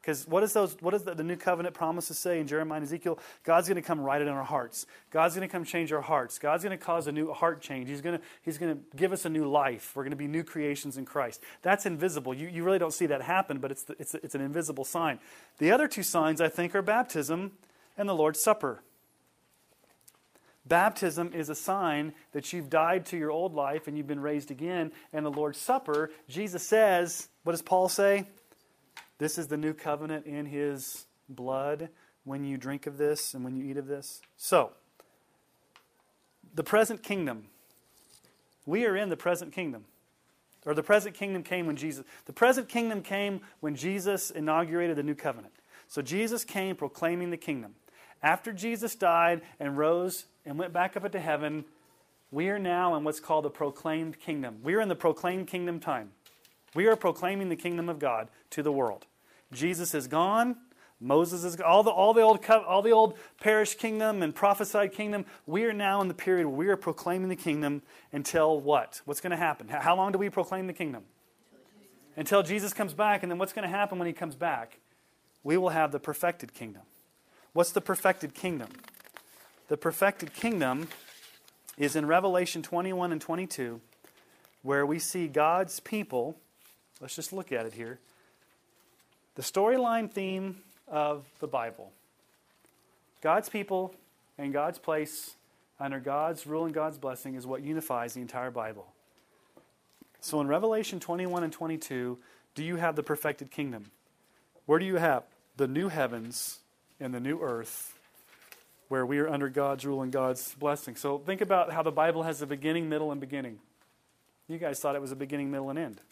[0.00, 2.86] Because what, is those, what does the, the, new covenant promises say in Jeremiah and
[2.86, 3.18] Ezekiel?
[3.44, 4.86] God's going to come write it in our hearts.
[5.10, 6.38] God's going to come change our hearts.
[6.38, 7.88] God's going to cause a new heart change.
[7.88, 9.92] He's going to, he's going to give us a new life.
[9.94, 11.42] We're going to be new creations in Christ.
[11.60, 12.32] That's invisible.
[12.32, 15.18] You, you really don't see that happen, but it's, the, it's, it's an invisible sign.
[15.58, 17.52] The other two signs, I think, are baptism
[17.98, 18.82] and the Lord's Supper.
[20.64, 24.50] Baptism is a sign that you've died to your old life and you've been raised
[24.50, 24.92] again.
[25.12, 28.26] And the Lord's Supper, Jesus says, what does Paul say?
[29.20, 31.90] This is the new covenant in his blood
[32.24, 34.22] when you drink of this and when you eat of this.
[34.38, 34.70] So,
[36.54, 37.44] the present kingdom.
[38.64, 39.84] We are in the present kingdom.
[40.64, 42.06] Or the present kingdom came when Jesus.
[42.24, 45.52] The present kingdom came when Jesus inaugurated the new covenant.
[45.86, 47.74] So Jesus came proclaiming the kingdom.
[48.22, 51.66] After Jesus died and rose and went back up into heaven,
[52.30, 54.60] we are now in what's called the proclaimed kingdom.
[54.62, 56.12] We are in the proclaimed kingdom time.
[56.74, 59.06] We are proclaiming the kingdom of God to the world.
[59.52, 60.56] Jesus is gone.
[61.00, 65.24] Moses is all the all the old all the old perished kingdom and prophesied kingdom.
[65.46, 67.82] We are now in the period where we are proclaiming the kingdom
[68.12, 69.00] until what?
[69.06, 69.68] What's going to happen?
[69.68, 71.04] How long do we proclaim the kingdom?
[72.16, 74.78] Until Jesus comes back, and then what's going to happen when he comes back?
[75.42, 76.82] We will have the perfected kingdom.
[77.54, 78.68] What's the perfected kingdom?
[79.68, 80.88] The perfected kingdom
[81.78, 83.80] is in Revelation 21 and 22,
[84.62, 86.36] where we see God's people.
[87.00, 88.00] Let's just look at it here
[89.40, 90.56] the storyline theme
[90.86, 91.90] of the Bible
[93.22, 93.94] God's people
[94.36, 95.34] and God's place
[95.78, 98.92] under God's rule and God's blessing is what unifies the entire Bible.
[100.20, 102.18] So in Revelation 21 and 22,
[102.54, 103.90] do you have the perfected kingdom?
[104.66, 105.22] Where do you have
[105.56, 106.58] the new heavens
[107.00, 107.98] and the new earth
[108.88, 110.96] where we are under God's rule and God's blessing?
[110.96, 113.58] So think about how the Bible has a beginning, middle, and beginning.
[114.48, 116.02] You guys thought it was a beginning, middle, and end.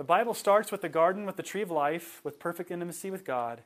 [0.00, 3.22] The Bible starts with the garden with the tree of life, with perfect intimacy with
[3.22, 3.60] God,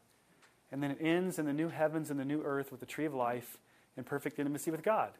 [0.72, 3.04] and then it ends in the new heavens and the new earth with the tree
[3.04, 3.56] of life
[3.96, 5.12] and perfect intimacy with God.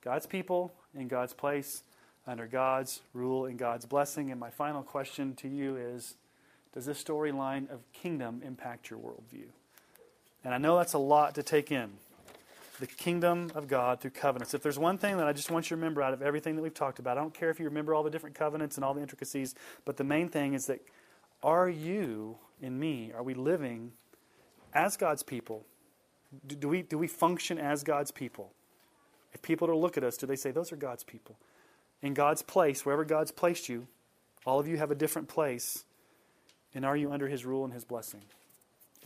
[0.00, 1.82] God's people in God's place,
[2.26, 4.30] under God's rule and God's blessing.
[4.30, 6.14] And my final question to you is
[6.72, 9.48] Does this storyline of kingdom impact your worldview?
[10.42, 11.90] And I know that's a lot to take in
[12.82, 14.54] the kingdom of God through covenants.
[14.54, 16.62] If there's one thing that I just want you to remember out of everything that
[16.62, 18.92] we've talked about, I don't care if you remember all the different covenants and all
[18.92, 19.54] the intricacies,
[19.84, 20.80] but the main thing is that
[21.44, 23.92] are you and me, are we living
[24.74, 25.64] as God's people?
[26.44, 28.50] Do, do we, do we function as God's people?
[29.32, 31.36] If people are to look at us, do they say, those are God's people?
[32.02, 33.86] In God's place, wherever God's placed you,
[34.44, 35.84] all of you have a different place.
[36.74, 38.22] And are you under His rule and His blessing?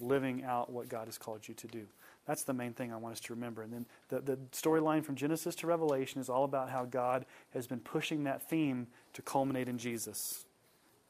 [0.00, 1.86] Living out what God has called you to do.
[2.26, 3.62] That's the main thing I want us to remember.
[3.62, 7.24] And then the, the storyline from Genesis to Revelation is all about how God
[7.54, 10.44] has been pushing that theme to culminate in Jesus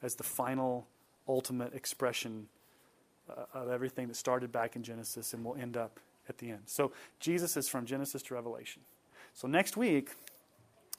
[0.02, 0.86] as the final,
[1.26, 2.48] ultimate expression
[3.30, 6.62] uh, of everything that started back in Genesis and will end up at the end.
[6.66, 8.82] So Jesus is from Genesis to Revelation.
[9.32, 10.10] So next week,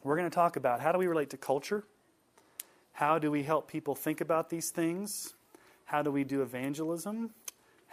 [0.04, 1.84] we're going to talk about how do we relate to culture?
[2.94, 5.36] How do we help people think about these things?
[5.86, 7.32] How do we do evangelism?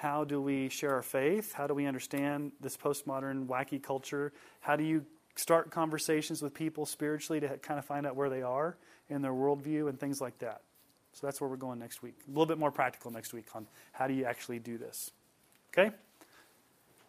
[0.04, 1.54] How do we share our faith?
[1.54, 4.34] How do we understand this postmodern wacky culture?
[4.60, 8.42] How do you start conversations with people spiritually to kind of find out where they
[8.42, 8.76] are
[9.08, 10.60] in their worldview and things like that?
[11.14, 12.16] So that's where we're going next week.
[12.26, 15.10] A little bit more practical next week on how do you actually do this.
[15.72, 15.90] Okay?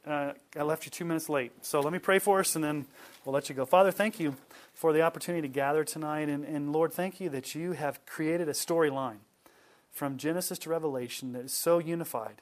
[0.07, 1.51] Uh, I left you two minutes late.
[1.65, 2.85] So let me pray for us and then
[3.25, 3.65] we'll let you go.
[3.65, 4.37] Father, thank you
[4.73, 6.29] for the opportunity to gather tonight.
[6.29, 9.17] And, and Lord, thank you that you have created a storyline
[9.91, 12.41] from Genesis to Revelation that is so unified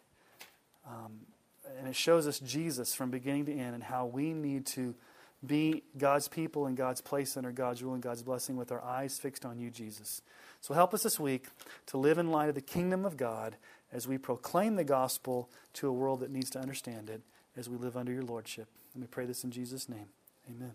[0.87, 1.19] um,
[1.77, 4.95] and it shows us Jesus from beginning to end and how we need to
[5.45, 9.19] be God's people in God's place under God's rule and God's blessing with our eyes
[9.19, 10.21] fixed on you, Jesus.
[10.61, 11.47] So help us this week
[11.87, 13.57] to live in light of the kingdom of God
[13.91, 17.21] as we proclaim the gospel to a world that needs to understand it
[17.57, 18.67] as we live under your lordship.
[18.93, 20.07] And we pray this in Jesus' name.
[20.49, 20.73] Amen.